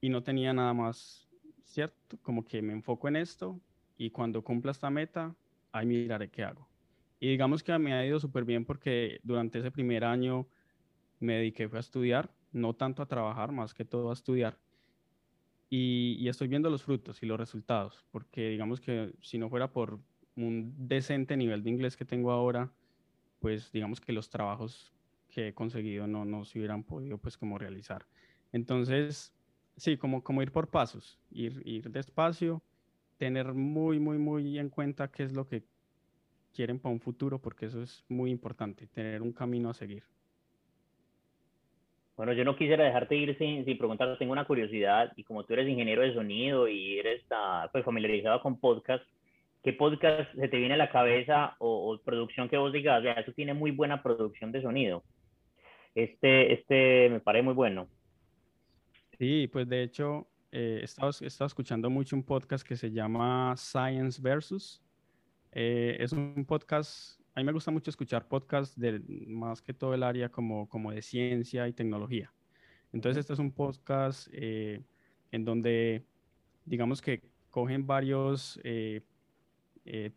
y 0.01 0.09
no 0.09 0.23
tenía 0.23 0.53
nada 0.53 0.75
más, 0.75 1.29
¿cierto? 1.65 2.19
Como 2.23 2.45
que 2.45 2.61
me 2.61 2.73
enfoco 2.73 3.09
en 3.09 3.17
esto, 3.17 3.61
y 3.97 4.11
cuando 4.11 4.43
cumpla 4.43 4.71
esta 4.71 4.91
meta, 4.91 5.35
ahí 5.73 5.87
miraré 5.87 6.31
qué 6.31 6.45
hago. 6.45 6.69
Y 7.21 7.29
digamos 7.29 7.63
que 7.63 7.77
me 7.79 7.93
ha 7.93 8.07
ido 8.07 8.21
súper 8.21 8.45
bien 8.45 8.65
porque 8.65 9.21
durante 9.25 9.59
ese 9.59 9.73
primer 9.73 10.05
año 10.05 10.49
me 11.19 11.35
dediqué 11.35 11.69
a 11.73 11.79
estudiar, 11.79 12.33
no 12.53 12.75
tanto 12.75 13.03
a 13.03 13.07
trabajar, 13.07 13.51
más 13.51 13.75
que 13.75 13.85
todo 13.85 14.11
a 14.11 14.13
estudiar. 14.13 14.59
Y, 15.69 16.17
y, 16.19 16.29
estoy 16.29 16.49
viendo 16.49 16.71
los 16.71 16.83
frutos 16.83 17.23
y 17.23 17.27
los 17.27 17.39
resultados, 17.39 18.07
porque 18.11 18.49
digamos 18.49 18.81
que 18.81 19.13
si 19.21 19.37
no 19.37 19.51
fuera 19.51 19.71
por 19.71 20.01
un 20.35 20.73
decente 20.89 21.37
nivel 21.37 21.63
de 21.63 21.71
inglés 21.71 21.97
que 21.97 22.07
tengo 22.07 22.33
ahora, 22.33 22.73
pues 23.41 23.71
digamos 23.73 24.01
que 24.01 24.13
los 24.13 24.31
trabajos 24.31 24.93
que 25.29 25.49
he 25.49 25.55
conseguido 25.55 26.07
no, 26.07 26.25
no 26.25 26.45
se 26.45 26.59
hubieran 26.59 26.83
podido 26.83 27.19
pues 27.19 27.37
como 27.37 27.59
realizar. 27.59 28.07
Entonces, 28.53 29.35
sí, 29.77 29.97
como, 29.97 30.23
como 30.23 30.43
ir 30.43 30.53
por 30.53 30.69
pasos, 30.69 31.19
ir, 31.31 31.63
ir 31.65 31.91
despacio, 31.91 32.63
tener 33.19 33.53
muy, 33.53 33.99
muy, 33.99 34.19
muy 34.19 34.59
en 34.59 34.71
cuenta 34.71 35.11
qué 35.11 35.25
es 35.25 35.33
lo 35.33 35.47
que 35.47 35.65
quieren 36.55 36.79
para 36.79 36.93
un 36.93 37.01
futuro, 37.01 37.41
porque 37.41 37.67
eso 37.67 37.83
es 37.83 38.05
muy 38.09 38.31
importante, 38.31 38.87
tener 38.87 39.23
un 39.23 39.33
camino 39.33 39.71
a 39.71 39.75
seguir. 39.75 40.05
Bueno, 42.17 42.33
yo 42.33 42.45
no 42.45 42.57
quisiera 42.57 42.85
dejarte 42.85 43.15
ir 43.15 43.39
sin, 43.39 43.65
sin 43.65 43.79
preguntar, 43.79 44.19
tengo 44.19 44.33
una 44.33 44.47
curiosidad, 44.47 45.13
y 45.15 45.23
como 45.23 45.45
tú 45.45 45.53
eres 45.53 45.69
ingeniero 45.69 46.03
de 46.03 46.15
sonido 46.15 46.67
y 46.67 46.99
eres 46.99 47.23
ah, 47.31 47.69
pues, 47.71 47.85
familiarizado 47.85 48.41
con 48.41 48.59
podcast, 48.59 49.05
¿qué 49.63 49.73
podcast 49.73 50.33
se 50.35 50.49
te 50.49 50.57
viene 50.57 50.75
a 50.75 50.79
la 50.79 50.91
cabeza 50.91 51.57
o, 51.59 51.99
producción 52.05 52.49
que 52.49 52.57
vos 52.57 52.73
digas, 52.73 53.05
o 53.05 53.09
eso 53.09 53.33
tiene 53.33 53.55
muy 53.55 53.71
buena 53.71 54.03
producción 54.03 54.53
de 54.53 54.63
sonido? 54.63 55.05
Este, 55.95 56.53
este 56.53 57.09
me 57.11 57.21
parece 57.21 57.43
muy 57.43 57.55
bueno. 57.55 57.89
Sí, 59.19 59.49
pues 59.49 59.69
de 59.69 59.83
hecho, 59.83 60.29
eh, 60.53 60.79
he, 60.81 60.85
estado, 60.85 61.11
escuchando 61.47 61.91
mucho 61.91 62.15
un 62.15 62.23
podcast 62.23 62.67
que 62.67 62.77
se 62.77 62.91
llama 62.91 63.55
Science 63.57 64.21
Versus. 64.23 64.83
Eh, 65.51 65.97
es 65.99 66.13
un 66.13 66.45
podcast, 66.45 67.21
a 67.35 67.41
mí 67.41 67.45
me 67.45 67.53
gusta 67.53 67.71
mucho 67.71 67.91
escuchar 67.91 68.29
podcasts 68.29 68.79
de 68.79 69.01
más 69.27 69.61
que 69.61 69.75
todo 69.75 69.93
el 69.95 70.03
área 70.05 70.29
como, 70.29 70.69
como 70.69 70.93
de 70.93 71.03
ciencia 71.03 71.67
y 71.67 71.73
tecnología. 71.73 72.33
Entonces, 72.93 73.21
este 73.21 73.33
es 73.33 73.39
un 73.39 73.51
podcast 73.51 74.29
eh, 74.33 74.83
en 75.33 75.45
donde, 75.45 76.05
digamos 76.65 77.03
que 77.03 77.23
cogen 77.51 77.87
varios 77.87 78.61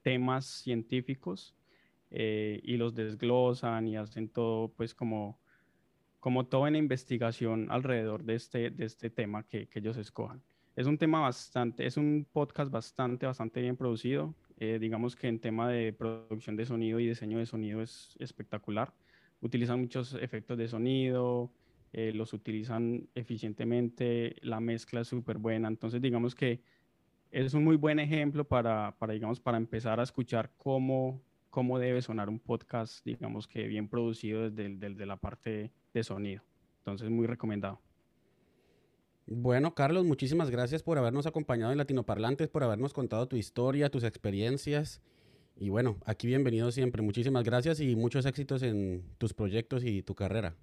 temas 0.02 0.46
científicos 0.46 1.56
y 2.10 2.78
los 2.78 2.94
desglosan 2.94 3.88
y 3.88 3.98
hacen 3.98 4.30
todo, 4.30 4.70
pues, 4.70 4.94
como 4.94 5.40
como 6.22 6.46
toda 6.46 6.70
una 6.70 6.78
investigación 6.78 7.68
alrededor 7.72 8.24
de 8.24 8.36
este, 8.36 8.70
de 8.70 8.86
este 8.86 9.10
tema 9.10 9.44
que, 9.44 9.68
que, 9.68 9.80
ellos 9.80 9.98
escojan. 9.98 10.42
Es 10.76 10.86
un 10.86 11.00
tema 11.00 11.20
bastante, 11.20 11.86
es 11.86 11.98
un 11.98 12.28
podcast 12.32 12.72
bastante, 12.72 13.26
bastante 13.26 13.60
bien 13.60 13.76
producido. 13.76 14.36
Eh, 14.58 14.78
digamos 14.80 15.16
que 15.16 15.28
en 15.28 15.40
tema 15.40 15.68
de 15.68 15.92
producción 15.92 16.56
de 16.56 16.68
sonido 16.68 17.00
y 17.00 17.08
diseño 17.08 17.40
de 17.40 17.48
sonido 17.48 17.82
es 17.82 18.16
espectacular. 18.20 18.94
Utilizan 19.42 19.82
muchos 19.82 20.14
efectos 20.14 20.60
de 20.60 20.68
sonido, 20.68 21.52
eh, 21.92 22.12
los 22.14 22.34
utilizan 22.34 23.10
eficientemente, 23.16 24.36
la 24.42 24.60
mezcla 24.60 25.02
es 25.02 25.08
súper 25.08 25.40
buena. 25.40 25.68
Entonces, 25.68 26.00
digamos 26.04 26.36
que 26.36 26.62
es 27.32 27.54
un 27.54 27.64
muy 27.64 27.78
buen 27.78 28.00
ejemplo 28.00 28.44
para, 28.48 28.96
para, 29.00 29.14
digamos, 29.14 29.40
para 29.40 29.58
empezar 29.58 30.00
a 30.00 30.04
escuchar 30.04 30.52
cómo 30.58 31.22
cómo 31.52 31.78
debe 31.78 32.02
sonar 32.02 32.30
un 32.30 32.40
podcast, 32.40 33.06
digamos 33.06 33.48
que 33.48 33.68
bien 33.68 33.88
producido 33.88 34.50
desde, 34.50 34.70
desde 34.70 35.06
la 35.06 35.18
parte 35.18 35.72
de 35.94 36.04
sonido. 36.04 36.42
Entonces, 36.80 37.10
muy 37.10 37.28
recomendado. 37.28 37.80
Bueno, 39.28 39.76
Carlos, 39.76 40.06
muchísimas 40.06 40.50
gracias 40.50 40.82
por 40.82 40.98
habernos 40.98 41.28
acompañado 41.28 41.72
en 41.72 41.78
Latinoparlantes, 41.78 42.48
por 42.48 42.64
habernos 42.64 42.94
contado 42.94 43.28
tu 43.28 43.36
historia, 43.36 43.92
tus 43.92 44.04
experiencias. 44.04 45.02
Y 45.56 45.70
bueno, 45.70 45.98
aquí 46.06 46.26
bienvenido 46.26 46.72
siempre. 46.72 47.02
Muchísimas 47.02 47.44
gracias 47.44 47.80
y 47.82 47.96
muchos 47.96 48.26
éxitos 48.26 48.64
en 48.64 49.04
tus 49.20 49.34
proyectos 49.34 49.84
y 49.84 50.02
tu 50.02 50.16
carrera. 50.16 50.56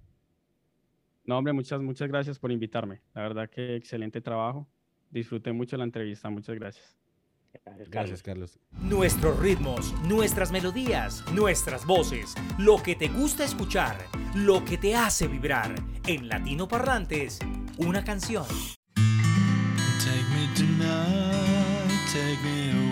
No, 1.23 1.37
hombre, 1.37 1.53
muchas, 1.53 1.79
muchas 1.81 2.09
gracias 2.09 2.39
por 2.39 2.51
invitarme. 2.51 3.01
La 3.13 3.21
verdad 3.21 3.49
que 3.49 3.75
excelente 3.75 4.19
trabajo. 4.19 4.67
Disfruté 5.09 5.51
mucho 5.51 5.77
la 5.77 5.83
entrevista. 5.83 6.29
Muchas 6.29 6.55
gracias. 6.55 6.95
Gracias, 7.89 8.21
Carlos. 8.21 8.59
Nuestros 8.71 9.39
ritmos, 9.39 9.93
nuestras 10.03 10.51
melodías, 10.51 11.23
nuestras 11.33 11.85
voces, 11.85 12.35
lo 12.57 12.81
que 12.81 12.95
te 12.95 13.07
gusta 13.07 13.43
escuchar, 13.43 13.97
lo 14.35 14.63
que 14.63 14.77
te 14.77 14.95
hace 14.95 15.27
vibrar. 15.27 15.73
En 16.05 16.27
Latino 16.27 16.67
Parlantes, 16.67 17.39
una 17.77 18.03
canción. 18.03 18.45
Take 18.95 20.25
me 20.31 20.47
tonight, 20.55 21.89
take 22.13 22.37
me 22.43 22.71
away. 22.71 22.88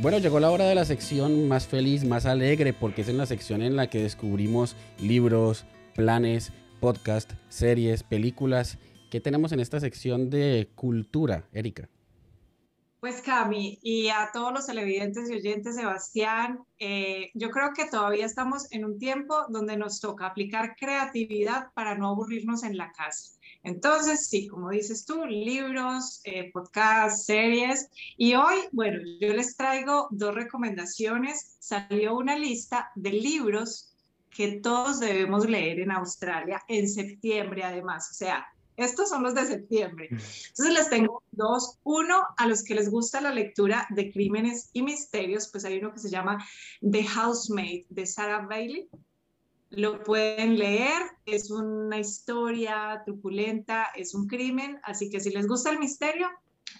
Bueno, 0.00 0.18
llegó 0.18 0.38
la 0.38 0.52
hora 0.52 0.66
de 0.66 0.76
la 0.76 0.84
sección 0.84 1.48
más 1.48 1.66
feliz, 1.66 2.04
más 2.04 2.24
alegre, 2.24 2.72
porque 2.72 3.02
es 3.02 3.08
en 3.08 3.18
la 3.18 3.26
sección 3.26 3.62
en 3.62 3.74
la 3.74 3.90
que 3.90 4.00
descubrimos 4.00 4.76
libros, 5.00 5.64
planes, 5.96 6.52
podcast, 6.78 7.32
series, 7.48 8.04
películas. 8.04 8.78
¿Qué 9.10 9.20
tenemos 9.20 9.50
en 9.50 9.58
esta 9.58 9.80
sección 9.80 10.30
de 10.30 10.70
cultura, 10.76 11.48
Erika? 11.52 11.88
Pues 13.00 13.22
Cami 13.22 13.80
y 13.82 14.08
a 14.08 14.30
todos 14.32 14.52
los 14.52 14.66
televidentes 14.66 15.28
y 15.30 15.34
oyentes, 15.34 15.74
Sebastián, 15.74 16.60
eh, 16.78 17.30
yo 17.34 17.50
creo 17.50 17.72
que 17.74 17.86
todavía 17.86 18.26
estamos 18.26 18.70
en 18.70 18.84
un 18.84 18.98
tiempo 19.00 19.46
donde 19.48 19.76
nos 19.76 20.00
toca 20.00 20.26
aplicar 20.26 20.76
creatividad 20.78 21.72
para 21.74 21.96
no 21.96 22.06
aburrirnos 22.08 22.62
en 22.62 22.76
la 22.76 22.92
casa. 22.92 23.37
Entonces, 23.62 24.28
sí, 24.28 24.46
como 24.46 24.70
dices 24.70 25.04
tú, 25.04 25.24
libros, 25.26 26.20
eh, 26.24 26.50
podcasts, 26.52 27.24
series. 27.24 27.88
Y 28.16 28.34
hoy, 28.34 28.56
bueno, 28.72 28.98
yo 29.20 29.32
les 29.34 29.56
traigo 29.56 30.08
dos 30.10 30.34
recomendaciones. 30.34 31.56
Salió 31.58 32.16
una 32.16 32.38
lista 32.38 32.90
de 32.94 33.12
libros 33.12 33.94
que 34.30 34.60
todos 34.60 35.00
debemos 35.00 35.48
leer 35.48 35.80
en 35.80 35.90
Australia 35.90 36.62
en 36.68 36.88
septiembre, 36.88 37.64
además. 37.64 38.08
O 38.10 38.14
sea, 38.14 38.46
estos 38.76 39.08
son 39.08 39.24
los 39.24 39.34
de 39.34 39.44
septiembre. 39.44 40.06
Entonces 40.10 40.72
les 40.72 40.88
tengo 40.88 41.24
dos. 41.32 41.78
Uno, 41.82 42.22
a 42.36 42.46
los 42.46 42.62
que 42.62 42.76
les 42.76 42.88
gusta 42.90 43.20
la 43.20 43.32
lectura 43.32 43.88
de 43.90 44.12
crímenes 44.12 44.70
y 44.72 44.82
misterios, 44.82 45.48
pues 45.50 45.64
hay 45.64 45.78
uno 45.78 45.92
que 45.92 45.98
se 45.98 46.10
llama 46.10 46.38
The 46.80 47.04
Housemaid 47.04 47.86
de 47.88 48.06
Sarah 48.06 48.46
Bailey 48.46 48.88
lo 49.70 50.02
pueden 50.02 50.58
leer, 50.58 51.02
es 51.26 51.50
una 51.50 51.98
historia 51.98 53.02
truculenta, 53.04 53.88
es 53.94 54.14
un 54.14 54.26
crimen, 54.26 54.80
así 54.82 55.10
que 55.10 55.20
si 55.20 55.30
les 55.30 55.46
gusta 55.46 55.70
el 55.70 55.78
misterio, 55.78 56.28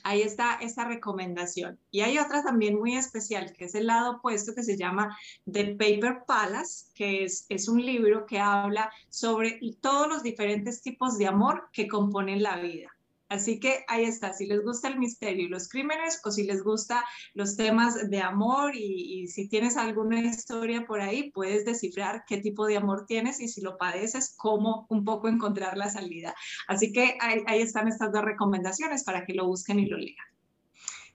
ahí 0.04 0.22
está 0.22 0.54
esta 0.54 0.84
recomendación. 0.84 1.78
Y 1.90 2.00
hay 2.00 2.18
otra 2.18 2.42
también 2.42 2.78
muy 2.78 2.96
especial, 2.96 3.52
que 3.52 3.66
es 3.66 3.74
el 3.74 3.86
lado 3.86 4.16
opuesto, 4.16 4.54
que 4.54 4.62
se 4.62 4.76
llama 4.76 5.16
The 5.50 5.74
Paper 5.74 6.24
Palace, 6.26 6.86
que 6.94 7.24
es, 7.24 7.46
es 7.48 7.68
un 7.68 7.84
libro 7.84 8.26
que 8.26 8.38
habla 8.38 8.90
sobre 9.10 9.60
todos 9.80 10.08
los 10.08 10.22
diferentes 10.22 10.82
tipos 10.82 11.18
de 11.18 11.26
amor 11.26 11.68
que 11.72 11.88
componen 11.88 12.42
la 12.42 12.58
vida. 12.58 12.97
Así 13.28 13.60
que 13.60 13.84
ahí 13.88 14.04
está, 14.04 14.32
si 14.32 14.46
les 14.46 14.62
gusta 14.62 14.88
el 14.88 14.98
misterio 14.98 15.44
y 15.44 15.48
los 15.48 15.68
crímenes 15.68 16.20
o 16.24 16.30
si 16.30 16.44
les 16.44 16.62
gusta 16.62 17.04
los 17.34 17.56
temas 17.56 18.08
de 18.10 18.20
amor 18.20 18.74
y, 18.74 19.26
si 19.28 19.48
tienes 19.48 19.76
alguna 19.76 20.20
historia 20.20 20.86
por 20.86 21.00
ahí, 21.00 21.30
puedes 21.30 21.64
descifrar 21.64 22.24
qué 22.26 22.38
tipo 22.38 22.66
de 22.66 22.76
amor 22.76 23.04
tienes 23.06 23.40
y 23.40 23.48
si 23.48 23.60
lo 23.60 23.76
padeces, 23.76 24.34
cómo 24.38 24.86
un 24.88 25.04
poco 25.04 25.28
encontrar 25.28 25.76
la 25.76 25.90
salida. 25.90 26.34
Así 26.66 26.92
que 26.92 27.16
ahí, 27.20 27.42
ahí 27.46 27.60
están 27.60 27.88
estas 27.88 28.12
dos 28.12 28.24
recomendaciones 28.24 29.04
para 29.04 29.24
que 29.24 29.34
lo 29.34 29.46
busquen 29.46 29.78
y 29.80 29.86
lo 29.86 29.98
lean. 29.98 30.16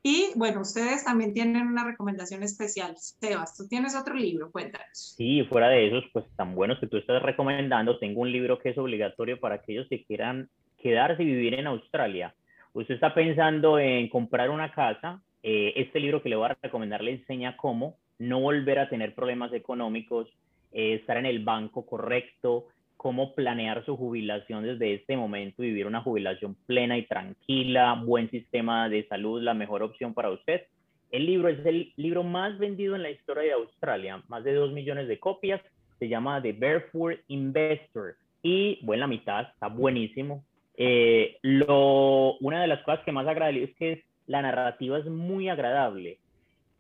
Y 0.06 0.32
bueno, 0.36 0.62
ustedes 0.62 1.06
también 1.06 1.34
tienen 1.34 1.66
una 1.66 1.86
recomendación 1.86 2.44
especial. 2.44 2.94
Sebas, 2.98 3.56
tú 3.56 3.70
tienes 3.70 3.96
otro 3.96 4.14
libro, 4.14 4.52
cuéntanos. 4.52 5.16
Sí, 5.16 5.46
fuera 5.46 5.70
de 5.70 5.88
esos, 5.88 6.04
pues 6.12 6.26
tan 6.36 6.56
buenos 6.56 6.78
que 6.80 6.88
tú 6.88 6.98
estás 6.98 7.24
recomendando, 7.24 7.98
tengo 8.00 8.20
un 8.20 8.32
libro 8.32 8.60
que 8.60 8.72
es 8.72 8.78
obligatorio 8.78 9.40
para 9.40 9.56
aquellos 9.56 9.88
que 9.88 10.04
quieran 10.04 10.50
quedarse 10.84 11.24
y 11.24 11.26
vivir 11.26 11.56
en 11.56 11.66
Australia. 11.66 12.36
Usted 12.74 12.96
está 12.96 13.14
pensando 13.14 13.80
en 13.80 14.10
comprar 14.10 14.50
una 14.50 14.72
casa, 14.72 15.22
eh, 15.42 15.74
este 15.78 16.00
libro 16.00 16.22
que 16.22 16.30
le 16.30 16.36
voy 16.36 16.50
a 16.50 16.58
recomendar 16.62 17.02
le 17.02 17.12
enseña 17.12 17.58
cómo 17.58 17.96
no 18.20 18.40
volver 18.40 18.80
a 18.80 18.90
tener 18.90 19.16
problemas 19.16 19.54
económicos, 19.54 20.28
eh, 20.74 20.96
estar 20.96 21.18
en 21.18 21.26
el 21.26 21.44
banco 21.44 21.86
correcto, 21.86 22.68
cómo 22.98 23.34
planear 23.34 23.84
su 23.86 23.98
jubilación 23.98 24.64
desde 24.64 24.94
este 24.94 25.18
momento, 25.18 25.62
vivir 25.62 25.88
una 25.88 26.02
jubilación 26.02 26.56
plena 26.66 26.98
y 26.98 27.06
tranquila, 27.06 28.02
buen 28.04 28.30
sistema 28.30 28.90
de 28.90 29.08
salud, 29.08 29.42
la 29.42 29.54
mejor 29.54 29.84
opción 29.84 30.14
para 30.14 30.32
usted. 30.32 30.64
El 31.12 31.26
libro 31.26 31.48
es 31.48 31.66
el 31.66 31.94
libro 31.96 32.24
más 32.24 32.58
vendido 32.58 32.96
en 32.96 33.04
la 33.04 33.12
historia 33.12 33.44
de 33.44 33.52
Australia, 33.54 34.22
más 34.28 34.44
de 34.44 34.54
dos 34.54 34.72
millones 34.72 35.08
de 35.08 35.20
copias, 35.20 35.62
se 36.00 36.08
llama 36.08 36.42
The 36.42 36.54
Barefoot 36.54 37.20
Investor 37.28 38.16
y, 38.42 38.80
bueno, 38.84 39.02
la 39.02 39.08
mitad, 39.08 39.42
está 39.54 39.68
buenísimo. 39.68 40.44
Eh, 40.78 41.38
lo, 41.42 42.38
una 42.38 42.62
de 42.62 42.68
las 42.68 42.82
cosas 42.84 43.04
que 43.06 43.12
más 43.12 43.28
agradable 43.28 43.64
es 43.64 43.76
que 43.76 44.04
la 44.28 44.42
narrativa 44.42 44.98
es 44.98 45.06
muy 45.06 45.50
agradable. 45.50 46.18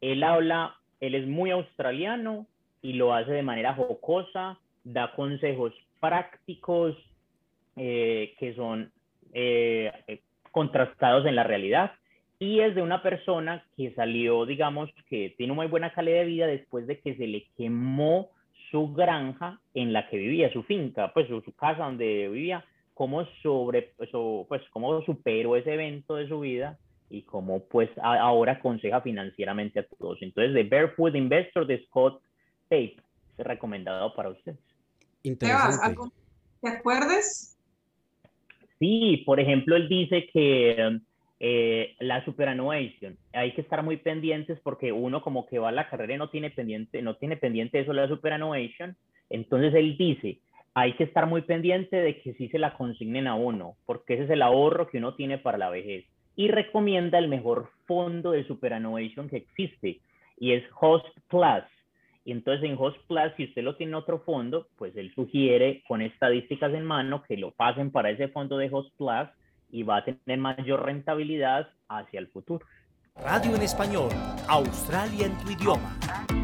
Él 0.01 0.23
habla, 0.23 0.75
él 0.99 1.15
es 1.15 1.27
muy 1.27 1.51
australiano 1.51 2.47
y 2.81 2.93
lo 2.93 3.13
hace 3.13 3.31
de 3.31 3.43
manera 3.43 3.73
jocosa, 3.73 4.59
da 4.83 5.13
consejos 5.15 5.73
prácticos 5.99 6.95
eh, 7.75 8.35
que 8.39 8.53
son 8.55 8.91
eh, 9.33 9.91
contrastados 10.51 11.25
en 11.25 11.35
la 11.35 11.43
realidad. 11.43 11.93
Y 12.39 12.59
es 12.59 12.75
de 12.75 12.81
una 12.81 13.01
persona 13.01 13.63
que 13.77 13.93
salió, 13.93 14.45
digamos, 14.45 14.89
que 15.09 15.33
tiene 15.37 15.53
una 15.53 15.63
muy 15.63 15.69
buena 15.69 15.93
calidad 15.93 16.19
de 16.19 16.25
vida 16.25 16.47
después 16.47 16.85
de 16.87 16.99
que 16.99 17.15
se 17.15 17.25
le 17.25 17.45
quemó 17.55 18.29
su 18.69 18.91
granja 18.91 19.59
en 19.73 19.93
la 19.93 20.09
que 20.09 20.17
vivía, 20.17 20.51
su 20.51 20.63
finca, 20.63 21.13
pues 21.13 21.27
su, 21.27 21.41
casa 21.55 21.85
donde 21.85 22.27
vivía, 22.29 22.65
cómo 22.93 23.25
sobre, 23.41 23.93
pues 23.97 24.61
cómo 24.71 25.01
superó 25.03 25.55
ese 25.55 25.73
evento 25.73 26.15
de 26.15 26.27
su 26.27 26.39
vida 26.39 26.77
y 27.09 27.23
cómo 27.23 27.63
pues 27.65 27.89
ahora 28.01 28.53
aconseja 28.53 29.01
financieramente 29.01 29.79
a 29.79 29.87
todos. 29.87 30.21
Entonces, 30.21 30.53
The 30.53 30.63
Barefoot 30.63 31.15
Investor 31.15 31.67
de 31.67 31.83
Scott 31.85 32.21
Tape 32.69 32.95
es 33.37 33.45
recomendado 33.45 34.13
para 34.15 34.29
ustedes. 34.29 34.59
Interesante. 35.23 36.11
¿Te 36.61 36.69
acuerdas? 36.69 37.57
Sí, 38.79 39.23
por 39.25 39.39
ejemplo, 39.39 39.75
él 39.75 39.87
dice 39.87 40.27
que 40.31 40.99
eh, 41.39 41.95
la 41.99 42.23
superannuation, 42.25 43.17
hay 43.33 43.53
que 43.53 43.61
estar 43.61 43.83
muy 43.83 43.97
pendientes 43.97 44.59
porque 44.61 44.91
uno 44.91 45.21
como 45.21 45.45
que 45.45 45.59
va 45.59 45.69
a 45.69 45.73
la 45.73 45.89
carrera 45.89 46.15
y 46.15 46.17
no 46.17 46.29
tiene 46.29 46.49
pendiente, 46.51 47.01
no 47.01 47.15
tiene 47.15 47.37
pendiente 47.37 47.79
eso 47.79 47.93
la 47.93 48.07
superannuation. 48.07 48.95
Entonces 49.29 49.73
él 49.73 49.97
dice, 49.97 50.39
hay 50.73 50.93
que 50.93 51.03
estar 51.03 51.27
muy 51.27 51.41
pendiente 51.43 51.97
de 51.97 52.19
que 52.21 52.33
sí 52.33 52.49
se 52.49 52.59
la 52.59 52.75
consignen 52.75 53.27
a 53.27 53.35
uno, 53.35 53.75
porque 53.85 54.15
ese 54.15 54.23
es 54.23 54.29
el 54.31 54.41
ahorro 54.41 54.87
que 54.87 54.97
uno 54.97 55.15
tiene 55.15 55.37
para 55.37 55.57
la 55.57 55.69
vejez. 55.69 56.05
Y 56.35 56.47
recomienda 56.47 57.19
el 57.19 57.27
mejor 57.27 57.69
fondo 57.85 58.31
de 58.31 58.45
superannuation 58.45 59.29
que 59.29 59.37
existe, 59.37 59.99
y 60.39 60.53
es 60.53 60.63
Host 60.79 61.05
Plus. 61.29 61.63
Y 62.25 62.31
entonces 62.31 62.67
en 62.67 62.77
Host 62.79 62.97
Plus, 63.07 63.33
si 63.37 63.45
usted 63.45 63.63
lo 63.63 63.75
tiene 63.75 63.91
en 63.91 63.95
otro 63.95 64.19
fondo, 64.19 64.67
pues 64.77 64.95
él 64.95 65.13
sugiere 65.13 65.83
con 65.87 66.01
estadísticas 66.01 66.73
en 66.73 66.85
mano 66.85 67.23
que 67.27 67.37
lo 67.37 67.51
pasen 67.51 67.91
para 67.91 68.09
ese 68.09 68.29
fondo 68.29 68.57
de 68.57 68.69
Host 68.71 68.95
Plus 68.97 69.29
y 69.69 69.83
va 69.83 69.97
a 69.97 70.05
tener 70.05 70.39
mayor 70.39 70.85
rentabilidad 70.85 71.69
hacia 71.89 72.19
el 72.19 72.27
futuro. 72.27 72.65
Radio 73.15 73.55
en 73.55 73.61
español, 73.61 74.09
Australia 74.47 75.27
en 75.27 75.37
tu 75.39 75.51
idioma. 75.51 76.42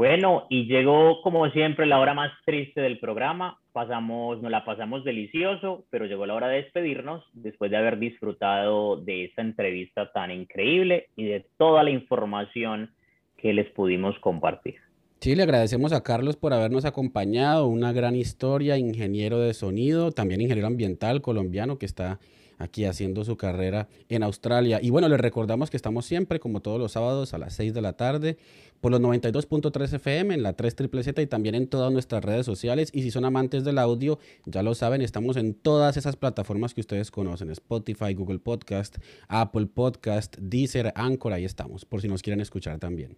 Bueno, 0.00 0.46
y 0.48 0.64
llegó 0.64 1.20
como 1.20 1.50
siempre 1.50 1.84
la 1.84 1.98
hora 1.98 2.14
más 2.14 2.32
triste 2.46 2.80
del 2.80 2.98
programa. 2.98 3.58
Pasamos, 3.72 4.40
nos 4.40 4.50
la 4.50 4.64
pasamos 4.64 5.04
delicioso, 5.04 5.84
pero 5.90 6.06
llegó 6.06 6.24
la 6.24 6.32
hora 6.32 6.48
de 6.48 6.62
despedirnos 6.62 7.22
después 7.34 7.70
de 7.70 7.76
haber 7.76 7.98
disfrutado 7.98 8.96
de 8.96 9.26
esta 9.26 9.42
entrevista 9.42 10.10
tan 10.10 10.30
increíble 10.30 11.08
y 11.16 11.26
de 11.26 11.44
toda 11.58 11.82
la 11.82 11.90
información 11.90 12.94
que 13.36 13.52
les 13.52 13.70
pudimos 13.72 14.18
compartir. 14.20 14.76
Sí, 15.20 15.34
le 15.34 15.42
agradecemos 15.42 15.92
a 15.92 16.02
Carlos 16.02 16.38
por 16.38 16.54
habernos 16.54 16.86
acompañado, 16.86 17.66
una 17.66 17.92
gran 17.92 18.16
historia, 18.16 18.78
ingeniero 18.78 19.38
de 19.38 19.52
sonido, 19.52 20.12
también 20.12 20.40
ingeniero 20.40 20.68
ambiental 20.68 21.20
colombiano 21.20 21.76
que 21.76 21.84
está 21.84 22.20
aquí 22.60 22.84
haciendo 22.84 23.24
su 23.24 23.36
carrera 23.36 23.88
en 24.08 24.22
Australia. 24.22 24.78
Y 24.80 24.90
bueno, 24.90 25.08
les 25.08 25.18
recordamos 25.18 25.70
que 25.70 25.76
estamos 25.76 26.04
siempre, 26.04 26.38
como 26.38 26.60
todos 26.60 26.78
los 26.78 26.92
sábados, 26.92 27.34
a 27.34 27.38
las 27.38 27.54
6 27.54 27.74
de 27.74 27.80
la 27.80 27.94
tarde, 27.94 28.38
por 28.80 28.92
los 28.92 29.00
92.3 29.00 29.94
FM, 29.94 30.34
en 30.34 30.42
la 30.42 30.52
3 30.52 30.76
Z 31.02 31.22
y 31.22 31.26
también 31.26 31.54
en 31.54 31.66
todas 31.66 31.90
nuestras 31.90 32.22
redes 32.22 32.46
sociales. 32.46 32.90
Y 32.92 33.02
si 33.02 33.10
son 33.10 33.24
amantes 33.24 33.64
del 33.64 33.78
audio, 33.78 34.18
ya 34.44 34.62
lo 34.62 34.74
saben, 34.74 35.00
estamos 35.00 35.36
en 35.36 35.54
todas 35.54 35.96
esas 35.96 36.16
plataformas 36.16 36.74
que 36.74 36.82
ustedes 36.82 37.10
conocen, 37.10 37.50
Spotify, 37.50 38.14
Google 38.14 38.38
Podcast, 38.38 38.98
Apple 39.28 39.66
Podcast, 39.66 40.36
Deezer, 40.38 40.92
Anchor, 40.94 41.32
ahí 41.32 41.46
estamos, 41.46 41.84
por 41.84 42.02
si 42.02 42.08
nos 42.08 42.22
quieren 42.22 42.40
escuchar 42.40 42.78
también. 42.78 43.16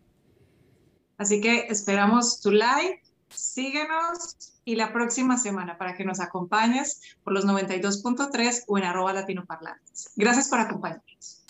Así 1.19 1.41
que 1.41 1.67
esperamos 1.69 2.41
tu 2.41 2.53
like 2.53 3.12
síguenos 3.35 4.37
y 4.65 4.77
la 4.77 4.93
próxima 4.93 5.37
semana 5.37 5.79
para 5.79 5.97
que 5.97 6.05
nos 6.05 6.21
acompañes 6.21 7.01
por 7.25 7.33
los 7.33 7.45
92.3 7.45 8.65
o 8.67 8.79
en 8.79 8.85
arroba 8.85 9.13
latinoparlantes. 9.13 10.13
Gracias 10.17 10.49
por 10.49 10.61
acompañarnos. 10.61 11.42